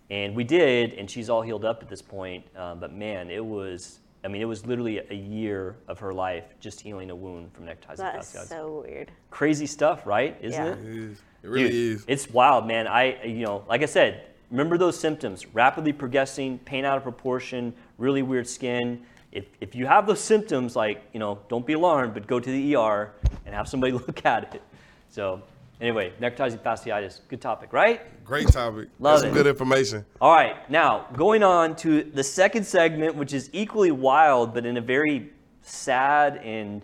And 0.09 0.37
we 0.37 0.45
did, 0.45 0.93
and 0.93 1.11
she's 1.11 1.29
all 1.29 1.43
healed 1.43 1.65
up 1.65 1.83
at 1.83 1.89
this 1.89 2.01
point. 2.01 2.45
Um, 2.57 2.79
but 2.79 2.93
man, 2.93 3.29
it 3.29 3.45
was, 3.45 3.99
I 4.23 4.29
mean, 4.29 4.41
it 4.41 4.45
was 4.45 4.65
literally 4.65 5.01
a 5.11 5.15
year 5.15 5.75
of 5.89 5.99
her 5.99 6.15
life 6.15 6.45
just 6.61 6.81
healing 6.81 7.11
a 7.11 7.17
wound 7.17 7.53
from 7.53 7.67
necrotizing 7.67 7.97
That 7.97 8.21
is 8.21 8.27
fasciitis. 8.27 8.49
so 8.51 8.85
weird. 8.87 9.11
Crazy 9.33 9.67
stuff, 9.67 10.07
right? 10.07 10.37
Isn't 10.41 10.65
Yeah. 10.65 10.73
it? 10.75 10.79
It, 10.79 10.97
is. 11.11 11.19
it 11.43 11.49
really 11.49 11.71
Dude, 11.71 11.97
is. 11.97 12.05
It's 12.07 12.31
wild, 12.31 12.69
man. 12.69 12.87
I, 12.87 13.25
you 13.25 13.45
know, 13.45 13.65
like 13.69 13.83
I 13.83 13.87
said, 13.87 14.27
remember 14.55 14.79
those 14.79 14.99
symptoms: 14.99 15.47
rapidly 15.53 15.93
progressing, 15.93 16.59
pain 16.61 16.85
out 16.85 16.97
of 16.97 17.03
proportion, 17.03 17.75
really 17.99 18.23
weird 18.23 18.49
skin. 18.49 19.03
If, 19.33 19.47
if 19.61 19.75
you 19.75 19.85
have 19.87 20.07
those 20.07 20.21
symptoms, 20.21 20.77
like 20.77 21.03
you 21.13 21.19
know, 21.19 21.41
don't 21.49 21.67
be 21.67 21.73
alarmed, 21.73 22.15
but 22.15 22.29
go 22.29 22.39
to 22.39 22.51
the 22.51 22.77
ER 22.77 23.13
and 23.45 23.55
have 23.55 23.69
somebody 23.69 23.93
look 24.07 24.25
at 24.25 24.55
it. 24.55 24.63
So, 25.11 25.43
anyway, 25.81 26.13
necrotizing 26.21 26.61
fasciitis, 26.61 27.21
good 27.29 27.41
topic, 27.41 27.73
right? 27.73 28.01
Great 28.25 28.47
topic. 28.47 28.89
Love 29.01 29.15
That's 29.15 29.23
some 29.23 29.31
it. 29.31 29.35
good 29.35 29.49
information. 29.49 30.05
All 30.21 30.33
right, 30.33 30.71
now 30.71 31.09
going 31.17 31.43
on 31.43 31.75
to 31.77 32.05
the 32.05 32.23
second 32.23 32.65
segment, 32.65 33.17
which 33.17 33.33
is 33.33 33.51
equally 33.53 33.91
wild, 33.91 34.55
but 34.55 34.65
in 34.65 34.77
a 34.77 34.81
very 34.81 35.31
sad 35.63 36.37
and 36.37 36.83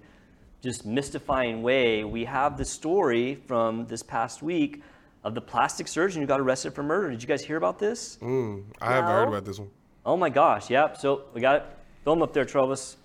just 0.60 0.84
mystifying 0.84 1.62
way. 1.62 2.02
We 2.02 2.24
have 2.24 2.58
the 2.58 2.64
story 2.64 3.36
from 3.46 3.86
this 3.86 4.02
past 4.02 4.42
week 4.42 4.82
of 5.24 5.34
the 5.34 5.40
plastic 5.40 5.86
surgeon 5.88 6.20
who 6.20 6.26
got 6.26 6.40
arrested 6.40 6.74
for 6.74 6.82
murder. 6.82 7.10
Did 7.10 7.22
you 7.22 7.28
guys 7.28 7.44
hear 7.44 7.56
about 7.56 7.78
this? 7.78 8.18
Mm, 8.22 8.64
I 8.80 8.92
haven't 8.92 9.10
heard 9.10 9.28
about 9.28 9.44
this 9.44 9.58
one. 9.58 9.70
Oh 10.04 10.16
my 10.16 10.30
gosh, 10.30 10.70
yep. 10.70 10.96
So 10.96 11.22
we 11.34 11.40
got 11.40 11.56
it. 11.56 11.66
Throw 12.04 12.14
him 12.14 12.22
up 12.22 12.32
there, 12.32 12.44
Travis. 12.44 12.96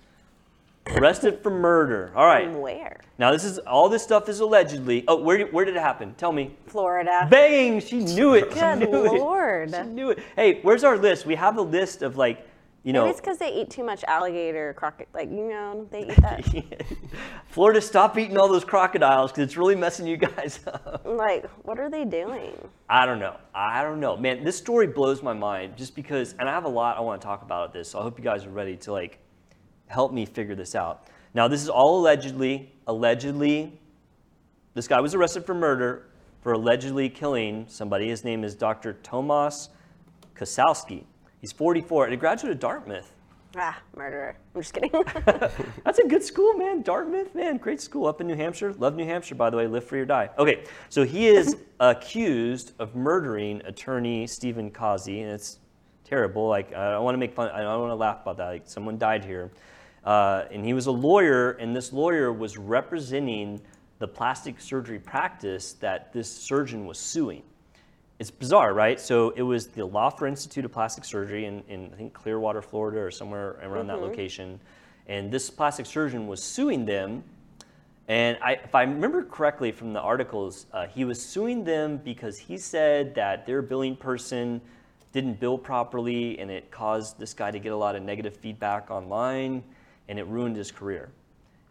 Arrested 0.88 1.42
for 1.42 1.50
murder. 1.50 2.12
All 2.14 2.26
right. 2.26 2.44
From 2.44 2.60
where? 2.60 3.00
Now 3.18 3.32
this 3.32 3.44
is 3.44 3.58
all 3.58 3.88
this 3.88 4.02
stuff 4.02 4.28
is 4.28 4.40
allegedly. 4.40 5.04
Oh, 5.08 5.20
where 5.20 5.36
did, 5.36 5.52
where 5.52 5.64
did 5.64 5.76
it 5.76 5.80
happen? 5.80 6.14
Tell 6.14 6.32
me. 6.32 6.56
Florida. 6.66 7.26
Bang! 7.30 7.80
She 7.80 7.98
knew 7.98 8.34
it. 8.34 8.52
She 8.52 8.86
knew 8.86 9.18
lord. 9.18 9.70
it. 9.70 9.84
She 9.84 9.90
knew 9.90 10.10
it. 10.10 10.20
Hey, 10.36 10.60
where's 10.62 10.84
our 10.84 10.96
list? 10.96 11.26
We 11.26 11.34
have 11.34 11.58
a 11.58 11.62
list 11.62 12.02
of 12.02 12.16
like, 12.16 12.46
you 12.86 12.92
know. 12.92 13.02
Maybe 13.02 13.10
it's 13.10 13.20
because 13.20 13.38
they 13.38 13.52
eat 13.52 13.68
too 13.68 13.82
much 13.82 14.04
alligator, 14.04 14.72
crocodile. 14.74 15.08
Like 15.12 15.28
you 15.28 15.48
know, 15.48 15.88
they 15.90 16.02
eat 16.02 16.16
that. 16.22 16.44
Florida, 17.48 17.80
stop 17.80 18.16
eating 18.16 18.38
all 18.38 18.48
those 18.48 18.64
crocodiles 18.64 19.32
because 19.32 19.42
it's 19.42 19.56
really 19.56 19.74
messing 19.74 20.06
you 20.06 20.16
guys 20.16 20.60
up. 20.68 21.02
like, 21.04 21.50
what 21.64 21.80
are 21.80 21.90
they 21.90 22.04
doing? 22.04 22.56
I 22.88 23.04
don't 23.04 23.18
know. 23.18 23.36
I 23.52 23.82
don't 23.82 23.98
know. 23.98 24.16
Man, 24.16 24.44
this 24.44 24.56
story 24.56 24.86
blows 24.86 25.20
my 25.20 25.32
mind 25.32 25.76
just 25.76 25.96
because, 25.96 26.36
and 26.38 26.48
I 26.48 26.52
have 26.52 26.64
a 26.64 26.68
lot 26.68 26.96
I 26.96 27.00
want 27.00 27.20
to 27.20 27.26
talk 27.26 27.42
about 27.42 27.64
at 27.64 27.72
this, 27.72 27.90
so 27.90 27.98
I 27.98 28.02
hope 28.02 28.18
you 28.18 28.24
guys 28.24 28.46
are 28.46 28.50
ready 28.50 28.76
to 28.76 28.92
like 28.92 29.18
help 29.88 30.12
me 30.12 30.24
figure 30.24 30.54
this 30.54 30.76
out. 30.76 31.08
Now, 31.34 31.48
this 31.48 31.62
is 31.62 31.68
all 31.68 31.98
allegedly, 31.98 32.72
allegedly, 32.86 33.80
this 34.74 34.86
guy 34.86 35.00
was 35.00 35.12
arrested 35.12 35.44
for 35.44 35.54
murder 35.54 36.06
for 36.40 36.52
allegedly 36.52 37.08
killing 37.08 37.64
somebody. 37.66 38.08
His 38.08 38.22
name 38.22 38.44
is 38.44 38.54
Dr. 38.54 38.92
Thomas 39.02 39.70
Kosmowski. 40.36 41.02
He's 41.46 41.52
44 41.52 42.06
and 42.06 42.14
a 42.14 42.16
graduate 42.16 42.52
of 42.52 42.58
Dartmouth. 42.58 43.08
Ah, 43.54 43.78
murderer. 43.94 44.36
I'm 44.52 44.62
just 44.62 44.74
kidding. 44.74 44.90
That's 45.84 46.00
a 46.00 46.08
good 46.08 46.24
school, 46.24 46.54
man. 46.54 46.82
Dartmouth, 46.82 47.36
man, 47.36 47.58
great 47.58 47.80
school 47.80 48.08
up 48.08 48.20
in 48.20 48.26
New 48.26 48.34
Hampshire. 48.34 48.72
Love 48.72 48.96
New 48.96 49.04
Hampshire, 49.04 49.36
by 49.36 49.48
the 49.48 49.56
way. 49.56 49.68
Live 49.68 49.84
free 49.84 50.00
or 50.00 50.04
die. 50.04 50.28
Okay, 50.40 50.64
so 50.88 51.04
he 51.04 51.28
is 51.28 51.56
accused 51.78 52.72
of 52.80 52.96
murdering 52.96 53.62
attorney 53.64 54.26
Stephen 54.26 54.72
Cozzi, 54.72 55.22
and 55.22 55.30
it's 55.30 55.60
terrible. 56.02 56.48
Like 56.48 56.74
I 56.74 56.90
don't 56.90 57.04
want 57.04 57.14
to 57.14 57.18
make 57.18 57.32
fun. 57.32 57.48
I 57.50 57.60
don't 57.60 57.80
want 57.80 57.92
to 57.92 57.94
laugh 57.94 58.22
about 58.22 58.38
that. 58.38 58.48
Like 58.48 58.62
someone 58.64 58.98
died 58.98 59.24
here, 59.24 59.52
uh, 60.02 60.46
and 60.50 60.64
he 60.64 60.74
was 60.74 60.86
a 60.86 60.92
lawyer, 60.92 61.52
and 61.52 61.76
this 61.76 61.92
lawyer 61.92 62.32
was 62.32 62.58
representing 62.58 63.60
the 64.00 64.08
plastic 64.08 64.60
surgery 64.60 64.98
practice 64.98 65.74
that 65.74 66.12
this 66.12 66.28
surgeon 66.28 66.86
was 66.86 66.98
suing 66.98 67.44
it's 68.18 68.30
bizarre, 68.30 68.72
right? 68.72 68.98
So 68.98 69.30
it 69.30 69.42
was 69.42 69.66
the 69.66 69.86
Loffer 69.86 70.26
Institute 70.26 70.64
of 70.64 70.72
Plastic 70.72 71.04
Surgery 71.04 71.44
in, 71.44 71.62
in 71.68 71.90
I 71.92 71.96
think 71.96 72.14
Clearwater, 72.14 72.62
Florida, 72.62 73.00
or 73.00 73.10
somewhere 73.10 73.56
around 73.62 73.88
that 73.88 74.00
location, 74.00 74.58
and 75.06 75.30
this 75.30 75.50
plastic 75.50 75.86
surgeon 75.86 76.26
was 76.26 76.42
suing 76.42 76.84
them. 76.84 77.22
And 78.08 78.38
I, 78.40 78.52
if 78.52 78.74
I 78.74 78.82
remember 78.82 79.24
correctly 79.24 79.72
from 79.72 79.92
the 79.92 80.00
articles, 80.00 80.66
uh, 80.72 80.86
he 80.86 81.04
was 81.04 81.20
suing 81.20 81.64
them 81.64 81.98
because 81.98 82.38
he 82.38 82.56
said 82.56 83.14
that 83.16 83.46
their 83.46 83.62
billing 83.62 83.96
person 83.96 84.60
didn't 85.12 85.40
bill 85.40 85.58
properly, 85.58 86.38
and 86.38 86.50
it 86.50 86.70
caused 86.70 87.18
this 87.18 87.34
guy 87.34 87.50
to 87.50 87.58
get 87.58 87.72
a 87.72 87.76
lot 87.76 87.96
of 87.96 88.02
negative 88.02 88.36
feedback 88.36 88.90
online, 88.90 89.62
and 90.08 90.18
it 90.18 90.26
ruined 90.26 90.56
his 90.56 90.70
career. 90.70 91.08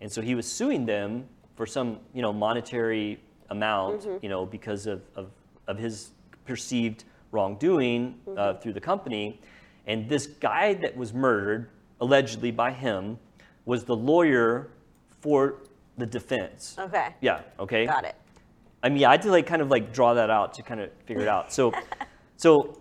And 0.02 0.12
so 0.12 0.22
he 0.22 0.36
was 0.36 0.52
suing 0.52 0.86
them 0.86 1.26
for 1.56 1.66
some, 1.66 2.00
you 2.14 2.22
know, 2.22 2.34
monetary 2.34 3.20
amount, 3.50 4.08
you 4.22 4.30
know, 4.30 4.46
because 4.46 4.88
of, 4.88 5.02
of, 5.16 5.30
of 5.68 5.78
his 5.78 6.12
perceived 6.46 7.04
wrongdoing 7.32 8.16
uh, 8.38 8.56
through 8.56 8.74
the 8.74 8.82
company. 8.82 9.42
And 9.88 10.10
this 10.10 10.28
guy 10.28 10.74
that 10.76 10.96
was 10.96 11.14
murdered, 11.14 11.70
allegedly 12.02 12.52
by 12.52 12.72
him, 12.72 13.20
was 13.66 13.84
the 13.84 13.96
lawyer 13.96 14.72
for 15.22 15.64
the 15.98 16.06
defense. 16.06 16.76
okay. 16.80 17.16
Yeah, 17.22 17.42
okay. 17.60 17.86
Got 17.86 18.06
it. 18.06 18.16
I 18.84 18.90
mean, 18.90 19.04
I 19.04 19.12
had 19.12 19.22
to 19.24 19.32
like 19.32 19.48
kind 19.48 19.62
of 19.62 19.70
like 19.70 19.94
draw 19.94 20.14
that 20.14 20.30
out 20.30 20.54
to 20.56 20.62
kind 20.64 20.80
of 20.80 20.92
figure 21.06 21.24
it 21.24 21.28
out. 21.28 21.52
So, 21.52 21.74
so 22.38 22.80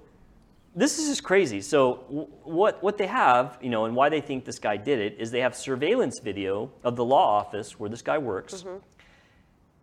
this 0.74 0.98
is 0.98 1.09
just 1.09 1.22
crazy. 1.22 1.61
So 1.61 2.05
w- 2.09 2.27
what 2.42 2.83
what 2.83 2.98
they 2.98 3.07
have, 3.07 3.59
you 3.62 3.70
know, 3.70 3.87
and 3.87 3.94
why 3.96 4.09
they 4.09 4.20
think 4.20 4.44
this 4.44 4.59
guy 4.59 4.77
did 4.77 4.98
it 4.98 5.16
is 5.18 5.31
they 5.31 5.40
have 5.40 5.57
surveillance 5.57 6.20
video 6.22 6.70
of 6.83 6.96
the 6.96 7.05
law 7.05 7.38
office 7.38 7.79
where 7.79 7.88
this 7.88 8.03
guy 8.03 8.18
works. 8.18 8.64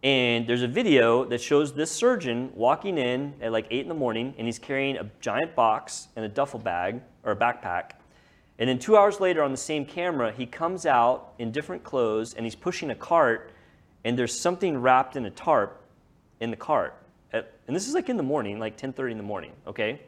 And 0.04 0.48
there's 0.48 0.64
a 0.64 0.68
video 0.68 1.26
that 1.26 1.42
shows 1.42 1.74
this 1.74 1.92
surgeon 1.92 2.52
walking 2.56 2.98
in 2.98 3.36
at 3.40 3.52
like 3.52 3.68
eight 3.70 3.82
in 3.82 3.88
the 3.88 3.94
morning, 3.94 4.34
and 4.38 4.48
he's 4.48 4.58
carrying 4.58 4.98
a 4.98 5.10
giant 5.20 5.56
box 5.56 6.08
and 6.16 6.26
a 6.26 6.30
duffel 6.30 6.60
bag 6.60 7.02
or 7.24 7.34
a 7.34 7.36
backpack. 7.36 7.92
And 8.58 8.68
then 8.68 8.80
two 8.80 8.98
hours 8.98 9.20
later, 9.20 9.44
on 9.44 9.52
the 9.52 9.58
same 9.58 9.86
camera, 9.86 10.32
he 10.32 10.46
comes 10.46 10.86
out 10.86 11.34
in 11.40 11.52
different 11.52 11.84
clothes 11.84 12.34
and 12.34 12.46
he's 12.46 12.56
pushing 12.56 12.90
a 12.90 12.96
cart, 12.96 13.52
and 14.04 14.18
there's 14.18 14.38
something 14.38 14.78
wrapped 14.78 15.16
in 15.16 15.26
a 15.26 15.32
tarp 15.32 15.84
in 16.40 16.50
the 16.50 16.58
cart. 16.58 16.96
And 17.34 17.76
this 17.76 17.88
is 17.88 17.94
like 17.94 18.10
in 18.10 18.18
the 18.18 18.24
morning, 18.24 18.60
like 18.60 18.76
10:30 18.76 19.12
in 19.12 19.18
the 19.18 19.24
morning. 19.24 19.54
Okay. 19.66 20.02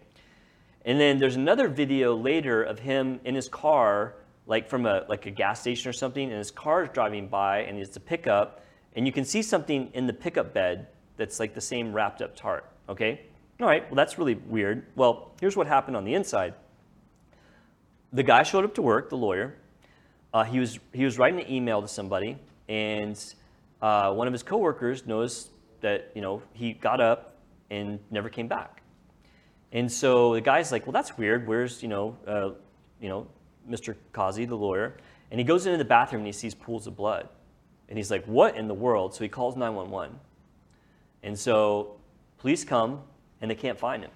And 0.84 1.00
then 1.00 1.18
there's 1.18 1.38
another 1.38 1.70
video 1.70 2.14
later 2.14 2.62
of 2.62 2.80
him 2.80 3.22
in 3.24 3.36
his 3.36 3.48
car, 3.48 4.16
like 4.48 4.68
from 4.68 4.86
a 4.86 5.06
like 5.08 5.26
a 5.28 5.32
gas 5.32 5.62
station 5.62 5.90
or 5.90 5.94
something, 5.94 6.28
and 6.28 6.38
his 6.38 6.52
car 6.52 6.84
is 6.84 6.90
driving 6.90 7.30
by, 7.30 7.60
and 7.60 7.78
it's 7.78 7.96
a 7.96 8.02
pickup, 8.02 8.66
and 8.96 9.06
you 9.06 9.12
can 9.12 9.26
see 9.26 9.42
something 9.42 9.90
in 9.94 10.08
the 10.08 10.14
pickup 10.14 10.54
bed 10.54 10.88
that's 11.18 11.40
like 11.40 11.54
the 11.54 11.62
same 11.62 11.94
wrapped 11.94 12.22
up 12.22 12.36
tart, 12.36 12.66
Okay. 12.90 13.22
All 13.62 13.68
right. 13.68 13.88
Well, 13.90 13.96
that's 13.96 14.18
really 14.18 14.36
weird. 14.36 14.88
Well, 14.96 15.32
here's 15.40 15.56
what 15.56 15.68
happened 15.68 15.96
on 15.96 16.04
the 16.04 16.16
inside. 16.16 16.56
The 18.12 18.24
guy 18.24 18.44
showed 18.44 18.66
up 18.66 18.74
to 18.76 18.82
work, 18.82 19.10
the 19.10 19.16
lawyer. 19.18 19.56
Uh, 20.34 20.44
he 20.44 20.60
was 20.60 20.80
he 20.92 21.06
was 21.06 21.20
writing 21.20 21.40
an 21.40 21.52
email 21.52 21.82
to 21.82 21.88
somebody, 21.88 22.38
and 22.68 23.18
uh, 23.82 24.12
one 24.14 24.28
of 24.28 24.34
his 24.34 24.42
coworkers 24.42 25.06
noticed 25.06 25.50
that 25.82 26.12
you 26.16 26.22
know 26.22 26.42
he 26.54 26.74
got 26.74 27.00
up 27.00 27.38
and 27.70 28.00
never 28.10 28.30
came 28.30 28.48
back. 28.48 28.82
And 29.72 29.92
so 29.92 30.34
the 30.34 30.42
guy's 30.42 30.72
like, 30.72 30.86
"Well, 30.86 30.94
that's 30.94 31.18
weird. 31.18 31.48
Where's 31.48 31.84
you 31.84 31.90
know, 31.90 32.18
uh, 32.28 32.50
you 33.00 33.10
know, 33.10 33.28
Mr. 33.70 33.96
Cozzi, 34.14 34.48
the 34.48 34.58
lawyer?" 34.58 34.98
And 35.30 35.40
he 35.40 35.44
goes 35.44 35.66
into 35.68 35.78
the 35.78 35.86
bathroom 35.86 36.22
and 36.22 36.28
he 36.28 36.34
sees 36.34 36.54
pools 36.54 36.88
of 36.88 36.96
blood, 36.96 37.30
and 37.94 37.98
he's 38.00 38.10
like, 38.10 38.26
"What 38.26 38.58
in 38.58 38.68
the 38.68 38.74
world?" 38.74 39.14
So 39.14 39.24
he 39.24 39.30
calls 39.30 39.56
911. 39.56 40.20
And 41.22 41.38
so 41.38 41.98
police 42.40 42.64
come 42.64 43.02
and 43.40 43.52
they 43.52 43.56
can't 43.56 43.78
find 43.78 44.02
him, 44.02 44.10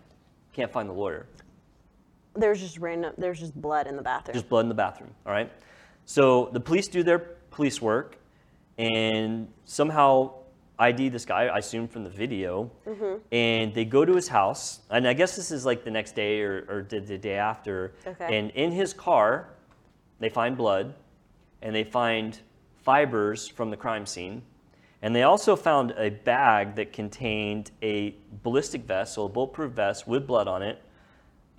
can't 0.52 0.72
find 0.72 0.90
the 0.90 0.94
lawyer. 0.94 1.28
There's 2.34 2.60
just 2.60 2.80
random. 2.80 3.14
There's 3.20 3.40
just 3.40 3.54
blood 3.54 3.86
in 3.86 3.96
the 3.96 4.02
bathroom. 4.02 4.34
Just 4.34 4.50
blood 4.50 4.66
in 4.66 4.70
the 4.70 4.74
bathroom. 4.74 5.12
All 5.28 5.32
right. 5.32 5.52
So 6.06 6.50
the 6.54 6.60
police 6.60 6.88
do 6.88 7.04
their 7.04 7.20
police 7.20 7.80
work, 7.80 8.18
and 8.80 9.48
somehow 9.66 10.32
ID 10.80 11.10
this 11.10 11.26
guy. 11.26 11.46
I 11.46 11.60
assume 11.60 11.88
from 11.88 12.04
the 12.04 12.10
video, 12.10 12.72
mm-hmm. 12.88 13.18
and 13.32 13.76
they 13.76 13.86
go 13.86 14.06
to 14.06 14.16
his 14.16 14.28
house. 14.28 14.80
And 14.90 15.08
I 15.08 15.14
guess 15.14 15.36
this 15.36 15.52
is 15.52 15.68
like 15.68 15.84
the 15.84 15.92
next 15.92 16.16
day 16.16 16.42
or, 16.42 16.66
or 16.68 16.88
the, 16.90 17.00
the 17.00 17.20
day 17.20 17.36
after. 17.36 17.94
Okay. 18.08 18.40
And 18.40 18.50
in 18.52 18.72
his 18.72 18.92
car, 18.92 19.50
they 20.20 20.30
find 20.30 20.58
blood, 20.58 20.96
and 21.62 21.76
they 21.76 21.84
find 21.84 22.40
fibers 22.88 23.50
from 23.50 23.70
the 23.70 23.76
crime 23.76 24.06
scene. 24.06 24.42
And 25.02 25.14
they 25.14 25.24
also 25.24 25.58
found 25.58 25.92
a 25.98 26.10
bag 26.10 26.76
that 26.76 26.94
contained 26.94 27.72
a 27.84 28.16
ballistic 28.44 28.86
vest, 28.86 29.16
so 29.16 29.26
a 29.26 29.30
bulletproof 29.30 29.74
vest 29.74 30.08
with 30.08 30.26
blood 30.26 30.48
on 30.48 30.62
it, 30.62 30.82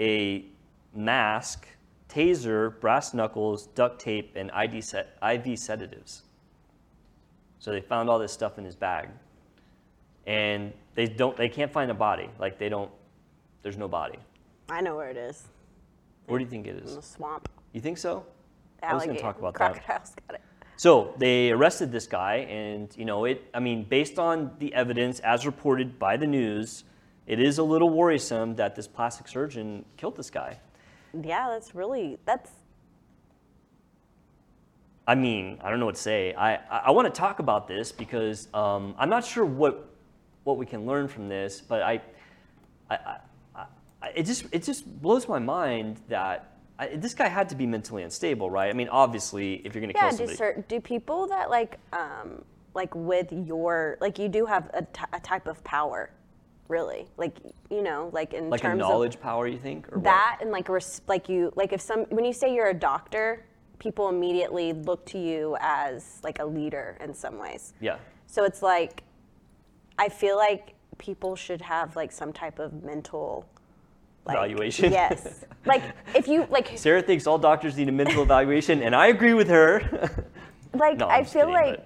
a 0.01 0.47
mask, 0.95 1.69
taser, 2.09 2.81
brass 2.81 3.13
knuckles, 3.13 3.67
duct 3.67 4.01
tape, 4.01 4.33
and 4.37 4.51
ID 4.53 4.81
set, 4.81 5.19
IV 5.23 5.59
sedatives. 5.59 6.23
So 7.59 7.73
they 7.73 7.83
found 7.83 8.09
all 8.09 8.19
this 8.19 8.33
stuff 8.33 8.57
in 8.57 8.65
his 8.65 8.75
bag, 8.75 9.11
and 10.27 10.73
they 10.95 11.07
don't. 11.07 11.37
They 11.37 11.51
can't 11.51 11.71
find 11.71 11.91
a 11.91 11.95
body. 11.95 12.31
Like 12.39 12.59
they 12.59 12.71
don't. 12.71 12.91
There's 13.63 13.77
no 13.77 13.87
body. 13.87 14.19
I 14.71 14.81
know 14.81 14.97
where 14.97 15.11
it 15.11 15.19
is. 15.19 15.45
Where 16.27 16.39
do 16.39 16.45
you 16.45 16.51
think 16.51 16.67
it 16.67 16.77
is? 16.83 16.93
In 16.93 16.97
the 16.97 17.03
swamp. 17.03 17.51
You 17.75 17.83
think 17.83 17.99
so? 17.99 18.25
I 18.83 18.95
was 18.95 19.05
gonna 19.05 19.21
talk 19.21 19.39
about 19.39 19.53
that. 19.59 19.75
Crocodiles 19.75 20.15
got 20.27 20.37
it. 20.37 20.43
So 20.79 21.13
they 21.19 21.51
arrested 21.51 21.91
this 21.91 22.07
guy, 22.07 22.37
and 22.49 22.89
you 22.97 23.05
know 23.05 23.25
it. 23.25 23.45
I 23.53 23.59
mean, 23.59 23.83
based 23.83 24.19
on 24.19 24.53
the 24.61 24.73
evidence 24.73 25.19
as 25.21 25.45
reported 25.45 25.99
by 25.99 26.17
the 26.17 26.27
news, 26.27 26.85
it 27.27 27.41
is 27.41 27.59
a 27.59 27.65
little 27.65 27.91
worrisome 27.91 28.55
that 28.57 28.77
this 28.77 28.87
plastic 28.87 29.27
surgeon 29.27 29.85
killed 29.97 30.17
this 30.17 30.31
guy. 30.31 30.61
Yeah, 31.13 31.49
that's 31.51 31.75
really 31.75 32.19
that's 32.25 32.51
I 35.09 35.15
mean, 35.15 35.59
I 35.63 35.71
don't 35.71 35.81
know 35.81 35.87
what 35.87 35.95
to 35.95 36.01
say. 36.03 36.35
I, 36.35 36.57
I, 36.57 36.83
I 36.87 36.91
want 36.91 37.13
to 37.13 37.19
talk 37.19 37.39
about 37.39 37.67
this 37.67 37.91
because 37.91 38.47
um, 38.53 38.95
I'm 38.99 39.09
not 39.09 39.25
sure 39.25 39.45
what 39.45 39.89
what 40.45 40.59
we 40.59 40.67
can 40.67 40.87
learn 40.87 41.09
from 41.09 41.29
this, 41.29 41.61
but 41.61 41.83
I, 41.83 42.01
I, 42.89 42.99
I, 43.57 43.67
I 44.03 44.09
it 44.15 44.25
just 44.25 44.45
it 44.53 44.63
just 44.63 44.87
blows 45.03 45.27
my 45.27 45.39
mind 45.39 45.99
that 46.09 46.58
I, 46.79 46.97
this 46.97 47.15
guy 47.15 47.29
had 47.29 47.49
to 47.49 47.57
be 47.57 47.67
mentally 47.67 48.03
unstable, 48.03 48.51
right? 48.51 48.71
I 48.71 48.73
mean, 48.73 48.89
obviously, 48.89 49.55
if 49.67 49.75
you're 49.75 49.81
going 49.83 49.93
to 49.93 49.99
yeah. 49.99 50.11
kill 50.11 50.11
Do 50.11 50.17
somebody, 50.17 50.37
cer- 50.37 50.65
do 50.69 50.81
people 50.81 51.27
that 51.29 51.51
like 51.51 51.79
um 51.93 52.45
like 52.75 52.95
with 52.95 53.33
your 53.33 53.99
like 54.01 54.19
you 54.19 54.29
do 54.29 54.47
have 54.47 54.71
a, 54.75 54.83
t- 54.83 55.03
a 55.13 55.21
type 55.21 55.49
of 55.49 55.63
power, 55.65 56.11
really? 56.69 57.07
Like 57.17 57.37
you 57.71 57.83
know 57.83 58.11
like 58.13 58.33
in 58.35 58.49
like 58.49 58.61
a 58.61 58.63
terms 58.65 58.79
knowledge 58.79 59.21
power, 59.21 59.49
you 59.49 59.59
think, 59.59 59.89
or 59.89 59.97
of 59.97 60.03
what? 60.03 60.05
that 60.05 60.39
and 60.41 60.51
like 60.53 60.69
res- 60.69 61.03
like 61.09 61.29
you 61.29 61.53
like 61.57 61.73
if 61.73 61.81
some 61.81 62.05
when 62.11 62.25
you 62.25 62.33
say 62.33 62.55
you're 62.55 62.69
a 62.69 62.75
doctor, 62.75 63.45
people 63.79 64.09
immediately 64.09 64.73
look 64.73 65.05
to 65.07 65.19
you 65.19 65.57
as 65.61 66.21
like 66.23 66.39
a 66.39 66.45
leader 66.45 66.97
in 67.01 67.15
some 67.15 67.39
ways. 67.39 67.75
Yeah, 67.81 67.99
So 68.27 68.45
it's 68.45 68.63
like, 68.63 69.03
I 69.99 70.09
feel 70.09 70.37
like 70.37 70.75
people 70.99 71.37
should 71.37 71.61
have 71.63 71.95
like 71.97 72.13
some 72.13 72.33
type 72.33 72.59
of 72.59 72.83
mental 72.83 73.47
like, 74.29 74.37
Evaluation? 74.37 74.93
Yes. 74.93 75.45
like 75.65 75.83
if 76.15 76.29
you 76.29 76.47
like 76.51 76.73
Sarah 76.77 77.03
thinks 77.03 77.27
all 77.27 77.39
doctors 77.39 77.77
need 77.77 77.89
a 77.89 77.93
mental 77.93 78.23
evaluation, 78.23 78.83
and 78.83 78.95
I 78.95 79.09
agree 79.09 79.35
with 79.35 79.49
her. 79.49 79.81
like 80.75 80.99
No, 80.99 81.09
I 81.09 81.25
feel 81.25 81.47
kidding, 81.47 81.55
like 81.55 81.77
but- 81.77 81.85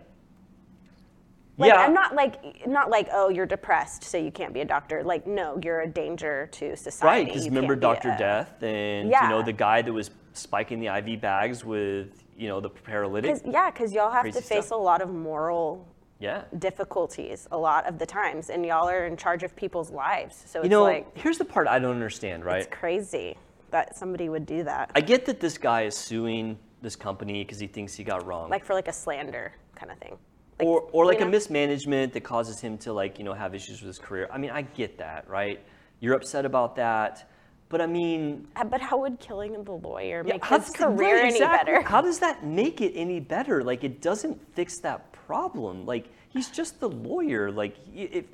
like 1.58 1.68
yeah, 1.68 1.76
I'm 1.80 1.92
not 1.94 2.14
like 2.14 2.66
not 2.66 2.88
like 2.90 3.08
oh 3.12 3.28
you're 3.28 3.46
depressed 3.46 4.04
so 4.04 4.16
you 4.16 4.30
can't 4.32 4.54
be 4.54 4.60
a 4.60 4.64
doctor. 4.64 5.02
Like 5.04 5.26
no, 5.26 5.60
you're 5.62 5.82
a 5.82 5.86
danger 5.88 6.48
to 6.52 6.76
society. 6.76 7.06
right. 7.06 7.26
Because 7.26 7.44
remember 7.46 7.76
Dr. 7.76 8.10
a- 8.12 8.18
Death, 8.18 8.62
and 8.62 9.08
you 9.08 9.28
know 9.28 9.42
the 9.42 9.52
guy 9.52 9.82
that 9.82 9.92
was 9.92 10.10
spiking 10.32 10.80
the 10.80 10.86
IV 10.96 11.20
bags 11.20 11.62
with 11.64 12.24
you 12.36 12.48
know 12.48 12.58
the 12.60 12.70
paralytic. 12.70 13.30
'Cause- 13.30 13.42
yeah, 13.44 13.70
because 13.70 13.92
y'all 13.92 14.10
have 14.10 14.22
Crazy 14.22 14.40
to 14.40 14.44
face 14.44 14.66
stuff. 14.66 14.78
a 14.78 14.82
lot 14.82 15.02
of 15.02 15.10
moral 15.10 15.86
Yeah. 16.22 16.44
difficulties 16.58 17.48
a 17.50 17.58
lot 17.58 17.86
of 17.88 17.98
the 17.98 18.06
times, 18.06 18.48
and 18.48 18.64
y'all 18.64 18.88
are 18.88 19.06
in 19.06 19.16
charge 19.16 19.42
of 19.42 19.54
people's 19.56 19.90
lives. 19.90 20.36
So 20.46 20.60
it's 20.60 20.64
You 20.66 20.70
know, 20.70 20.84
like 20.84 21.16
here's 21.18 21.38
the 21.38 21.44
part 21.44 21.66
I 21.66 21.78
don't 21.80 21.90
understand, 21.94 22.44
right? 22.44 22.62
it's 22.62 22.74
crazy 22.74 23.36
that 23.72 23.96
somebody 23.96 24.28
would 24.28 24.46
do 24.46 24.62
that. 24.64 24.92
I 24.94 25.00
get 25.00 25.26
that 25.26 25.40
this 25.40 25.58
guy 25.58 25.82
is 25.82 25.96
suing 25.96 26.58
this 26.80 26.94
company 26.94 27.42
because 27.42 27.58
he 27.58 27.66
thinks 27.66 27.94
he 27.94 28.04
got 28.04 28.24
wrong. 28.26 28.50
like 28.50 28.64
for 28.64 28.74
like 28.74 28.88
a 28.88 28.92
slander 28.92 29.52
kind 29.74 29.90
of 29.90 29.98
thing. 29.98 30.16
Like, 30.58 30.68
or, 30.68 30.82
or 30.92 31.06
like 31.06 31.20
a 31.20 31.26
mismanagement 31.26 32.12
that 32.12 32.20
causes 32.22 32.60
him 32.60 32.78
to 32.78 32.92
like 32.92 33.18
you 33.18 33.24
know 33.24 33.32
have 33.32 33.54
issues 33.54 33.80
with 33.80 33.88
his 33.88 33.98
career. 33.98 34.28
I 34.32 34.38
mean, 34.38 34.50
I 34.50 34.62
get 34.62 34.98
that, 34.98 35.28
right? 35.28 35.58
You're 36.00 36.14
upset 36.14 36.44
about 36.44 36.76
that, 36.76 37.28
but 37.68 37.80
I 37.80 37.86
mean, 37.86 38.46
Uh, 38.54 38.64
But 38.64 38.80
how 38.80 38.98
would 38.98 39.18
killing 39.18 39.64
the 39.64 39.72
lawyer 39.72 40.22
make 40.22 40.44
how 40.44 40.58
his 40.58 40.70
career 40.70 41.16
right, 41.22 41.30
any 41.32 41.40
better? 41.40 41.80
How 41.80 42.00
does 42.00 42.18
that 42.20 42.44
make 42.44 42.80
it 42.80 42.92
any 42.94 43.18
better? 43.18 43.62
Like, 43.64 43.82
it 43.82 44.02
doesn't 44.02 44.38
fix 44.54 44.78
that 44.80 45.11
problem. 45.32 45.86
Like, 45.86 46.08
he's 46.28 46.50
just 46.50 46.80
the 46.80 46.88
lawyer. 46.88 47.50
Like, 47.50 47.76
if 47.94 48.26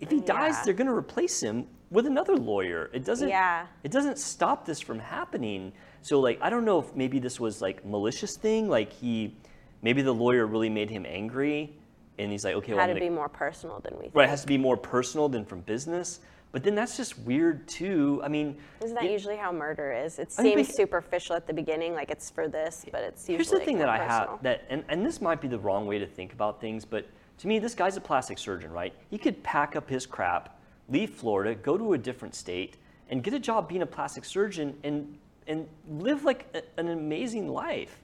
if 0.00 0.10
he 0.10 0.20
dies, 0.20 0.54
Yeah. 0.54 0.62
they're 0.64 0.74
gonna 0.74 0.94
replace 0.94 1.40
him 1.42 1.66
with 1.90 2.06
another 2.06 2.36
lawyer. 2.36 2.88
It 2.92 3.04
doesn't. 3.04 3.28
Yeah. 3.28 3.66
It 3.82 3.90
doesn't 3.90 4.18
stop 4.18 4.64
this 4.64 4.80
from 4.80 4.98
happening. 4.98 5.72
So 6.02 6.20
like, 6.20 6.38
I 6.40 6.48
don't 6.50 6.64
know 6.64 6.78
if 6.78 6.94
maybe 6.94 7.18
this 7.18 7.40
was 7.40 7.60
like 7.60 7.84
malicious 7.84 8.36
thing. 8.36 8.68
Like 8.68 8.92
he, 8.92 9.34
maybe 9.82 10.02
the 10.02 10.14
lawyer 10.14 10.46
really 10.46 10.70
made 10.70 10.88
him 10.90 11.04
angry, 11.06 11.76
and 12.18 12.30
he's 12.30 12.44
like, 12.44 12.54
okay, 12.54 12.72
well, 12.74 12.86
Had 12.86 12.94
to 12.94 13.00
be 13.00 13.10
more 13.10 13.28
personal 13.28 13.80
than 13.80 13.94
we 13.96 14.02
think. 14.02 14.14
Right, 14.14 14.24
it 14.28 14.30
has 14.30 14.42
to 14.42 14.46
be 14.46 14.58
more 14.58 14.76
personal 14.76 15.28
than 15.28 15.44
from 15.44 15.60
business. 15.62 16.20
But 16.50 16.64
then 16.64 16.74
that's 16.74 16.96
just 16.96 17.18
weird 17.20 17.68
too. 17.68 18.20
I 18.24 18.28
mean, 18.28 18.56
Isn't 18.82 18.94
that 18.94 19.04
it- 19.04 19.10
usually 19.12 19.36
how 19.36 19.52
murder 19.52 19.92
is? 19.92 20.18
It 20.18 20.34
I 20.38 20.42
mean, 20.42 20.56
seems 20.56 20.74
superficial 20.74 21.36
at 21.36 21.46
the 21.46 21.52
beginning, 21.52 21.94
like 21.94 22.10
it's 22.10 22.30
for 22.30 22.48
this, 22.48 22.86
but 22.90 23.02
it's 23.02 23.28
usually 23.28 23.36
here's 23.36 23.50
the 23.50 23.60
thing 23.60 23.78
that 23.78 23.88
I 23.88 23.98
personal. 23.98 24.28
have 24.30 24.42
that, 24.42 24.64
and, 24.70 24.82
and 24.88 25.04
this 25.04 25.20
might 25.20 25.40
be 25.40 25.48
the 25.48 25.58
wrong 25.58 25.86
way 25.86 25.98
to 25.98 26.06
think 26.06 26.32
about 26.32 26.60
things, 26.60 26.84
but 26.84 27.06
to 27.38 27.46
me, 27.48 27.58
this 27.58 27.74
guy's 27.74 27.96
a 27.96 28.00
plastic 28.00 28.38
surgeon, 28.38 28.72
right? 28.72 28.94
He 29.10 29.18
could 29.18 29.42
pack 29.44 29.76
up 29.76 29.88
his 29.88 30.06
crap, 30.06 30.58
leave 30.88 31.10
Florida, 31.10 31.54
go 31.54 31.76
to 31.76 31.92
a 31.92 31.98
different 31.98 32.34
state, 32.34 32.76
and 33.10 33.22
get 33.22 33.34
a 33.34 33.38
job 33.38 33.68
being 33.68 33.82
a 33.82 33.86
plastic 33.86 34.24
surgeon 34.24 34.76
and 34.84 35.16
and 35.46 35.66
live 35.88 36.24
like 36.24 36.46
a, 36.54 36.62
an 36.78 36.88
amazing 36.88 37.48
life. 37.48 38.02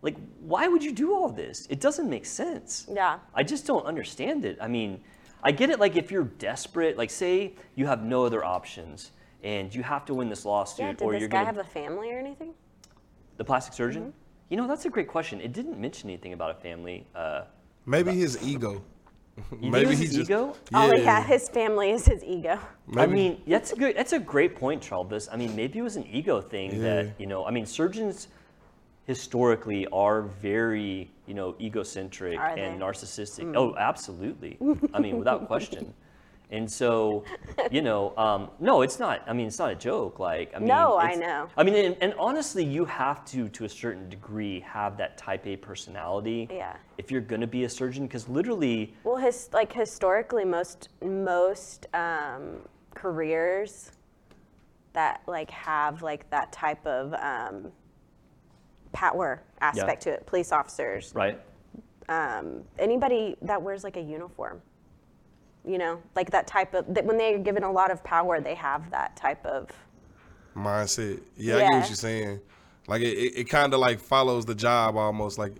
Like, 0.00 0.16
why 0.40 0.66
would 0.66 0.82
you 0.82 0.92
do 0.92 1.14
all 1.14 1.28
this? 1.28 1.66
It 1.68 1.78
doesn't 1.78 2.08
make 2.08 2.24
sense. 2.24 2.86
Yeah. 2.90 3.18
I 3.34 3.42
just 3.42 3.66
don't 3.66 3.84
understand 3.84 4.46
it. 4.46 4.56
I 4.62 4.66
mean, 4.66 4.98
I 5.42 5.52
get 5.52 5.70
it. 5.70 5.80
Like, 5.80 5.96
if 5.96 6.10
you're 6.10 6.24
desperate, 6.24 6.96
like, 6.98 7.10
say 7.10 7.54
you 7.74 7.86
have 7.86 8.04
no 8.04 8.24
other 8.24 8.44
options 8.44 9.12
and 9.42 9.74
you 9.74 9.82
have 9.82 10.04
to 10.06 10.14
win 10.14 10.28
this 10.28 10.44
lawsuit, 10.44 10.84
Yeah, 10.84 10.92
did 10.92 11.02
or 11.02 11.12
this 11.12 11.20
you're 11.20 11.28
guy 11.28 11.44
gonna 11.44 11.46
have 11.46 11.58
a 11.58 11.64
family 11.64 12.12
or 12.12 12.18
anything? 12.18 12.54
the 13.36 13.44
plastic 13.44 13.72
surgeon. 13.72 14.02
Mm-hmm. 14.02 14.10
You 14.50 14.56
know, 14.58 14.66
that's 14.66 14.84
a 14.84 14.90
great 14.90 15.08
question. 15.08 15.40
It 15.40 15.52
didn't 15.54 15.80
mention 15.80 16.10
anything 16.10 16.34
about 16.34 16.50
a 16.50 16.54
family. 16.60 17.06
Uh, 17.14 17.44
Maybe 17.86 18.12
his 18.12 18.42
ego. 18.42 18.82
you 19.60 19.70
think 19.72 19.74
it 19.76 19.88
was 19.88 19.98
his 19.98 20.18
ego? 20.18 20.54
Oh 20.74 20.92
yeah, 20.92 21.22
his 21.24 21.48
family 21.48 21.92
is 21.92 22.04
his 22.04 22.22
ego. 22.22 22.58
I 22.96 23.06
mean, 23.06 23.40
that's 23.46 23.72
a 23.72 23.76
good. 23.76 23.96
That's 23.96 24.12
a 24.12 24.18
great 24.18 24.56
point, 24.56 24.82
Charles. 24.82 25.28
I 25.32 25.36
mean, 25.36 25.56
maybe 25.56 25.78
it 25.78 25.82
was 25.82 25.96
an 25.96 26.06
ego 26.06 26.42
thing 26.42 26.72
Yeah. 26.72 26.78
that 26.82 27.14
you 27.18 27.26
know. 27.26 27.46
I 27.46 27.50
mean, 27.50 27.64
surgeons 27.64 28.28
historically 29.06 29.86
are 29.88 30.22
very 30.22 31.10
you 31.26 31.34
know 31.34 31.54
egocentric 31.60 32.38
Are 32.38 32.48
and 32.50 32.80
they? 32.80 32.84
Narcissistic. 32.84 33.54
Oh, 33.56 33.74
absolutely. 33.76 34.58
I 34.94 35.00
mean, 35.00 35.18
without 35.18 35.46
question. 35.46 35.94
And 36.52 36.70
so, 36.70 37.24
you 37.70 37.80
know, 37.80 38.16
um, 38.16 38.50
no, 38.58 38.82
it's 38.82 38.98
not. 38.98 39.22
I 39.28 39.32
mean, 39.32 39.46
it's 39.46 39.58
not 39.58 39.70
a 39.70 39.74
joke. 39.76 40.18
Like, 40.18 40.52
I 40.54 40.58
mean, 40.58 40.68
No, 40.68 40.98
I 40.98 41.14
know. 41.14 41.48
I 41.56 41.62
mean, 41.62 41.76
and, 41.76 41.96
and 42.00 42.14
honestly, 42.18 42.64
you 42.64 42.84
have 42.86 43.24
to, 43.26 43.48
to 43.50 43.64
a 43.64 43.68
certain 43.68 44.08
degree, 44.08 44.60
have 44.60 44.96
that 44.96 45.16
Type 45.16 45.46
A 45.46 45.56
personality. 45.56 46.48
Yeah. 46.50 46.74
If 46.98 47.10
you're 47.10 47.20
going 47.20 47.40
to 47.40 47.46
be 47.46 47.64
a 47.64 47.68
surgeon, 47.68 48.06
because 48.06 48.28
literally, 48.28 48.94
Well, 49.04 49.16
his 49.16 49.48
like 49.52 49.72
historically, 49.72 50.44
most 50.44 50.88
most 51.02 51.86
um, 51.94 52.56
careers 52.94 53.92
that 54.92 55.22
like 55.28 55.50
have 55.50 56.02
like 56.02 56.28
that 56.30 56.52
type 56.52 56.84
of 56.84 57.14
um, 57.14 57.70
power 58.92 59.42
aspect 59.60 60.02
to 60.02 60.10
it, 60.10 60.26
police 60.26 60.52
officers, 60.52 61.12
right? 61.14 61.38
um, 62.08 62.62
anybody 62.78 63.36
that 63.42 63.60
wears 63.62 63.84
like 63.84 63.96
a 63.96 64.00
uniform, 64.00 64.60
you 65.64 65.78
know, 65.78 66.02
like 66.16 66.30
that 66.30 66.46
type 66.46 66.74
of 66.74 66.92
that 66.94 67.04
when 67.04 67.16
they're 67.18 67.38
given 67.38 67.62
a 67.62 67.70
lot 67.70 67.90
of 67.90 68.02
power, 68.02 68.40
they 68.40 68.54
have 68.54 68.90
that 68.90 69.16
type 69.16 69.44
of 69.46 69.68
mindset. 70.56 71.20
Yeah, 71.36 71.56
I 71.56 71.60
get 71.60 71.72
what 71.72 71.88
you're 71.88 71.96
saying. 71.96 72.40
Like 72.88 73.02
it, 73.02 73.16
it, 73.16 73.38
it 73.40 73.44
kind 73.44 73.72
of 73.72 73.80
like 73.80 74.00
follows 74.00 74.44
the 74.44 74.54
job 74.54 74.96
almost. 74.96 75.38
Like 75.38 75.52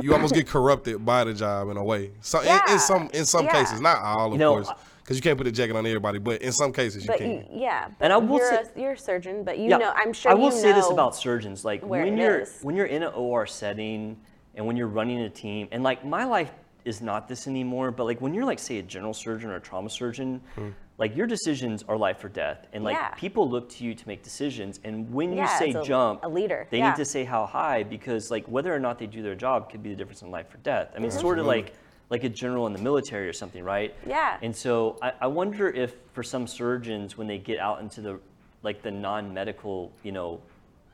you 0.00 0.12
almost 0.12 0.34
get 0.34 0.46
corrupted 0.46 1.04
by 1.04 1.24
the 1.24 1.32
job 1.32 1.70
in 1.70 1.76
a 1.76 1.84
way. 1.84 2.10
So 2.20 2.40
in, 2.40 2.46
Yeah. 2.46 2.72
in 2.72 2.78
some 2.78 3.08
in 3.14 3.24
some 3.24 3.44
Yeah. 3.46 3.52
cases, 3.52 3.80
not 3.80 3.98
all 4.02 4.26
of 4.26 4.32
You 4.32 4.38
know, 4.38 4.54
course, 4.54 4.70
because 5.08 5.16
you 5.16 5.22
can't 5.22 5.38
put 5.38 5.46
a 5.46 5.52
jacket 5.52 5.74
on 5.74 5.86
everybody. 5.86 6.18
But 6.18 6.42
in 6.42 6.52
some 6.52 6.70
cases, 6.70 7.02
you 7.04 7.06
But 7.06 7.16
can. 7.16 7.30
you, 7.30 7.44
yeah, 7.50 7.88
And 8.00 8.12
I 8.12 8.18
will 8.18 8.36
you're, 8.36 8.50
say- 8.50 8.70
a, 8.76 8.80
you're 8.80 8.92
a 8.92 8.98
surgeon, 8.98 9.42
but 9.42 9.58
you 9.58 9.70
yeah, 9.70 9.78
know, 9.78 9.92
I'm 9.96 10.12
sure 10.12 10.30
I 10.30 10.34
will 10.34 10.52
you 10.52 10.60
say 10.60 10.72
this 10.72 10.90
about 10.90 11.16
surgeons: 11.16 11.64
like 11.64 11.82
when 11.82 12.18
you're 12.18 12.40
is. 12.40 12.58
when 12.60 12.76
you're 12.76 12.84
in 12.86 13.02
an 13.02 13.14
OR 13.14 13.46
setting 13.46 14.18
and 14.54 14.66
when 14.66 14.76
you're 14.76 14.86
running 14.88 15.20
a 15.20 15.30
team, 15.30 15.66
and 15.72 15.82
like 15.82 16.04
my 16.04 16.24
life 16.24 16.50
is 16.84 17.00
not 17.00 17.26
this 17.26 17.46
anymore. 17.46 17.90
But 17.90 18.04
like 18.04 18.20
when 18.20 18.34
you're 18.34 18.44
like 18.44 18.58
say 18.58 18.76
a 18.78 18.82
general 18.82 19.14
surgeon 19.14 19.48
or 19.48 19.56
a 19.56 19.60
trauma 19.60 19.88
surgeon, 19.88 20.42
Hmm. 20.56 20.68
like 20.98 21.16
your 21.16 21.26
decisions 21.26 21.82
are 21.88 21.96
life 21.96 22.22
or 22.22 22.28
death, 22.28 22.66
and 22.74 22.84
like 22.84 22.96
Yeah. 22.96 23.08
people 23.14 23.48
look 23.48 23.70
to 23.70 23.84
you 23.84 23.94
to 23.94 24.06
make 24.08 24.22
decisions. 24.22 24.78
And 24.84 25.10
when 25.10 25.30
you 25.32 25.38
Yeah, 25.38 25.58
say 25.58 25.70
a- 25.70 25.82
jump, 25.82 26.20
a 26.22 26.28
leader, 26.28 26.66
they 26.70 26.78
yeah. 26.78 26.90
need 26.90 26.96
to 26.96 27.06
say 27.06 27.24
how 27.24 27.46
high 27.46 27.82
because 27.82 28.30
like 28.30 28.44
whether 28.46 28.74
or 28.74 28.78
not 28.78 28.98
they 28.98 29.06
do 29.06 29.22
their 29.22 29.34
job 29.36 29.70
could 29.70 29.82
be 29.82 29.88
the 29.88 29.96
difference 29.96 30.20
in 30.20 30.30
life 30.30 30.52
or 30.52 30.58
death. 30.58 30.88
I 30.94 30.98
mean, 30.98 31.06
it's 31.06 31.18
sort 31.18 31.38
of 31.38 31.46
like 31.46 31.72
like 32.10 32.24
a 32.24 32.28
general 32.28 32.66
in 32.66 32.72
the 32.72 32.78
military 32.78 33.28
or 33.28 33.32
something, 33.32 33.62
right? 33.62 33.94
Yeah. 34.06 34.38
And 34.42 34.54
so 34.54 34.98
I, 35.02 35.12
I 35.22 35.26
wonder 35.26 35.68
if 35.68 35.94
for 36.12 36.22
some 36.22 36.46
surgeons 36.46 37.18
when 37.18 37.26
they 37.26 37.38
get 37.38 37.58
out 37.58 37.80
into 37.80 38.00
the 38.00 38.18
like 38.62 38.82
the 38.82 38.90
non-medical, 38.90 39.92
you 40.02 40.12
know, 40.12 40.40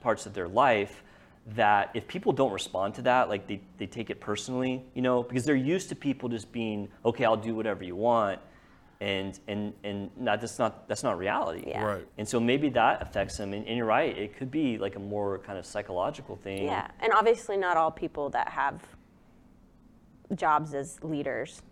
parts 0.03 0.27
of 0.27 0.35
their 0.35 0.49
life, 0.49 1.03
that 1.55 1.91
if 1.95 2.07
people 2.07 2.33
don't 2.33 2.53
respond 2.53 2.95
to 2.95 3.03
that, 3.03 3.29
like 3.29 3.47
they, 3.47 3.61
they 3.79 3.87
take 3.87 4.11
it 4.11 4.21
personally, 4.21 4.83
you 4.95 5.03
know, 5.03 5.23
because 5.23 5.45
they're 5.45 5.55
used 5.55 5.89
to 5.89 5.95
people 5.95 6.29
just 6.29 6.51
being, 6.53 6.89
okay, 7.05 7.25
I'll 7.25 7.37
do 7.37 7.55
whatever 7.55 7.85
you 7.85 7.97
want. 7.97 8.41
And 9.01 9.39
and 9.49 9.75
and 9.83 10.11
not, 10.17 10.41
that's 10.41 10.59
not 10.59 10.89
that's 10.89 11.03
not 11.03 11.19
reality. 11.19 11.65
Yeah. 11.67 11.85
Right. 11.85 12.07
And 12.17 12.27
so 12.27 12.41
maybe 12.41 12.71
that 12.71 13.03
affects 13.03 13.37
them. 13.37 13.53
And, 13.53 13.67
and 13.67 13.77
you're 13.77 13.87
right, 13.87 14.17
it 14.17 14.37
could 14.37 14.51
be 14.51 14.79
like 14.79 14.97
a 14.97 15.01
more 15.01 15.39
kind 15.39 15.59
of 15.59 15.67
psychological 15.67 16.37
thing. 16.37 16.65
Yeah, 16.65 16.89
and 17.01 17.13
obviously 17.13 17.57
not 17.57 17.77
all 17.77 17.91
people 17.91 18.31
that 18.31 18.49
have 18.49 18.81
jobs 20.35 20.75
as 20.75 21.03
leaders. 21.03 21.63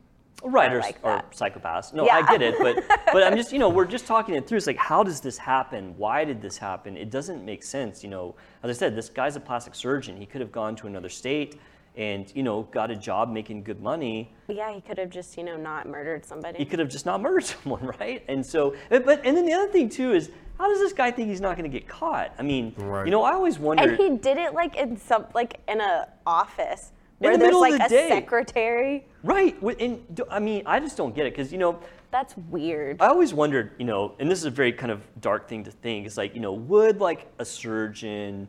Right, 0.45 0.73
or, 0.73 0.81
like 0.81 0.99
or 1.05 1.23
psychopaths. 1.33 1.93
No, 1.95 2.05
Yeah. 2.05 2.17
I 2.17 2.23
get 2.27 2.43
it, 2.43 2.57
but 2.59 2.83
but 3.13 3.23
I'm 3.23 3.37
just 3.37 3.53
you 3.53 3.61
know 3.61 3.69
we're 3.69 3.85
just 3.85 4.07
talking 4.07 4.35
it 4.35 4.47
through. 4.49 4.57
It's 4.59 4.67
like 4.67 4.77
how 4.77 5.03
does 5.05 5.21
this 5.21 5.39
happen? 5.39 5.95
Why 5.97 6.25
did 6.25 6.43
this 6.43 6.59
happen? 6.59 6.97
It 6.97 7.11
doesn't 7.11 7.45
make 7.45 7.63
sense. 7.63 8.03
You 8.03 8.11
know, 8.11 8.35
as 8.65 8.71
I 8.71 8.73
said, 8.79 8.97
this 8.97 9.09
guy's 9.09 9.37
a 9.37 9.41
plastic 9.41 9.75
surgeon. 9.75 10.17
He 10.17 10.27
could 10.27 10.41
have 10.41 10.51
gone 10.51 10.75
to 10.77 10.87
another 10.89 11.09
state 11.09 11.61
and 11.95 12.33
you 12.35 12.43
know 12.43 12.63
got 12.73 12.91
a 12.91 12.97
job 12.97 13.31
making 13.31 13.63
good 13.63 13.81
money. 13.81 14.33
Yeah, 14.49 14.73
he 14.75 14.81
could 14.81 14.99
have 14.99 15.11
just 15.11 15.37
you 15.39 15.45
know 15.45 15.57
not 15.57 15.87
murdered 15.87 16.25
somebody. 16.25 16.59
He 16.59 16.65
could 16.65 16.81
have 16.81 16.89
just 16.89 17.07
not 17.07 17.21
murdered 17.21 17.45
someone, 17.55 17.93
right? 18.01 18.25
And 18.29 18.45
so, 18.45 18.75
but 18.91 19.25
and 19.25 19.37
then 19.37 19.47
the 19.47 19.53
other 19.53 19.69
thing 19.71 19.89
too 19.89 20.13
is 20.13 20.31
how 20.59 20.69
does 20.69 20.81
this 20.81 20.93
guy 20.93 21.11
think 21.13 21.29
he's 21.29 21.41
not 21.41 21.57
going 21.57 21.71
to 21.71 21.79
get 21.79 21.87
caught? 21.89 22.33
I 22.39 22.43
mean, 22.43 22.75
Right. 22.77 23.05
you 23.05 23.11
know, 23.13 23.23
I 23.23 23.33
always 23.33 23.59
wonder. 23.61 23.85
and 23.85 23.97
he 23.97 24.17
did 24.17 24.39
it 24.39 24.55
like 24.55 24.77
in 24.77 24.97
some 24.97 25.27
like 25.35 25.61
in 25.69 25.81
a 25.81 26.09
office 26.27 26.91
In 26.91 27.02
where 27.23 27.33
the 27.33 27.39
there's 27.39 27.49
middle 27.55 27.65
of 27.65 27.71
like 27.71 27.81
the 27.81 27.87
a 27.87 27.89
day. 27.89 28.09
secretary. 28.09 29.07
right, 29.23 29.61
and 29.81 30.21
I 30.31 30.39
mean, 30.39 30.63
I 30.67 30.81
just 30.81 30.97
don't 30.97 31.15
get 31.15 31.27
it 31.27 31.33
because 31.33 31.53
you 31.53 31.59
know. 31.59 31.79
That's 32.11 32.37
weird. 32.51 33.01
I 33.01 33.07
always 33.07 33.33
wondered, 33.33 33.73
you 33.79 33.87
know, 33.87 34.15
and 34.19 34.31
this 34.31 34.39
is 34.39 34.45
a 34.45 34.51
very 34.51 34.71
kind 34.71 34.93
of 34.93 35.01
dark 35.23 35.49
thing 35.49 35.65
to 35.65 35.71
think. 35.71 36.05
It's 36.07 36.19
like, 36.19 36.35
you 36.35 36.43
know, 36.43 36.53
would 36.53 37.01
like 37.01 37.27
a 37.39 37.45
surgeon 37.47 38.47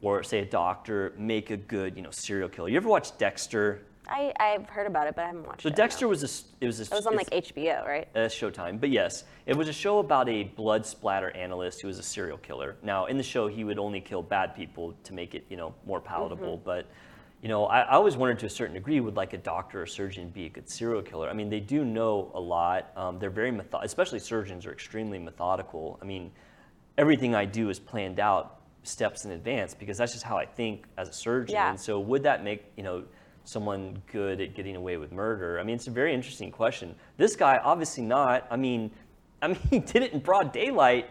or 0.00 0.22
say 0.22 0.38
a 0.38 0.44
doctor 0.46 1.12
make 1.18 1.50
a 1.50 1.56
good, 1.58 1.96
you 1.96 2.02
know, 2.02 2.10
serial 2.10 2.48
killer? 2.48 2.70
You 2.70 2.78
ever 2.78 2.88
watch 2.88 3.18
Dexter? 3.18 3.82
I 4.08 4.32
I've 4.40 4.66
heard 4.70 4.86
about 4.86 5.06
it, 5.06 5.14
but 5.16 5.24
I 5.24 5.26
haven't 5.26 5.46
watched 5.46 5.60
So 5.62 5.68
it. 5.68 5.72
So 5.72 5.76
Dexter 5.76 6.08
was 6.08 6.22
a, 6.22 6.64
it 6.64 6.66
was 6.66 6.80
a, 6.80 6.84
It 6.84 6.90
was 6.92 7.06
on 7.06 7.14
like 7.14 7.28
HBO, 7.28 7.86
right? 7.86 8.08
uh, 8.14 8.20
Showtime, 8.20 8.80
but 8.80 8.88
yes, 8.88 9.24
it 9.44 9.54
was 9.54 9.68
a 9.68 9.72
show 9.74 9.98
about 9.98 10.30
a 10.30 10.44
blood 10.44 10.86
splatter 10.86 11.30
analyst 11.36 11.82
who 11.82 11.88
was 11.88 11.98
a 11.98 12.02
serial 12.02 12.38
killer. 12.38 12.76
Now, 12.82 13.04
in 13.04 13.18
the 13.18 13.22
show, 13.22 13.48
he 13.48 13.64
would 13.64 13.78
only 13.78 14.00
kill 14.00 14.22
bad 14.22 14.56
people 14.56 14.94
to 15.04 15.12
make 15.12 15.34
it, 15.34 15.44
you 15.50 15.58
know, 15.58 15.74
more 15.84 16.00
palatable. 16.00 16.56
Mm-hmm. 16.56 16.64
But 16.64 16.86
you 17.42 17.48
know, 17.48 17.66
I, 17.66 17.80
I 17.80 17.92
always 17.92 18.16
wondered 18.16 18.40
to 18.40 18.46
a 18.46 18.50
certain 18.50 18.74
degree, 18.74 18.98
would 19.00 19.16
like 19.16 19.32
a 19.32 19.38
doctor 19.38 19.82
or 19.82 19.86
surgeon 19.86 20.28
be 20.30 20.46
a 20.46 20.48
good 20.48 20.68
serial 20.68 21.02
killer? 21.02 21.28
I 21.28 21.32
mean, 21.34 21.48
they 21.48 21.60
do 21.60 21.84
know 21.84 22.32
a 22.34 22.40
lot. 22.40 22.90
Um, 22.96 23.18
they're 23.18 23.30
very 23.30 23.52
method, 23.52 23.80
especially 23.82 24.18
surgeons 24.18 24.66
are 24.66 24.72
extremely 24.72 25.18
methodical. 25.18 25.98
I 26.02 26.04
mean, 26.04 26.32
everything 26.96 27.34
I 27.34 27.44
do 27.44 27.70
is 27.70 27.78
planned 27.78 28.18
out 28.18 28.60
steps 28.82 29.24
in 29.24 29.32
advance 29.32 29.74
because 29.74 29.98
that's 29.98 30.12
just 30.12 30.24
how 30.24 30.36
I 30.36 30.46
think 30.46 30.86
as 30.96 31.08
a 31.08 31.12
surgeon. 31.12 31.54
Yeah. 31.54 31.70
And 31.70 31.80
so, 31.80 32.00
would 32.00 32.24
that 32.24 32.42
make 32.42 32.64
you 32.76 32.82
know 32.82 33.04
someone 33.44 34.02
good 34.10 34.40
at 34.40 34.54
getting 34.54 34.74
away 34.74 34.96
with 34.96 35.12
murder? 35.12 35.60
I 35.60 35.62
mean, 35.62 35.76
it's 35.76 35.86
a 35.86 35.92
very 35.92 36.12
interesting 36.12 36.50
question. 36.50 36.94
This 37.18 37.36
guy, 37.36 37.60
obviously 37.62 38.04
not. 38.04 38.48
I 38.50 38.56
mean, 38.56 38.90
I 39.42 39.48
mean, 39.48 39.60
he 39.70 39.78
did 39.78 40.02
it 40.02 40.12
in 40.12 40.18
broad 40.18 40.52
daylight. 40.52 41.08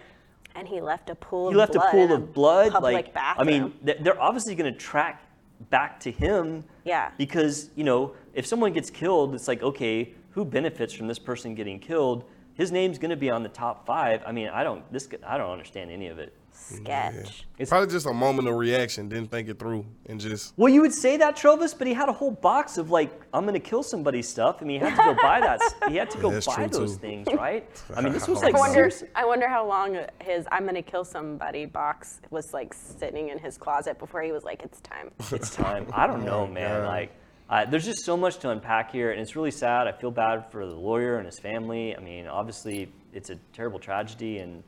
And 0.54 0.68
he 0.68 0.82
left 0.82 1.10
a 1.10 1.16
pool 1.16 1.50
He 1.50 1.54
of 1.54 1.58
left 1.58 1.76
a 1.76 1.92
pool 1.92 2.12
of 2.12 2.34
blood. 2.34 2.72
Public 2.72 2.94
like, 2.94 3.14
bathroom. 3.14 3.48
I 3.48 3.52
mean, 3.52 3.74
they're 4.02 4.20
obviously 4.20 4.56
going 4.56 4.74
to 4.74 4.78
track 4.78 5.22
back 5.70 6.00
to 6.02 6.12
him. 6.12 6.64
Yeah. 6.84 7.12
Because 7.18 7.70
you 7.76 7.84
know, 7.84 8.14
if 8.34 8.46
someone 8.46 8.74
gets 8.74 8.90
killed, 8.90 9.36
it's 9.36 9.48
like, 9.48 9.64
okay, 9.64 10.14
who 10.32 10.46
benefits 10.46 10.94
from 10.94 11.08
this 11.08 11.20
person 11.20 11.56
getting 11.56 11.80
killed? 11.80 12.24
His 12.54 12.72
name's 12.72 12.98
going 12.98 13.12
to 13.12 13.18
be 13.18 13.30
on 13.30 13.44
the 13.44 13.50
top 13.50 13.86
five. 13.86 14.24
I 14.26 14.32
mean, 14.32 14.50
I 14.50 14.64
don't. 14.64 14.92
This. 14.92 15.08
I 15.26 15.38
don't 15.38 15.52
understand 15.52 15.92
any 15.92 16.08
of 16.08 16.20
it. 16.20 16.34
Sketch. 16.58 17.46
It's 17.58 17.70
Probably 17.70 17.88
just 17.90 18.06
a 18.06 18.14
moment 18.14 18.48
of 18.48 18.56
reaction, 18.56 19.10
didn't 19.10 19.32
think 19.32 19.48
it 19.50 19.58
through, 19.60 19.86
and 20.08 20.20
just 20.20 20.54
Well, 20.58 20.72
you 20.72 20.82
would 20.82 20.94
say 20.94 21.18
that, 21.18 21.36
Trovis, 21.36 21.78
but 21.78 21.88
he 21.88 21.94
had 21.94 22.10
a 22.10 22.14
whole 22.14 22.32
box 22.32 22.78
of 22.78 22.92
like, 22.92 23.12
I'm 23.34 23.46
gonna 23.46 23.60
kill 23.60 23.84
somebody 23.84 24.22
stuff. 24.22 24.58
I 24.62 24.66
mean, 24.66 24.82
he 24.82 24.88
had 24.90 24.98
to 24.98 25.04
go 25.16 25.22
buy 25.22 25.40
that. 25.40 25.62
s- 25.62 25.76
He 25.90 25.96
had 25.96 26.10
to 26.12 26.18
go 26.22 26.32
Yeah, 26.32 26.40
buy 26.46 26.68
those 26.68 26.94
too. 26.94 27.00
things, 27.00 27.28
right? 27.34 27.68
I 27.96 28.02
mean, 28.02 28.14
this 28.14 28.28
was 28.28 28.42
like 28.44 28.56
I 28.56 28.60
wonder. 28.60 28.92
I 29.16 29.26
wonder 29.26 29.48
how 29.48 29.66
long 29.68 29.98
his 30.22 30.46
"I'm 30.52 30.66
gonna 30.66 30.82
kill 30.82 31.06
somebody" 31.06 31.66
box 31.66 32.22
was 32.32 32.54
like 32.54 32.74
sitting 32.74 33.30
in 33.30 33.40
his 33.40 33.58
closet 33.58 33.98
before 34.00 34.22
he 34.22 34.32
was 34.32 34.44
like, 34.44 34.62
"It's 34.64 34.82
time." 34.82 35.12
it's 35.32 35.50
time. 35.56 35.88
I 35.94 36.06
don't 36.08 36.26
know, 36.26 36.46
man. 36.48 36.82
God. 36.82 36.88
Like, 36.88 37.12
uh, 37.50 37.66
there's 37.66 37.86
just 37.86 38.04
so 38.04 38.18
much 38.18 38.40
to 38.40 38.50
unpack 38.50 38.92
here, 38.92 39.12
and 39.12 39.22
it's 39.22 39.36
really 39.36 39.52
sad. 39.52 39.88
I 39.88 39.94
feel 39.94 40.12
bad 40.12 40.52
for 40.52 40.66
the 40.66 40.76
lawyer 40.76 41.18
and 41.18 41.26
his 41.26 41.40
family. 41.40 41.96
I 41.96 42.00
mean, 42.02 42.28
obviously, 42.28 42.92
it's 43.14 43.30
a 43.30 43.38
terrible 43.54 43.80
tragedy, 43.80 44.40
and 44.40 44.64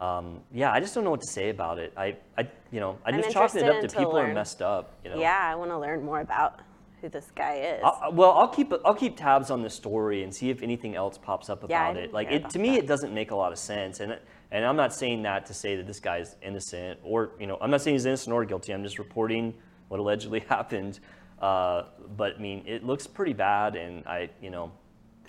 um, 0.00 0.40
yeah, 0.52 0.72
I 0.72 0.80
just 0.80 0.94
don't 0.94 1.04
know 1.04 1.10
what 1.10 1.20
to 1.20 1.26
say 1.26 1.50
about 1.50 1.78
it. 1.78 1.92
I, 1.96 2.16
I 2.38 2.48
you 2.70 2.80
know, 2.80 2.98
I 3.04 3.10
I'm 3.10 3.16
just 3.16 3.30
chalked 3.30 3.54
it 3.56 3.68
up 3.68 3.80
to 3.82 3.88
people 3.88 4.16
are 4.16 4.32
messed 4.32 4.62
up. 4.62 4.94
You 5.04 5.10
know. 5.10 5.20
Yeah, 5.20 5.38
I 5.42 5.54
want 5.54 5.70
to 5.70 5.78
learn 5.78 6.02
more 6.04 6.20
about 6.20 6.60
who 7.00 7.08
this 7.08 7.30
guy 7.34 7.56
is. 7.56 7.82
I'll, 7.84 8.12
well, 8.12 8.32
I'll 8.32 8.48
keep 8.48 8.72
I'll 8.84 8.94
keep 8.94 9.16
tabs 9.16 9.50
on 9.50 9.62
the 9.62 9.68
story 9.68 10.22
and 10.22 10.34
see 10.34 10.48
if 10.48 10.62
anything 10.62 10.94
else 10.96 11.18
pops 11.18 11.50
up 11.50 11.64
Yeah, 11.68 11.82
about 11.82 11.96
it. 11.96 12.00
didn't 12.02 12.14
Like 12.14 12.30
it, 12.30 12.48
to 12.50 12.58
me, 12.58 12.70
that. 12.70 12.84
it 12.84 12.86
doesn't 12.86 13.12
make 13.12 13.30
a 13.30 13.36
lot 13.36 13.52
of 13.52 13.58
sense, 13.58 14.00
and 14.00 14.18
and 14.50 14.64
I'm 14.64 14.76
not 14.76 14.94
saying 14.94 15.22
that 15.22 15.44
to 15.46 15.54
say 15.54 15.76
that 15.76 15.86
this 15.86 16.00
guy 16.00 16.18
is 16.18 16.36
innocent 16.42 16.98
or 17.02 17.32
you 17.38 17.46
know 17.46 17.58
I'm 17.60 17.70
not 17.70 17.82
saying 17.82 17.94
he's 17.94 18.06
innocent 18.06 18.32
or 18.32 18.44
guilty. 18.46 18.72
I'm 18.72 18.82
just 18.82 18.98
reporting 18.98 19.54
what 19.88 20.00
allegedly 20.00 20.40
happened. 20.48 21.00
Uh, 21.40 21.84
but 22.16 22.36
I 22.36 22.38
mean, 22.38 22.64
it 22.66 22.84
looks 22.84 23.06
pretty 23.06 23.32
bad, 23.34 23.76
and 23.76 24.06
I 24.06 24.30
you 24.40 24.50
know 24.50 24.72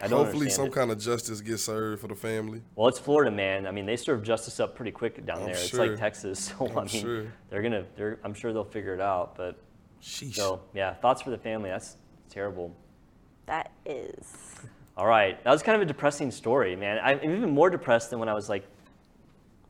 I 0.03 0.07
don't 0.07 0.25
hopefully 0.25 0.49
some 0.49 0.67
it. 0.67 0.73
kind 0.73 0.91
of 0.91 0.99
justice 0.99 1.41
gets 1.41 1.63
served 1.63 2.01
for 2.01 2.07
the 2.07 2.15
family. 2.15 2.61
Well, 2.75 2.87
it's 2.87 2.99
Florida, 2.99 3.31
man. 3.31 3.67
I 3.67 3.71
mean, 3.71 3.85
they 3.85 3.95
serve 3.97 4.23
justice 4.23 4.59
up 4.59 4.75
pretty 4.75 4.91
quick 4.91 5.25
down 5.25 5.39
I'm 5.39 5.45
there. 5.45 5.55
It's 5.55 5.73
like 5.73 5.97
Texas, 5.97 6.39
so 6.59 6.67
I 6.67 6.69
I'm 6.69 6.75
mean, 6.75 6.87
sure. 6.87 7.25
they're 7.49 7.61
gonna. 7.61 7.85
They're, 7.95 8.19
I'm 8.23 8.33
sure 8.33 8.53
they'll 8.53 8.63
figure 8.63 8.93
it 8.93 9.01
out. 9.01 9.35
But 9.35 9.59
Sheesh. 10.01 10.35
so 10.35 10.61
yeah, 10.73 10.93
thoughts 10.95 11.21
for 11.21 11.29
the 11.29 11.37
family. 11.37 11.69
That's 11.69 11.97
terrible. 12.29 12.75
that 13.45 13.71
is. 13.85 14.55
All 14.97 15.07
right, 15.07 15.41
that 15.43 15.51
was 15.51 15.63
kind 15.63 15.75
of 15.75 15.81
a 15.81 15.85
depressing 15.85 16.31
story, 16.31 16.75
man. 16.75 16.99
I'm 17.03 17.17
even 17.23 17.49
more 17.49 17.69
depressed 17.69 18.09
than 18.09 18.19
when 18.19 18.27
I 18.29 18.33
was 18.33 18.49
like 18.49 18.65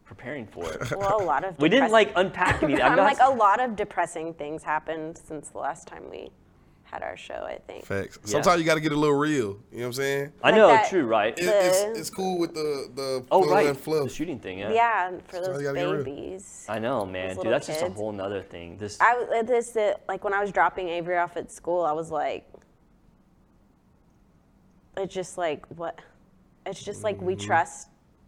preparing 0.03 0.45
for 0.47 0.69
it. 0.73 0.91
Well, 0.97 1.21
a 1.21 1.23
lot 1.23 1.43
of. 1.45 1.57
we 1.59 1.69
didn't 1.69 1.91
like 1.91 2.11
unpack 2.15 2.63
anything. 2.63 2.81
I'm 2.83 2.91
I'm 2.91 2.97
not, 2.97 3.03
like 3.05 3.19
a 3.21 3.29
lot 3.33 3.59
of 3.61 3.75
depressing 3.75 4.33
things 4.33 4.63
happened 4.63 5.17
since 5.17 5.49
the 5.49 5.59
last 5.59 5.87
time 5.87 6.03
we 6.09 6.31
had 6.91 7.03
our 7.03 7.15
show. 7.17 7.33
I 7.47 7.57
think. 7.67 7.85
Facts. 7.85 8.19
Yeah. 8.23 8.31
Sometimes 8.31 8.59
you 8.59 8.65
got 8.65 8.75
to 8.75 8.81
get 8.81 8.91
a 8.91 8.95
little 8.95 9.15
real. 9.15 9.31
You 9.39 9.47
know 9.47 9.57
what 9.79 9.85
I'm 9.85 9.93
saying? 9.93 10.31
I 10.43 10.49
like 10.49 10.55
know, 10.57 10.67
that- 10.67 10.89
true, 10.89 11.05
right? 11.05 11.37
It, 11.37 11.45
The- 11.45 11.65
it's, 11.67 11.99
it's 11.99 12.09
cool 12.09 12.37
with 12.37 12.53
the 12.53 12.89
the 12.93 13.25
oh, 13.31 13.47
right, 13.49 13.67
and 13.67 13.77
fluff. 13.77 14.03
the 14.03 14.09
shooting 14.13 14.39
thing. 14.39 14.59
Yeah. 14.59 14.71
Yeah, 14.71 15.09
for 15.09 15.15
That's 15.37 15.47
those 15.47 15.57
you 15.61 15.63
gotta 15.67 15.79
get 15.79 15.89
real. 15.89 16.03
babies. 16.03 16.65
I 16.69 16.79
know, 16.79 17.05
man, 17.05 17.29
dude. 17.29 17.37
little 17.37 17.51
That's 17.51 17.67
just 17.67 17.81
a 17.81 17.89
whole 17.89 18.11
nother 18.11 18.41
thing. 18.41 18.77
This. 18.77 18.99
I 18.99 19.15
was 19.17 19.29
at 19.35 19.47
this 19.47 19.75
uh, 19.75 19.93
like 20.07 20.23
when 20.23 20.33
I 20.33 20.41
was 20.41 20.51
dropping 20.51 20.89
Avery 20.89 21.17
off 21.17 21.37
at 21.37 21.51
school, 21.51 21.83
I 21.83 21.91
was 21.93 22.11
like, 22.11 22.45
it's 24.97 25.13
just 25.13 25.37
like 25.37 25.65
what, 25.77 25.99
it's 26.65 26.83
just 26.83 27.03
like 27.03 27.17
Mm-hmm. 27.17 27.25
we 27.25 27.35
trust 27.35 27.87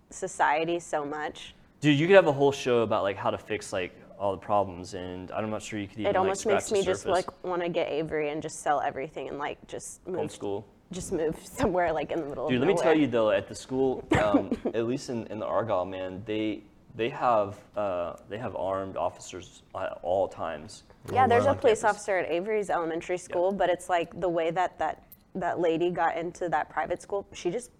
society 0.10 0.80
so 0.80 1.06
much. 1.06 1.54
Dude, 1.82 2.00
you 2.00 2.08
could 2.08 2.16
have 2.16 2.28
a 2.28 2.32
whole 2.32 2.52
show 2.54 2.80
about 2.80 3.04
like 3.04 3.18
how 3.18 3.30
to 3.30 3.38
fix 3.38 3.74
like 3.74 3.94
all 4.24 4.32
the 4.32 4.38
problems, 4.38 4.94
and 4.94 5.30
I'm 5.32 5.50
not 5.50 5.62
sure 5.62 5.78
you 5.78 5.88
could 5.88 6.00
even 6.00 6.10
It 6.12 6.16
almost 6.16 6.42
scratch 6.42 6.56
makes 6.56 6.72
me 6.72 6.82
just 6.82 7.04
surface. 7.04 7.28
like 7.28 7.44
want 7.44 7.62
to 7.62 7.68
get 7.68 7.90
Avery 7.90 8.30
and 8.30 8.42
just 8.42 8.62
sell 8.62 8.80
everything 8.80 9.28
and 9.28 9.38
like 9.38 9.58
just 9.68 10.08
move, 10.08 10.32
school. 10.32 10.66
just 10.92 11.12
move 11.12 11.38
somewhere 11.44 11.92
like 11.92 12.10
in 12.12 12.22
the 12.22 12.26
middle 12.26 12.48
of 12.48 12.52
the 12.52 12.58
world. 12.58 12.62
Dude, 12.62 12.62
of 12.62 12.68
let 12.70 12.76
me 12.76 12.82
tell 12.82 12.98
you 12.98 13.08
though, 13.08 13.32
at 13.32 13.50
the 13.50 13.56
school, 13.56 14.08
um, 14.24 14.58
at 14.74 14.88
least 14.88 15.10
in, 15.10 15.28
in 15.28 15.40
the 15.40 15.46
Argyle, 15.46 15.86
man, 15.86 16.24
they 16.26 16.64
they 16.96 17.10
have 17.10 17.60
uh, 17.76 18.16
they 18.30 18.38
have 18.38 18.56
armed 18.56 18.96
officers 18.96 19.64
at 19.76 20.00
all 20.04 20.30
times. 20.30 20.84
Yeah, 21.12 21.28
there's 21.28 21.46
a 21.46 21.54
police 21.54 21.82
campus. 21.82 21.98
officer 21.98 22.18
at 22.20 22.32
Avery's 22.32 22.70
elementary 22.70 23.18
school, 23.18 23.52
but 23.52 23.70
it's 23.70 23.90
like 23.90 24.18
the 24.22 24.30
way 24.30 24.52
that 24.52 24.80
that 24.80 25.04
that 25.36 25.60
lady 25.60 25.90
got 25.90 26.16
into 26.16 26.48
that 26.48 26.70
private 26.70 27.02
school, 27.02 27.28
she 27.34 27.52
just 27.52 27.72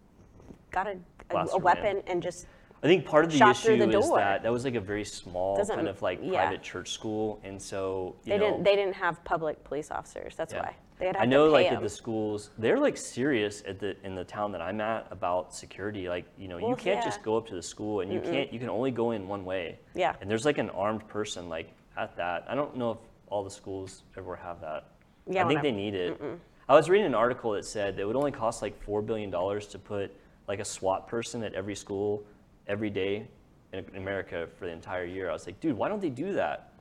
got 0.72 0.88
a, 0.88 0.98
a, 1.30 1.36
a 1.36 1.38
her, 1.38 1.46
man. 1.46 1.62
weapon 1.62 2.04
and 2.08 2.22
just 2.22 2.48
I 2.84 2.88
think 2.88 3.06
part 3.06 3.24
of 3.24 3.32
the 3.32 3.38
shot 3.38 3.56
through 3.56 3.76
issue 3.76 3.86
the 3.92 3.98
is 3.98 4.06
door. 4.08 4.18
that 4.18 4.44
that 4.44 4.52
was 4.52 4.66
like 4.66 4.76
a 4.76 4.82
very 4.82 5.06
small 5.06 5.56
Doesn't- 5.56 5.76
kind 5.76 5.88
of 5.88 6.02
like 6.02 6.20
yeah. 6.22 6.42
private 6.42 6.62
church 6.62 6.92
school, 6.92 7.40
and 7.44 7.62
so 7.62 8.16
you 8.26 8.34
they 8.34 8.38
know, 8.38 8.50
didn't 8.52 8.64
they 8.64 8.76
didn't 8.76 8.96
have 8.96 9.24
public 9.24 9.64
police 9.64 9.90
officers. 9.90 10.36
That's 10.36 10.54
why 10.54 10.76
they 11.00 11.06
had 11.08 11.16
I 11.16 11.24
know, 11.26 11.46
to 11.46 11.50
pay 11.50 11.54
like 11.54 11.68
them. 11.68 11.78
at 11.78 11.82
the 11.82 11.90
schools, 11.90 12.50
they're 12.58 12.78
like 12.78 12.98
serious 12.98 13.64
at 13.66 13.80
the 13.80 13.96
in 14.06 14.16
the 14.16 14.26
town 14.26 14.52
that 14.52 14.62
I'm 14.62 14.82
at 14.82 15.08
about 15.12 15.56
security. 15.56 16.10
Like 16.10 16.26
you 16.38 16.50
know, 16.50 16.58
you 16.58 16.68
Well, 16.68 16.76
can't 16.76 16.98
yeah. 17.00 17.06
just 17.06 17.24
go 17.24 17.38
up 17.38 17.48
to 17.48 17.56
the 17.56 17.64
school, 17.64 18.02
and 18.02 18.12
you 18.12 18.20
can't 18.20 18.52
you 18.52 18.60
can 18.60 18.70
only 18.70 18.92
go 18.92 19.12
in 19.12 19.30
one 19.30 19.46
way. 19.46 19.80
Yeah. 19.96 20.16
And 20.20 20.30
there's 20.30 20.44
like 20.46 20.58
an 20.58 20.70
armed 20.72 21.08
person 21.08 21.48
like 21.48 21.70
at 21.98 22.18
that. 22.18 22.44
I 22.50 22.56
don't 22.56 22.76
know 22.76 22.92
if 22.92 22.98
all 23.28 23.46
the 23.46 23.50
schools 23.52 24.04
ever 24.18 24.36
have 24.36 24.60
that. 24.60 24.88
Yeah, 25.26 25.46
I 25.46 25.48
think 25.48 25.60
I- 25.60 25.64
they 25.64 25.72
need 25.72 25.96
it. 25.96 26.20
I 26.68 26.76
was 26.76 26.90
reading 26.90 27.08
an 27.08 27.16
article 27.16 27.52
that 27.52 27.64
said 27.66 27.96
that 27.96 28.02
it 28.02 28.06
would 28.06 28.16
only 28.18 28.32
cost 28.32 28.62
like 28.62 28.78
four 28.84 29.02
billion 29.02 29.30
dollars 29.30 29.68
to 29.68 29.80
put 29.80 30.12
like 30.50 30.60
a 30.60 30.66
SWAT 30.66 31.08
person 31.08 31.44
at 31.44 31.54
every 31.54 31.76
school 31.76 32.24
every 32.68 32.90
day 32.90 33.28
in 33.74 33.86
America 33.96 34.48
for 34.58 34.66
the 34.66 34.72
entire 34.72 35.06
year. 35.06 35.30
I 35.30 35.34
was 35.34 35.46
like, 35.46 35.60
dude, 35.60 35.76
why 35.78 35.90
don't 35.90 36.02
they 36.02 36.10
do 36.10 36.34
that? 36.34 36.74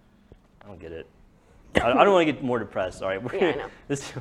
I 0.63 0.67
don't 0.67 0.79
get 0.81 0.93
it. 0.93 1.07
I, 1.77 1.91
I 1.93 2.05
don't 2.05 2.13
want 2.13 2.27
to 2.27 2.33
get 2.33 2.43
more 2.45 2.59
depressed. 2.59 3.03
All 3.03 3.09
right, 3.09 3.23
we're 3.23 3.35
Yeah, 3.41 3.49
I 3.49 3.55
know. 3.55 3.71
this, 3.89 4.13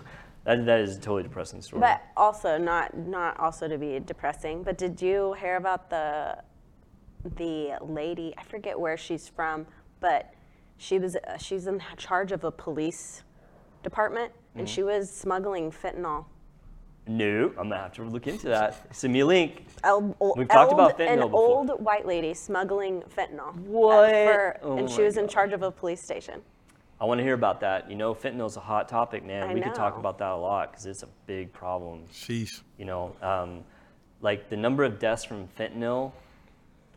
that, 0.45 0.65
that 0.65 0.79
is 0.79 0.97
a 0.97 0.99
totally 0.99 1.23
depressing 1.23 1.61
story. 1.61 1.81
But 1.81 2.01
also 2.17 2.57
not 2.57 2.97
not 2.97 3.37
also 3.39 3.67
to 3.67 3.77
be 3.77 3.99
depressing. 3.99 4.63
But 4.63 4.77
did 4.77 5.01
you 5.01 5.33
hear 5.39 5.57
about 5.57 5.89
the 5.89 6.37
the 7.35 7.73
lady? 7.81 8.33
I 8.37 8.43
forget 8.43 8.79
where 8.79 8.97
she's 8.97 9.27
from, 9.27 9.67
but 9.99 10.33
she 10.77 10.97
was 10.97 11.15
uh, 11.15 11.37
she's 11.37 11.67
in 11.67 11.81
charge 11.97 12.31
of 12.31 12.43
a 12.43 12.51
police 12.51 13.23
department, 13.83 14.31
and 14.55 14.65
Mm-hmm. 14.65 14.73
she 14.73 14.83
was 14.83 15.11
smuggling 15.11 15.71
fentanyl. 15.71 16.25
No, 17.07 17.47
I'm 17.57 17.69
gonna 17.69 17.77
have 17.77 17.93
to 17.93 18.03
look 18.03 18.27
into 18.27 18.47
that. 18.49 18.95
Send 18.95 19.11
me 19.13 19.21
a 19.21 19.25
link. 19.25 19.65
El- 19.83 20.15
o- 20.21 20.33
We've 20.37 20.47
talked 20.47 20.71
about 20.71 20.99
an 20.99 21.07
fentanyl 21.07 21.23
before. 21.31 21.39
old 21.57 21.69
white 21.83 22.05
lady 22.05 22.33
smuggling 22.33 23.01
fentanyl. 23.15 23.49
uh, 23.49 23.51
What? 23.61 24.09
for- 24.11 24.57
Oh 24.61 24.77
and 24.77 24.89
she 24.89 24.99
my 24.99 25.03
was 25.05 25.17
in 25.17 25.23
God. 25.25 25.31
charge 25.31 25.53
of 25.53 25.63
a 25.63 25.71
police 25.71 26.01
station. 26.03 26.41
I 26.99 27.05
want 27.05 27.17
to 27.17 27.23
hear 27.23 27.33
about 27.33 27.59
that. 27.61 27.89
You 27.89 27.95
know, 27.95 28.13
fentanyl's 28.13 28.57
a 28.57 28.59
hot 28.59 28.87
topic, 28.87 29.23
man. 29.25 29.49
I 29.49 29.53
we 29.55 29.61
could 29.61 29.73
talk 29.73 29.95
know. 29.95 29.99
about 29.99 30.19
that 30.19 30.31
a 30.31 30.35
lot 30.35 30.71
because 30.71 30.85
it's 30.85 31.01
a 31.01 31.09
big 31.25 31.51
problem. 31.51 32.03
Sheesh. 32.13 32.61
You 32.77 32.85
know, 32.85 33.15
um, 33.23 33.63
like 34.21 34.49
the 34.49 34.57
number 34.57 34.83
of 34.83 34.99
deaths 34.99 35.23
from 35.23 35.47
fentanyl 35.57 36.11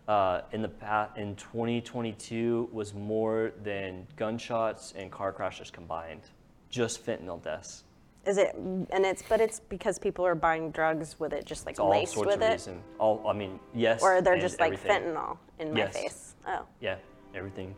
uh, 0.07 0.43
in 0.53 0.61
the 0.61 0.69
past 0.69 1.17
in 1.17 1.35
2022 1.37 2.69
was 2.71 2.93
more 2.93 3.53
than 3.63 4.07
gunshots 4.17 4.93
and 4.95 5.11
car 5.11 5.33
crashes 5.33 5.71
combined. 5.71 6.21
Just 6.69 7.05
fentanyl 7.07 7.43
deaths. 7.43 7.85
Is 8.27 8.39
it? 8.39 8.55
And 8.55 9.05
it's 9.05 9.23
but 9.29 9.41
it's 9.41 9.61
because 9.61 9.99
people 9.99 10.27
are 10.27 10.35
buying 10.35 10.71
drugs 10.71 11.17
with 11.19 11.33
it, 11.33 11.45
just 11.45 11.67
like 11.67 11.79
all 11.79 11.91
laced 11.91 12.15
sorts 12.15 12.27
with 12.27 12.37
of 12.37 12.43
it, 12.43 12.53
reason. 12.53 12.83
All 12.99 13.27
I 13.27 13.33
mean, 13.33 13.61
yes. 13.75 14.03
or 14.03 14.23
they're 14.23 14.35
and 14.35 14.43
just 14.43 14.61
like 14.61 14.75
everything. 14.75 15.15
fentanyl 15.15 15.39
in 15.59 15.75
my 15.75 15.87
face. 15.89 16.35
Oh. 16.47 16.65
Yeah, 16.81 16.97
everything. 17.35 17.75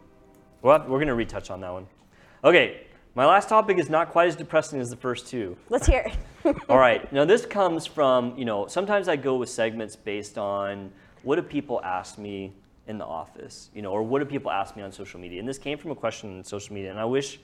Well, 0.62 0.84
we're 0.88 0.98
gonna 0.98 1.14
retouch 1.14 1.50
on 1.50 1.60
that 1.60 1.72
one. 1.72 1.86
Okay, 2.44 2.86
my 3.16 3.24
last 3.24 3.48
topic 3.48 3.78
is 3.78 3.88
not 3.88 4.10
quite 4.10 4.28
as 4.28 4.36
depressing 4.36 4.78
as 4.78 4.90
the 4.90 4.96
first 4.96 5.26
two. 5.26 5.56
Let's 5.70 5.86
hear 5.86 6.12
it. 6.44 6.56
All 6.68 6.78
right. 6.78 7.10
Now 7.12 7.24
this 7.24 7.46
comes 7.58 7.86
from, 7.86 8.36
you 8.36 8.44
know, 8.44 8.66
sometimes 8.66 9.08
I 9.08 9.16
go 9.16 9.36
with 9.36 9.48
segments 9.48 9.96
based 9.96 10.36
on 10.36 10.92
what 11.22 11.36
do 11.36 11.42
people 11.42 11.80
ask 11.82 12.18
me 12.18 12.52
in 12.86 12.98
the 12.98 13.04
office, 13.04 13.70
you 13.74 13.82
know, 13.82 13.90
or 13.90 14.02
what 14.02 14.18
do 14.18 14.26
people 14.26 14.50
ask 14.50 14.76
me 14.76 14.82
on 14.82 14.92
social 14.92 15.18
media. 15.18 15.40
And 15.40 15.48
this 15.48 15.58
came 15.58 15.78
from 15.78 15.90
a 15.90 15.94
question 15.94 16.36
on 16.36 16.44
social 16.44 16.74
media, 16.74 16.90
and 16.90 17.00
I 17.00 17.04
wish 17.04 17.40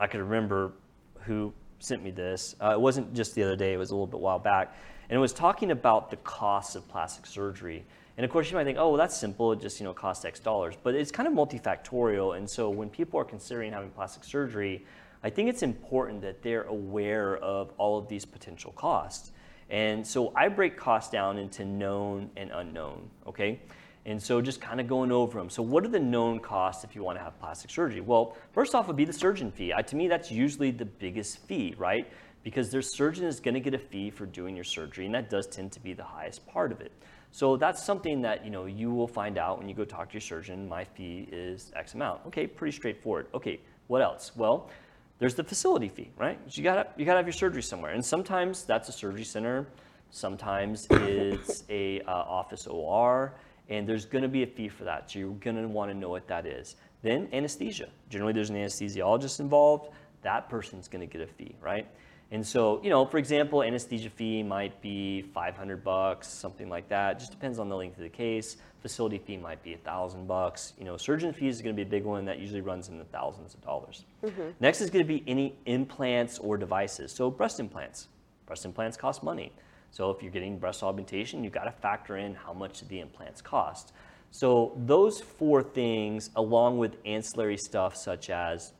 I 0.00 0.06
could 0.08 0.20
remember 0.20 0.72
who 1.20 1.52
sent 1.78 2.02
me 2.02 2.10
this. 2.10 2.56
Uh, 2.60 2.70
it 2.70 2.80
wasn't 2.80 3.14
just 3.14 3.34
the 3.34 3.42
other 3.42 3.56
day; 3.56 3.72
it 3.72 3.76
was 3.76 3.90
a 3.90 3.94
little 3.94 4.06
bit 4.06 4.20
while 4.20 4.38
back, 4.38 4.74
and 5.08 5.16
it 5.16 5.20
was 5.20 5.32
talking 5.32 5.70
about 5.70 6.10
the 6.10 6.16
costs 6.18 6.74
of 6.74 6.86
plastic 6.88 7.26
surgery. 7.26 7.84
And 8.16 8.24
of 8.24 8.32
course, 8.32 8.50
you 8.50 8.56
might 8.56 8.64
think, 8.64 8.78
oh, 8.78 8.88
well, 8.88 8.98
that's 8.98 9.16
simple; 9.16 9.52
it 9.52 9.60
just 9.60 9.80
you 9.80 9.84
know 9.84 9.94
costs 9.94 10.24
X 10.24 10.40
dollars. 10.40 10.74
But 10.82 10.94
it's 10.94 11.10
kind 11.10 11.26
of 11.26 11.34
multifactorial, 11.34 12.36
and 12.36 12.48
so 12.48 12.70
when 12.70 12.90
people 12.90 13.20
are 13.20 13.24
considering 13.24 13.72
having 13.72 13.90
plastic 13.90 14.24
surgery, 14.24 14.84
I 15.22 15.30
think 15.30 15.48
it's 15.48 15.62
important 15.62 16.22
that 16.22 16.42
they're 16.42 16.64
aware 16.64 17.36
of 17.38 17.72
all 17.78 17.98
of 17.98 18.08
these 18.08 18.24
potential 18.24 18.72
costs. 18.72 19.32
And 19.70 20.06
so 20.06 20.32
I 20.34 20.48
break 20.48 20.76
costs 20.76 21.10
down 21.10 21.38
into 21.38 21.64
known 21.64 22.30
and 22.36 22.50
unknown, 22.52 23.10
okay? 23.26 23.60
And 24.08 24.22
so 24.22 24.40
just 24.40 24.62
kind 24.62 24.80
of 24.80 24.88
going 24.88 25.12
over 25.12 25.38
them. 25.38 25.50
So 25.50 25.62
what 25.62 25.84
are 25.84 25.88
the 25.88 26.00
known 26.00 26.40
costs 26.40 26.82
if 26.82 26.96
you 26.96 27.02
want 27.02 27.18
to 27.18 27.22
have 27.22 27.38
plastic 27.38 27.70
surgery? 27.70 28.00
Well, 28.00 28.38
first 28.52 28.74
off 28.74 28.86
would 28.86 28.96
be 28.96 29.04
the 29.04 29.12
surgeon 29.12 29.52
fee. 29.52 29.74
I, 29.74 29.82
to 29.82 29.96
me, 29.96 30.08
that's 30.08 30.32
usually 30.32 30.70
the 30.70 30.86
biggest 30.86 31.40
fee, 31.40 31.74
right? 31.76 32.10
Because 32.42 32.70
their 32.70 32.80
surgeon 32.80 33.26
is 33.26 33.38
going 33.38 33.52
to 33.52 33.60
get 33.60 33.74
a 33.74 33.78
fee 33.78 34.08
for 34.08 34.24
doing 34.24 34.56
your 34.56 34.64
surgery, 34.64 35.04
and 35.04 35.14
that 35.14 35.28
does 35.28 35.46
tend 35.46 35.72
to 35.72 35.80
be 35.80 35.92
the 35.92 36.04
highest 36.04 36.46
part 36.46 36.72
of 36.72 36.80
it. 36.80 36.90
So 37.32 37.58
that's 37.58 37.84
something 37.84 38.22
that 38.22 38.46
you 38.46 38.50
know 38.50 38.64
you 38.64 38.90
will 38.90 39.06
find 39.06 39.36
out 39.36 39.58
when 39.58 39.68
you 39.68 39.74
go 39.74 39.84
talk 39.84 40.08
to 40.08 40.14
your 40.14 40.22
surgeon. 40.22 40.66
My 40.66 40.84
fee 40.84 41.28
is 41.30 41.70
X 41.76 41.92
amount. 41.92 42.22
Okay, 42.28 42.46
pretty 42.46 42.74
straightforward. 42.74 43.26
Okay, 43.34 43.60
what 43.88 44.00
else? 44.00 44.32
Well, 44.34 44.70
there's 45.18 45.34
the 45.34 45.44
facility 45.44 45.88
fee, 45.88 46.10
right? 46.16 46.40
You 46.52 46.62
gotta 46.62 46.86
you 46.96 47.04
gotta 47.04 47.18
have 47.18 47.26
your 47.26 47.34
surgery 47.34 47.62
somewhere, 47.62 47.92
and 47.92 48.02
sometimes 48.02 48.64
that's 48.64 48.88
a 48.88 48.92
surgery 48.92 49.24
center. 49.24 49.66
Sometimes 50.10 50.86
it's 50.90 51.64
a 51.68 52.00
uh, 52.00 52.10
office 52.10 52.66
OR 52.66 53.34
and 53.68 53.88
there's 53.88 54.06
going 54.06 54.22
to 54.22 54.28
be 54.28 54.42
a 54.42 54.46
fee 54.46 54.68
for 54.68 54.84
that. 54.84 55.10
So 55.10 55.18
you're 55.18 55.30
going 55.34 55.56
to 55.56 55.68
want 55.68 55.90
to 55.90 55.96
know 55.96 56.08
what 56.08 56.26
that 56.28 56.46
is. 56.46 56.76
Then 57.02 57.28
anesthesia. 57.32 57.88
Generally, 58.08 58.32
there's 58.34 58.50
an 58.50 58.56
anesthesiologist 58.56 59.40
involved. 59.40 59.90
That 60.22 60.48
person's 60.48 60.88
going 60.88 61.06
to 61.06 61.12
get 61.12 61.20
a 61.22 61.30
fee, 61.30 61.54
right? 61.60 61.86
And 62.30 62.46
so, 62.46 62.80
you 62.82 62.90
know, 62.90 63.06
for 63.06 63.16
example, 63.16 63.62
anesthesia 63.62 64.10
fee 64.10 64.42
might 64.42 64.82
be 64.82 65.22
500 65.22 65.82
bucks, 65.82 66.28
something 66.28 66.68
like 66.68 66.88
that. 66.88 67.18
Just 67.18 67.30
depends 67.30 67.58
on 67.58 67.68
the 67.68 67.76
length 67.76 67.96
of 67.96 68.02
the 68.02 68.08
case. 68.10 68.56
Facility 68.82 69.18
fee 69.18 69.38
might 69.38 69.62
be 69.62 69.72
a 69.72 69.78
thousand 69.78 70.26
bucks. 70.26 70.74
You 70.78 70.84
know, 70.84 70.96
surgeon 70.98 71.32
fees 71.32 71.56
is 71.56 71.62
going 71.62 71.74
to 71.74 71.76
be 71.76 71.86
a 71.86 71.90
big 71.90 72.04
one 72.04 72.26
that 72.26 72.38
usually 72.38 72.60
runs 72.60 72.90
in 72.90 72.98
the 72.98 73.04
thousands 73.04 73.54
of 73.54 73.62
dollars. 73.62 74.04
Mm-hmm. 74.22 74.50
Next 74.60 74.82
is 74.82 74.90
going 74.90 75.04
to 75.04 75.08
be 75.08 75.24
any 75.26 75.58
implants 75.64 76.38
or 76.38 76.58
devices. 76.58 77.12
So 77.12 77.30
breast 77.30 77.60
implants. 77.60 78.08
Breast 78.44 78.66
implants 78.66 78.96
cost 78.96 79.22
money. 79.22 79.52
So 79.90 80.10
if 80.10 80.22
you're 80.22 80.32
getting 80.32 80.58
breast 80.58 80.82
augmentation, 80.82 81.42
you've 81.42 81.52
got 81.52 81.64
to 81.64 81.72
factor 81.72 82.16
in 82.16 82.34
how 82.34 82.52
much 82.52 82.86
the 82.88 83.00
implants 83.00 83.40
cost. 83.40 83.92
So 84.30 84.72
those 84.76 85.20
four 85.20 85.62
things, 85.62 86.30
along 86.36 86.78
with 86.78 86.96
ancillary 87.06 87.56
stuff 87.56 87.96
such 87.96 88.30
as 88.30 88.72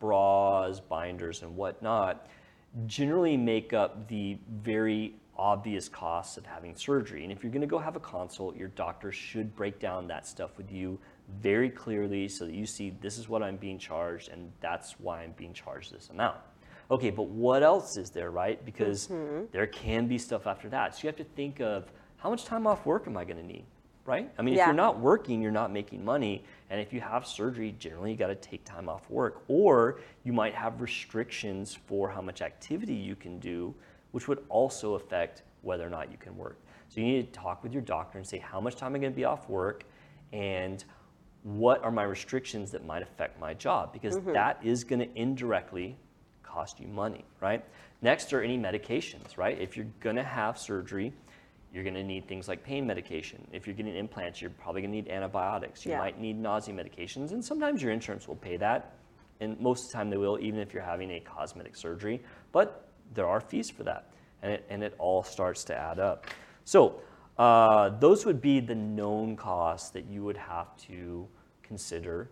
bras, 0.00 0.80
binders, 0.80 1.42
and 1.42 1.56
whatnot, 1.56 2.26
generally 2.86 3.36
make 3.36 3.72
up 3.72 4.08
the 4.08 4.38
very 4.62 5.14
obvious 5.36 5.88
costs 5.88 6.36
of 6.36 6.44
having 6.44 6.76
surgery. 6.76 7.22
And 7.22 7.32
if 7.32 7.42
you're 7.42 7.52
going 7.52 7.62
to 7.62 7.66
go 7.66 7.78
have 7.78 7.96
a 7.96 8.00
consult, 8.00 8.56
your 8.56 8.68
doctor 8.68 9.10
should 9.10 9.56
break 9.56 9.80
down 9.80 10.06
that 10.08 10.26
stuff 10.26 10.56
with 10.56 10.70
you 10.70 10.98
very 11.40 11.70
clearly 11.70 12.28
so 12.28 12.44
that 12.44 12.54
you 12.54 12.66
see 12.66 12.92
this 13.00 13.16
is 13.16 13.28
what 13.28 13.42
I'm 13.42 13.56
being 13.56 13.78
charged 13.78 14.28
and 14.28 14.52
that's 14.60 14.98
why 14.98 15.22
I'm 15.22 15.32
being 15.32 15.54
charged 15.54 15.94
this 15.94 16.10
amount. 16.10 16.36
Okay, 16.90 17.10
but 17.10 17.28
what 17.28 17.62
else 17.62 17.96
is 17.96 18.10
there, 18.10 18.30
right? 18.30 18.64
Because 18.64 19.08
mm-hmm. 19.08 19.44
there 19.52 19.66
can 19.66 20.08
be 20.08 20.18
stuff 20.18 20.46
after 20.46 20.68
that. 20.70 20.94
So 20.94 21.02
you 21.02 21.06
have 21.06 21.16
to 21.16 21.24
think 21.24 21.60
of 21.60 21.90
how 22.16 22.30
much 22.30 22.44
time 22.44 22.66
off 22.66 22.84
work 22.84 23.06
am 23.06 23.16
I 23.16 23.24
going 23.24 23.36
to 23.36 23.46
need, 23.46 23.64
right? 24.04 24.28
I 24.38 24.42
mean, 24.42 24.54
yeah. 24.54 24.62
if 24.62 24.66
you're 24.66 24.74
not 24.74 24.98
working, 24.98 25.40
you're 25.40 25.52
not 25.52 25.72
making 25.72 26.04
money. 26.04 26.44
And 26.68 26.80
if 26.80 26.92
you 26.92 27.00
have 27.00 27.26
surgery, 27.26 27.76
generally 27.78 28.10
you 28.10 28.16
got 28.16 28.26
to 28.26 28.34
take 28.34 28.64
time 28.64 28.88
off 28.88 29.08
work. 29.08 29.44
Or 29.46 30.00
you 30.24 30.32
might 30.32 30.54
have 30.54 30.80
restrictions 30.80 31.78
for 31.86 32.10
how 32.10 32.20
much 32.20 32.42
activity 32.42 32.94
you 32.94 33.14
can 33.14 33.38
do, 33.38 33.72
which 34.10 34.26
would 34.26 34.44
also 34.48 34.94
affect 34.94 35.42
whether 35.62 35.86
or 35.86 35.90
not 35.90 36.10
you 36.10 36.18
can 36.18 36.36
work. 36.36 36.58
So 36.88 37.00
you 37.00 37.06
need 37.06 37.32
to 37.32 37.38
talk 37.40 37.62
with 37.62 37.72
your 37.72 37.82
doctor 37.82 38.18
and 38.18 38.26
say, 38.26 38.38
how 38.38 38.60
much 38.60 38.74
time 38.74 38.88
am 38.88 38.96
I 38.96 38.98
going 38.98 39.12
to 39.12 39.16
be 39.16 39.24
off 39.24 39.48
work? 39.48 39.84
And 40.32 40.82
what 41.44 41.84
are 41.84 41.92
my 41.92 42.02
restrictions 42.02 42.72
that 42.72 42.84
might 42.84 43.02
affect 43.02 43.38
my 43.38 43.54
job? 43.54 43.92
Because 43.92 44.16
mm-hmm. 44.16 44.32
that 44.32 44.58
is 44.64 44.82
going 44.82 44.98
to 44.98 45.08
indirectly 45.18 45.96
cost 46.52 46.80
you 46.80 46.86
money, 46.88 47.24
right? 47.40 47.64
Next 48.02 48.32
are 48.32 48.42
any 48.42 48.58
medications, 48.58 49.36
right? 49.36 49.58
If 49.60 49.76
you're 49.76 49.86
gonna 50.00 50.24
have 50.24 50.58
surgery, 50.58 51.12
you're 51.72 51.84
gonna 51.84 52.02
need 52.02 52.26
things 52.26 52.48
like 52.48 52.64
pain 52.64 52.86
medication. 52.86 53.46
If 53.52 53.66
you're 53.66 53.76
getting 53.76 53.94
implants, 53.94 54.40
you're 54.40 54.50
probably 54.50 54.82
gonna 54.82 54.94
need 54.94 55.08
antibiotics. 55.08 55.84
You 55.84 55.92
yeah. 55.92 55.98
might 55.98 56.20
need 56.20 56.38
nausea 56.38 56.74
medications, 56.74 57.32
and 57.32 57.44
sometimes 57.44 57.82
your 57.82 57.92
insurance 57.92 58.26
will 58.26 58.36
pay 58.36 58.56
that. 58.56 58.94
And 59.40 59.58
most 59.60 59.84
of 59.84 59.92
the 59.92 59.96
time 59.96 60.10
they 60.10 60.16
will, 60.16 60.38
even 60.40 60.60
if 60.60 60.74
you're 60.74 60.82
having 60.82 61.12
a 61.12 61.20
cosmetic 61.20 61.76
surgery. 61.76 62.20
But 62.52 62.88
there 63.14 63.26
are 63.26 63.40
fees 63.40 63.70
for 63.70 63.84
that, 63.84 64.10
and 64.42 64.52
it, 64.52 64.66
and 64.68 64.82
it 64.82 64.94
all 64.98 65.22
starts 65.22 65.64
to 65.64 65.76
add 65.76 65.98
up. 65.98 66.26
So 66.64 67.00
uh, 67.38 67.90
those 68.00 68.26
would 68.26 68.40
be 68.40 68.60
the 68.60 68.74
known 68.74 69.36
costs 69.36 69.90
that 69.90 70.04
you 70.06 70.22
would 70.24 70.36
have 70.36 70.76
to 70.88 71.26
consider 71.62 72.28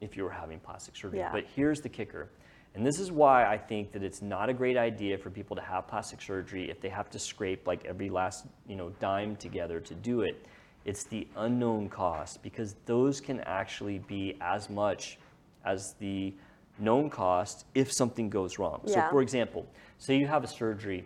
if 0.00 0.16
you 0.16 0.22
were 0.22 0.30
having 0.30 0.60
plastic 0.60 0.96
surgery. 0.96 1.18
Yeah. 1.18 1.32
But 1.32 1.44
here's 1.54 1.80
the 1.80 1.88
kicker 1.88 2.30
and 2.78 2.86
this 2.86 3.00
is 3.00 3.10
why 3.10 3.44
I 3.44 3.58
think 3.58 3.90
that 3.90 4.04
it's 4.04 4.22
not 4.22 4.48
a 4.48 4.54
great 4.54 4.76
idea 4.76 5.18
for 5.18 5.30
people 5.30 5.56
to 5.56 5.62
have 5.62 5.88
plastic 5.88 6.22
surgery 6.22 6.70
if 6.70 6.80
they 6.80 6.88
have 6.88 7.10
to 7.10 7.18
scrape 7.18 7.66
like 7.66 7.84
every 7.84 8.08
last 8.08 8.46
you 8.68 8.76
know 8.76 8.90
dime 9.00 9.34
together 9.34 9.80
to 9.80 9.94
do 9.96 10.20
it. 10.20 10.46
It's 10.84 11.02
the 11.02 11.26
unknown 11.36 11.88
cost 11.88 12.40
because 12.40 12.76
those 12.86 13.20
can 13.20 13.40
actually 13.40 13.98
be 13.98 14.36
as 14.40 14.70
much 14.70 15.18
as 15.64 15.94
the 15.94 16.32
known 16.78 17.10
cost 17.10 17.66
if 17.74 17.92
something 17.92 18.30
goes 18.30 18.60
wrong. 18.60 18.80
Yeah. 18.84 19.06
So 19.06 19.10
for 19.10 19.22
example, 19.22 19.66
say 19.98 20.16
you 20.16 20.28
have 20.28 20.44
a 20.44 20.48
surgery 20.48 21.04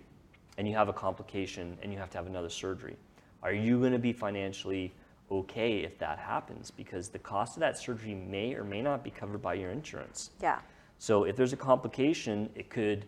and 0.59 0.69
you 0.69 0.77
have 0.77 0.91
a 0.91 0.93
complication 0.93 1.79
and 1.83 1.91
you 1.91 1.99
have 1.99 2.11
to 2.11 2.19
have 2.19 2.27
another 2.27 2.51
surgery. 2.51 2.97
Are 3.43 3.55
you 3.55 3.81
going 3.81 3.93
to 3.93 3.99
be 3.99 4.13
financially 4.13 4.93
okay 5.33 5.79
if 5.79 5.99
that 5.99 6.19
happens 6.19 6.71
because 6.71 7.09
the 7.09 7.19
cost 7.19 7.57
of 7.57 7.61
that 7.61 7.79
surgery 7.79 8.15
may 8.15 8.55
or 8.55 8.65
may 8.65 8.83
not 8.83 9.03
be 9.03 9.11
covered 9.11 9.41
by 9.41 9.55
your 9.55 9.71
insurance. 9.71 10.31
Yeah. 10.43 10.61
So 11.03 11.25
if 11.25 11.35
there's 11.35 11.53
a 11.53 11.57
complication, 11.57 12.49
it 12.55 12.71
could 12.71 13.07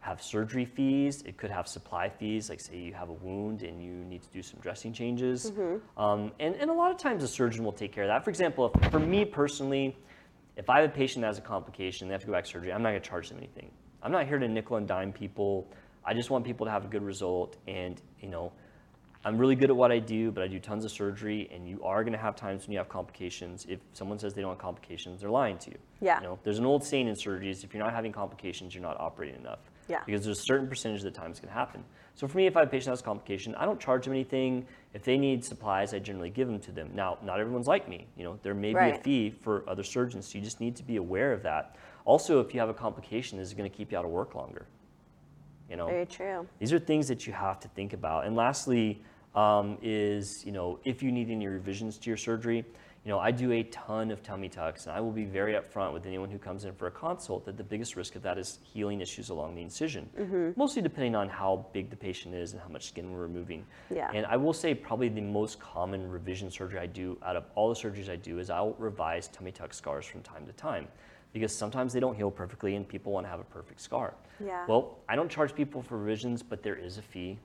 have 0.00 0.22
surgery 0.22 0.66
fees, 0.66 1.22
it 1.22 1.38
could 1.38 1.50
have 1.50 1.66
supply 1.66 2.10
fees, 2.10 2.50
like 2.50 2.60
say 2.60 2.76
you 2.76 2.92
have 2.92 3.08
a 3.08 3.14
wound 3.14 3.62
and 3.62 3.82
you 3.82 3.92
need 3.92 4.20
to 4.20 4.28
do 4.28 4.42
some 4.42 4.60
dressing 4.60 4.92
changes. 4.92 5.50
Mm-hmm. 5.50 5.98
Um, 5.98 6.32
and, 6.38 6.54
and 6.56 6.68
a 6.68 6.74
lot 6.74 6.90
of 6.90 6.98
times 6.98 7.22
a 7.22 7.28
surgeon 7.28 7.64
will 7.64 7.72
take 7.72 7.92
care 7.92 8.04
of 8.04 8.08
that. 8.08 8.24
For 8.24 8.28
example, 8.28 8.70
if, 8.82 8.90
for 8.90 9.00
me 9.00 9.24
personally, 9.24 9.96
if 10.58 10.68
I 10.68 10.82
have 10.82 10.90
a 10.90 10.92
patient 10.92 11.22
that 11.22 11.28
has 11.28 11.38
a 11.38 11.40
complication, 11.40 12.08
they 12.08 12.12
have 12.12 12.20
to 12.20 12.26
go 12.26 12.34
back 12.34 12.44
to 12.44 12.50
surgery, 12.50 12.74
I'm 12.74 12.82
not 12.82 12.90
gonna 12.90 13.00
charge 13.00 13.30
them 13.30 13.38
anything. 13.38 13.70
I'm 14.02 14.12
not 14.12 14.26
here 14.26 14.38
to 14.38 14.46
nickel 14.46 14.76
and 14.76 14.86
dime 14.86 15.10
people. 15.10 15.66
I 16.04 16.12
just 16.12 16.28
want 16.28 16.44
people 16.44 16.66
to 16.66 16.72
have 16.72 16.84
a 16.84 16.88
good 16.88 17.02
result 17.02 17.56
and, 17.66 18.02
you 18.20 18.28
know, 18.28 18.52
I'm 19.22 19.36
really 19.36 19.54
good 19.54 19.68
at 19.68 19.76
what 19.76 19.92
I 19.92 19.98
do, 19.98 20.30
but 20.30 20.42
I 20.42 20.48
do 20.48 20.58
tons 20.58 20.84
of 20.86 20.90
surgery, 20.90 21.50
and 21.52 21.68
you 21.68 21.82
are 21.84 22.02
going 22.02 22.14
to 22.14 22.18
have 22.18 22.36
times 22.36 22.66
when 22.66 22.72
you 22.72 22.78
have 22.78 22.88
complications. 22.88 23.66
If 23.68 23.80
someone 23.92 24.18
says 24.18 24.32
they 24.32 24.40
don't 24.40 24.52
have 24.52 24.58
complications, 24.58 25.20
they're 25.20 25.30
lying 25.30 25.58
to 25.58 25.70
you. 25.70 25.78
Yeah. 26.00 26.20
You 26.20 26.26
know, 26.26 26.38
there's 26.42 26.58
an 26.58 26.64
old 26.64 26.82
saying 26.82 27.06
in 27.06 27.14
surgeries: 27.14 27.62
if 27.62 27.74
you're 27.74 27.82
not 27.82 27.92
having 27.92 28.12
complications, 28.12 28.74
you're 28.74 28.82
not 28.82 28.98
operating 28.98 29.38
enough. 29.38 29.58
Yeah. 29.88 30.02
Because 30.06 30.24
there's 30.24 30.38
a 30.38 30.42
certain 30.42 30.68
percentage 30.68 31.00
of 31.00 31.04
the 31.04 31.10
time 31.10 31.32
it's 31.32 31.40
going 31.40 31.52
to 31.52 31.58
happen. 31.58 31.84
So 32.14 32.28
for 32.28 32.38
me, 32.38 32.46
if 32.46 32.56
I 32.56 32.60
have 32.60 32.68
a 32.68 32.70
patient 32.70 32.86
that 32.86 32.92
has 32.92 33.00
a 33.00 33.04
complication, 33.04 33.54
I 33.56 33.66
don't 33.66 33.80
charge 33.80 34.04
them 34.04 34.14
anything. 34.14 34.66
If 34.94 35.02
they 35.02 35.18
need 35.18 35.44
supplies, 35.44 35.92
I 35.92 35.98
generally 35.98 36.30
give 36.30 36.48
them 36.48 36.60
to 36.60 36.72
them. 36.72 36.90
Now, 36.94 37.18
not 37.22 37.40
everyone's 37.40 37.66
like 37.66 37.88
me. 37.88 38.06
You 38.16 38.24
know, 38.24 38.38
there 38.42 38.54
may 38.54 38.72
right. 38.72 38.94
be 38.94 38.98
a 38.98 39.02
fee 39.02 39.30
for 39.30 39.68
other 39.68 39.82
surgeons, 39.82 40.28
so 40.28 40.38
you 40.38 40.44
just 40.44 40.60
need 40.60 40.76
to 40.76 40.82
be 40.82 40.96
aware 40.96 41.32
of 41.32 41.42
that. 41.42 41.76
Also, 42.04 42.40
if 42.40 42.54
you 42.54 42.60
have 42.60 42.68
a 42.68 42.74
complication, 42.74 43.36
this 43.36 43.48
is 43.48 43.54
going 43.54 43.70
to 43.70 43.76
keep 43.76 43.92
you 43.92 43.98
out 43.98 44.04
of 44.04 44.10
work 44.10 44.34
longer. 44.34 44.66
You 45.70 45.76
know, 45.76 45.86
very 45.86 46.06
true. 46.06 46.46
These 46.58 46.72
are 46.72 46.78
things 46.78 47.06
that 47.08 47.26
you 47.26 47.32
have 47.32 47.60
to 47.60 47.68
think 47.68 47.92
about. 47.92 48.26
And 48.26 48.34
lastly, 48.34 49.00
um, 49.34 49.78
is 49.80 50.44
you 50.44 50.52
know 50.52 50.80
if 50.84 51.02
you 51.02 51.12
need 51.12 51.30
any 51.30 51.46
revisions 51.46 51.96
to 51.98 52.10
your 52.10 52.16
surgery. 52.16 52.64
You 53.02 53.08
know, 53.08 53.18
I 53.18 53.30
do 53.30 53.50
a 53.52 53.62
ton 53.62 54.10
of 54.10 54.22
tummy 54.22 54.50
tucks, 54.50 54.84
and 54.84 54.94
I 54.94 55.00
will 55.00 55.10
be 55.10 55.24
very 55.24 55.54
upfront 55.54 55.94
with 55.94 56.04
anyone 56.04 56.30
who 56.30 56.36
comes 56.36 56.66
in 56.66 56.74
for 56.74 56.86
a 56.86 56.90
consult 56.90 57.46
that 57.46 57.56
the 57.56 57.64
biggest 57.64 57.96
risk 57.96 58.14
of 58.14 58.20
that 58.24 58.36
is 58.36 58.58
healing 58.62 59.00
issues 59.00 59.30
along 59.30 59.54
the 59.54 59.62
incision, 59.62 60.06
mm-hmm. 60.18 60.50
mostly 60.54 60.82
depending 60.82 61.14
on 61.14 61.26
how 61.26 61.64
big 61.72 61.88
the 61.88 61.96
patient 61.96 62.34
is 62.34 62.52
and 62.52 62.60
how 62.60 62.68
much 62.68 62.88
skin 62.88 63.10
we're 63.10 63.22
removing. 63.22 63.64
Yeah. 63.88 64.10
And 64.12 64.26
I 64.26 64.36
will 64.36 64.52
say 64.52 64.74
probably 64.74 65.08
the 65.08 65.22
most 65.22 65.58
common 65.58 66.10
revision 66.10 66.50
surgery 66.50 66.78
I 66.78 66.84
do 66.84 67.16
out 67.24 67.36
of 67.36 67.44
all 67.54 67.70
the 67.70 67.74
surgeries 67.74 68.10
I 68.10 68.16
do 68.16 68.38
is 68.38 68.50
I'll 68.50 68.74
revise 68.78 69.28
tummy 69.28 69.50
tuck 69.50 69.72
scars 69.72 70.04
from 70.04 70.20
time 70.20 70.44
to 70.44 70.52
time 70.52 70.86
because 71.32 71.54
sometimes 71.54 71.92
they 71.92 72.00
don't 72.00 72.16
heal 72.16 72.30
perfectly 72.30 72.76
and 72.76 72.86
people 72.86 73.12
want 73.12 73.26
to 73.26 73.30
have 73.30 73.40
a 73.40 73.44
perfect 73.44 73.80
scar. 73.80 74.14
Yeah. 74.44 74.64
Well, 74.66 74.98
I 75.08 75.16
don't 75.16 75.30
charge 75.30 75.54
people 75.54 75.82
for 75.82 75.98
revisions, 75.98 76.42
but 76.42 76.62
there 76.62 76.76
is 76.76 76.98
a 76.98 77.02
fee 77.02 77.38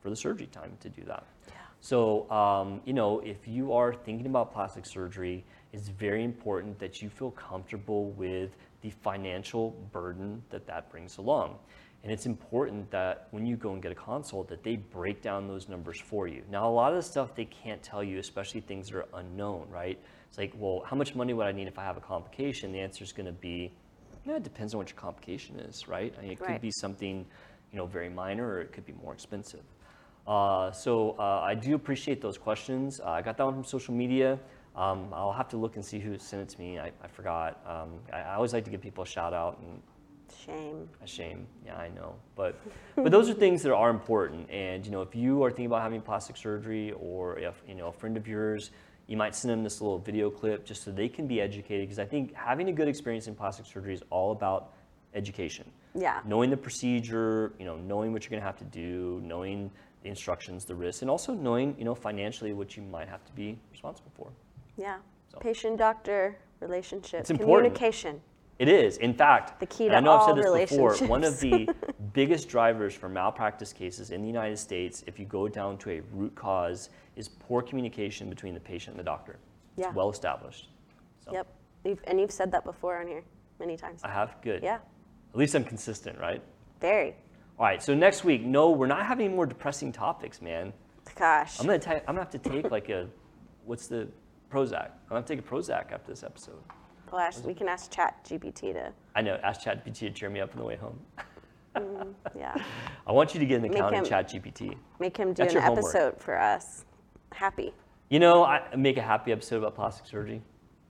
for 0.00 0.10
the 0.10 0.16
surgery 0.16 0.46
time 0.46 0.76
to 0.80 0.88
do 0.88 1.02
that. 1.04 1.24
Yeah. 1.48 1.54
So, 1.80 2.30
um, 2.30 2.80
you 2.84 2.92
know, 2.92 3.20
if 3.20 3.46
you 3.46 3.72
are 3.72 3.92
thinking 3.92 4.26
about 4.26 4.52
plastic 4.52 4.86
surgery, 4.86 5.44
it's 5.72 5.88
very 5.88 6.24
important 6.24 6.78
that 6.78 7.02
you 7.02 7.10
feel 7.10 7.32
comfortable 7.32 8.10
with 8.12 8.50
the 8.80 8.90
financial 8.90 9.70
burden 9.92 10.42
that 10.50 10.66
that 10.66 10.90
brings 10.90 11.18
along. 11.18 11.58
And 12.02 12.12
it's 12.12 12.26
important 12.26 12.88
that 12.92 13.26
when 13.32 13.46
you 13.46 13.56
go 13.56 13.72
and 13.72 13.82
get 13.82 13.90
a 13.90 13.96
consult 13.96 14.48
that 14.48 14.62
they 14.62 14.76
break 14.76 15.22
down 15.22 15.48
those 15.48 15.68
numbers 15.68 16.00
for 16.00 16.28
you. 16.28 16.44
Now, 16.50 16.68
a 16.68 16.70
lot 16.70 16.92
of 16.92 16.96
the 16.96 17.02
stuff 17.02 17.34
they 17.34 17.46
can't 17.46 17.82
tell 17.82 18.02
you, 18.02 18.20
especially 18.20 18.60
things 18.60 18.90
that 18.90 18.98
are 18.98 19.08
unknown, 19.14 19.66
right? 19.70 19.98
It's 20.28 20.38
like, 20.38 20.52
well, 20.56 20.82
how 20.86 20.96
much 20.96 21.14
money 21.14 21.32
would 21.32 21.46
I 21.46 21.52
need 21.52 21.68
if 21.68 21.78
I 21.78 21.84
have 21.84 21.96
a 21.96 22.00
complication? 22.00 22.72
The 22.72 22.80
answer 22.80 23.04
is 23.04 23.12
going 23.12 23.26
to 23.26 23.32
be, 23.32 23.72
yeah, 24.26 24.36
it 24.36 24.42
depends 24.42 24.74
on 24.74 24.78
what 24.78 24.88
your 24.88 24.98
complication 24.98 25.58
is, 25.60 25.88
right? 25.88 26.14
I 26.18 26.22
mean, 26.22 26.32
it 26.32 26.40
could 26.40 26.60
be 26.60 26.70
something, 26.70 27.24
you 27.72 27.76
know, 27.76 27.86
very 27.86 28.08
minor, 28.08 28.46
or 28.46 28.60
it 28.60 28.72
could 28.72 28.84
be 28.84 28.94
more 29.02 29.12
expensive. 29.12 29.62
Uh, 30.26 30.72
so 30.72 31.16
uh, 31.18 31.40
I 31.42 31.54
do 31.54 31.74
appreciate 31.74 32.20
those 32.20 32.36
questions. 32.36 33.00
Uh, 33.00 33.10
I 33.10 33.22
got 33.22 33.36
that 33.36 33.44
one 33.44 33.54
from 33.54 33.64
social 33.64 33.94
media. 33.94 34.38
Um, 34.74 35.08
I'll 35.12 35.32
have 35.32 35.48
to 35.50 35.56
look 35.56 35.76
and 35.76 35.84
see 35.84 35.98
who 35.98 36.18
sent 36.18 36.42
it 36.42 36.48
to 36.54 36.60
me. 36.60 36.78
I, 36.78 36.90
I 37.02 37.08
forgot. 37.08 37.60
Um, 37.66 38.00
I, 38.12 38.18
I, 38.18 38.34
always 38.34 38.52
like 38.52 38.64
to 38.64 38.70
give 38.70 38.82
people 38.82 39.04
a 39.04 39.06
shout 39.06 39.32
out, 39.32 39.58
and 39.60 39.80
Shame. 40.44 40.88
A 41.02 41.06
shame. 41.06 41.46
Yeah, 41.64 41.76
I 41.76 41.88
know. 41.88 42.14
But 42.34 42.60
but 42.94 43.10
those 43.10 43.28
are 43.28 43.34
things 43.34 43.62
that 43.62 43.74
are 43.74 43.90
important. 43.90 44.50
And 44.50 44.84
you 44.84 44.92
know, 44.92 45.02
if 45.02 45.14
you 45.14 45.42
are 45.44 45.50
thinking 45.50 45.66
about 45.66 45.82
having 45.82 46.00
plastic 46.00 46.36
surgery, 46.36 46.92
or 46.92 47.38
if 47.38 47.62
you 47.66 47.74
know 47.74 47.88
a 47.88 47.92
friend 47.92 48.16
of 48.16 48.28
yours, 48.28 48.70
you 49.06 49.16
might 49.16 49.34
send 49.34 49.52
them 49.52 49.62
this 49.62 49.80
little 49.80 49.98
video 49.98 50.30
clip 50.30 50.64
just 50.64 50.82
so 50.82 50.90
they 50.90 51.08
can 51.08 51.26
be 51.26 51.40
educated. 51.40 51.86
Because 51.86 51.98
I 51.98 52.04
think 52.04 52.34
having 52.34 52.68
a 52.68 52.72
good 52.72 52.88
experience 52.88 53.28
in 53.28 53.34
plastic 53.34 53.66
surgery 53.66 53.94
is 53.94 54.02
all 54.10 54.32
about 54.32 54.72
education. 55.14 55.70
Yeah. 55.94 56.20
Knowing 56.24 56.50
the 56.50 56.56
procedure, 56.56 57.52
you 57.58 57.64
know, 57.64 57.76
knowing 57.76 58.12
what 58.12 58.24
you're 58.24 58.30
going 58.30 58.40
to 58.40 58.46
have 58.46 58.58
to 58.58 58.64
do, 58.64 59.20
knowing 59.24 59.70
the 60.02 60.08
instructions, 60.08 60.64
the 60.64 60.74
risks, 60.74 61.02
and 61.02 61.10
also 61.10 61.34
knowing, 61.34 61.74
you 61.78 61.84
know, 61.84 61.94
financially 61.94 62.52
what 62.52 62.76
you 62.76 62.82
might 62.82 63.08
have 63.08 63.24
to 63.24 63.32
be 63.32 63.58
responsible 63.70 64.10
for. 64.14 64.28
Yeah. 64.76 64.98
So- 65.32 65.38
Patient 65.38 65.78
doctor 65.78 66.36
relationship. 66.60 67.26
Communication. 67.26 68.20
It 68.58 68.68
is. 68.68 68.96
In 68.98 69.12
fact, 69.12 69.60
The 69.60 69.66
key 69.66 69.88
to 69.88 69.96
I 69.96 70.00
know 70.00 70.12
I've 70.12 70.24
said 70.36 70.44
this 70.44 70.70
before, 70.70 70.94
one 71.08 71.24
of 71.24 71.38
the 71.40 71.68
biggest 72.14 72.48
drivers 72.48 72.94
for 72.94 73.08
malpractice 73.08 73.72
cases 73.72 74.10
in 74.10 74.22
the 74.22 74.26
United 74.26 74.58
States, 74.58 75.04
if 75.06 75.18
you 75.18 75.26
go 75.26 75.46
down 75.46 75.76
to 75.78 75.90
a 75.90 76.00
root 76.14 76.34
cause, 76.34 76.88
is 77.16 77.28
poor 77.28 77.60
communication 77.60 78.30
between 78.30 78.54
the 78.54 78.60
patient 78.60 78.96
and 78.96 78.98
the 78.98 79.04
doctor. 79.04 79.38
Yeah. 79.76 79.88
It's 79.88 79.94
well 79.96 80.10
established. 80.10 80.70
So 81.24 81.32
Yep. 81.32 81.46
You've, 81.84 82.00
and 82.04 82.18
you've 82.18 82.32
said 82.32 82.50
that 82.52 82.64
before 82.64 82.98
on 82.98 83.06
here 83.06 83.22
many 83.60 83.76
times. 83.76 84.00
I 84.02 84.08
have 84.08 84.36
good. 84.42 84.62
Yeah. 84.62 84.76
At 84.76 85.36
least 85.36 85.54
I'm 85.54 85.64
consistent, 85.64 86.18
right? 86.18 86.42
Very. 86.80 87.14
All 87.58 87.66
right. 87.66 87.82
So 87.82 87.94
next 87.94 88.24
week, 88.24 88.42
no, 88.42 88.70
we're 88.70 88.86
not 88.86 89.04
having 89.04 89.34
more 89.36 89.46
depressing 89.46 89.92
topics, 89.92 90.40
man. 90.40 90.72
Gosh. 91.14 91.60
I'm 91.60 91.66
gonna 91.66 91.78
ta- 91.78 91.92
I'm 91.92 92.06
gonna 92.16 92.20
have 92.20 92.30
to 92.30 92.38
take 92.38 92.70
like 92.70 92.88
a, 92.88 93.06
what's 93.64 93.86
the 93.86 94.08
Prozac? 94.50 94.86
I'm 94.86 95.08
gonna 95.10 95.20
have 95.20 95.26
to 95.26 95.36
take 95.36 95.44
a 95.44 95.48
Prozac 95.48 95.92
after 95.92 96.08
this 96.08 96.22
episode. 96.22 96.58
Well, 97.10 97.20
ask, 97.20 97.44
we 97.44 97.54
can 97.54 97.68
ask 97.68 97.90
Chat 97.90 98.24
GPT 98.24 98.72
to. 98.74 98.92
I 99.14 99.22
know. 99.22 99.38
Ask 99.42 99.62
Chat 99.62 99.84
GPT 99.84 99.98
to 100.00 100.10
cheer 100.10 100.30
me 100.30 100.40
up 100.40 100.52
on 100.52 100.58
the 100.58 100.64
way 100.64 100.76
home. 100.76 100.98
Mm-hmm, 101.76 102.38
yeah. 102.38 102.54
I 103.06 103.12
want 103.12 103.34
you 103.34 103.40
to 103.40 103.46
get 103.46 103.62
an 103.62 103.70
account 103.70 103.94
in 103.94 104.04
Chat 104.04 104.28
GPT. 104.30 104.76
Make 104.98 105.16
him 105.16 105.28
do 105.32 105.42
That's 105.42 105.52
an 105.52 105.60
your 105.60 105.62
homework. 105.62 105.84
episode 105.84 106.20
for 106.20 106.38
us. 106.40 106.84
Happy. 107.32 107.72
You 108.08 108.18
know, 108.18 108.44
I 108.44 108.62
make 108.76 108.96
a 108.96 109.02
happy 109.02 109.32
episode 109.32 109.58
about 109.58 109.74
plastic 109.74 110.06
surgery. 110.06 110.40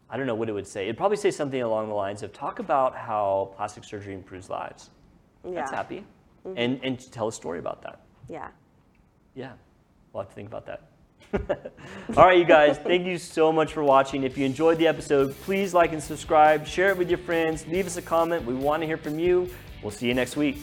I 0.08 0.16
don't 0.16 0.26
know 0.26 0.34
what 0.34 0.48
it 0.48 0.52
would 0.52 0.66
say. 0.66 0.84
It'd 0.84 0.96
probably 0.96 1.16
say 1.16 1.30
something 1.30 1.60
along 1.60 1.88
the 1.88 1.94
lines 1.94 2.22
of 2.22 2.32
talk 2.32 2.60
about 2.60 2.96
how 2.96 3.52
plastic 3.56 3.84
surgery 3.84 4.14
improves 4.14 4.48
lives. 4.48 4.90
Yeah. 5.44 5.54
That's 5.54 5.72
happy. 5.72 6.04
Mm-hmm. 6.46 6.58
And 6.58 6.80
and 6.84 7.12
tell 7.12 7.28
a 7.28 7.32
story 7.32 7.58
about 7.58 7.82
that. 7.82 8.00
Yeah. 8.28 8.48
Yeah. 9.34 9.52
We'll 10.12 10.22
have 10.22 10.28
to 10.28 10.34
think 10.34 10.48
about 10.48 10.66
that. 10.66 10.90
All 11.34 12.24
right, 12.24 12.38
you 12.38 12.44
guys, 12.44 12.78
thank 12.78 13.06
you 13.06 13.18
so 13.18 13.52
much 13.52 13.72
for 13.72 13.82
watching. 13.82 14.22
If 14.22 14.38
you 14.38 14.46
enjoyed 14.46 14.78
the 14.78 14.86
episode, 14.86 15.34
please 15.42 15.74
like 15.74 15.92
and 15.92 16.02
subscribe, 16.02 16.66
share 16.66 16.90
it 16.90 16.96
with 16.96 17.08
your 17.08 17.18
friends, 17.18 17.66
leave 17.66 17.86
us 17.86 17.96
a 17.96 18.02
comment. 18.02 18.44
We 18.44 18.54
want 18.54 18.82
to 18.82 18.86
hear 18.86 18.96
from 18.96 19.18
you. 19.18 19.50
We'll 19.82 19.90
see 19.90 20.06
you 20.08 20.14
next 20.14 20.36
week. 20.36 20.58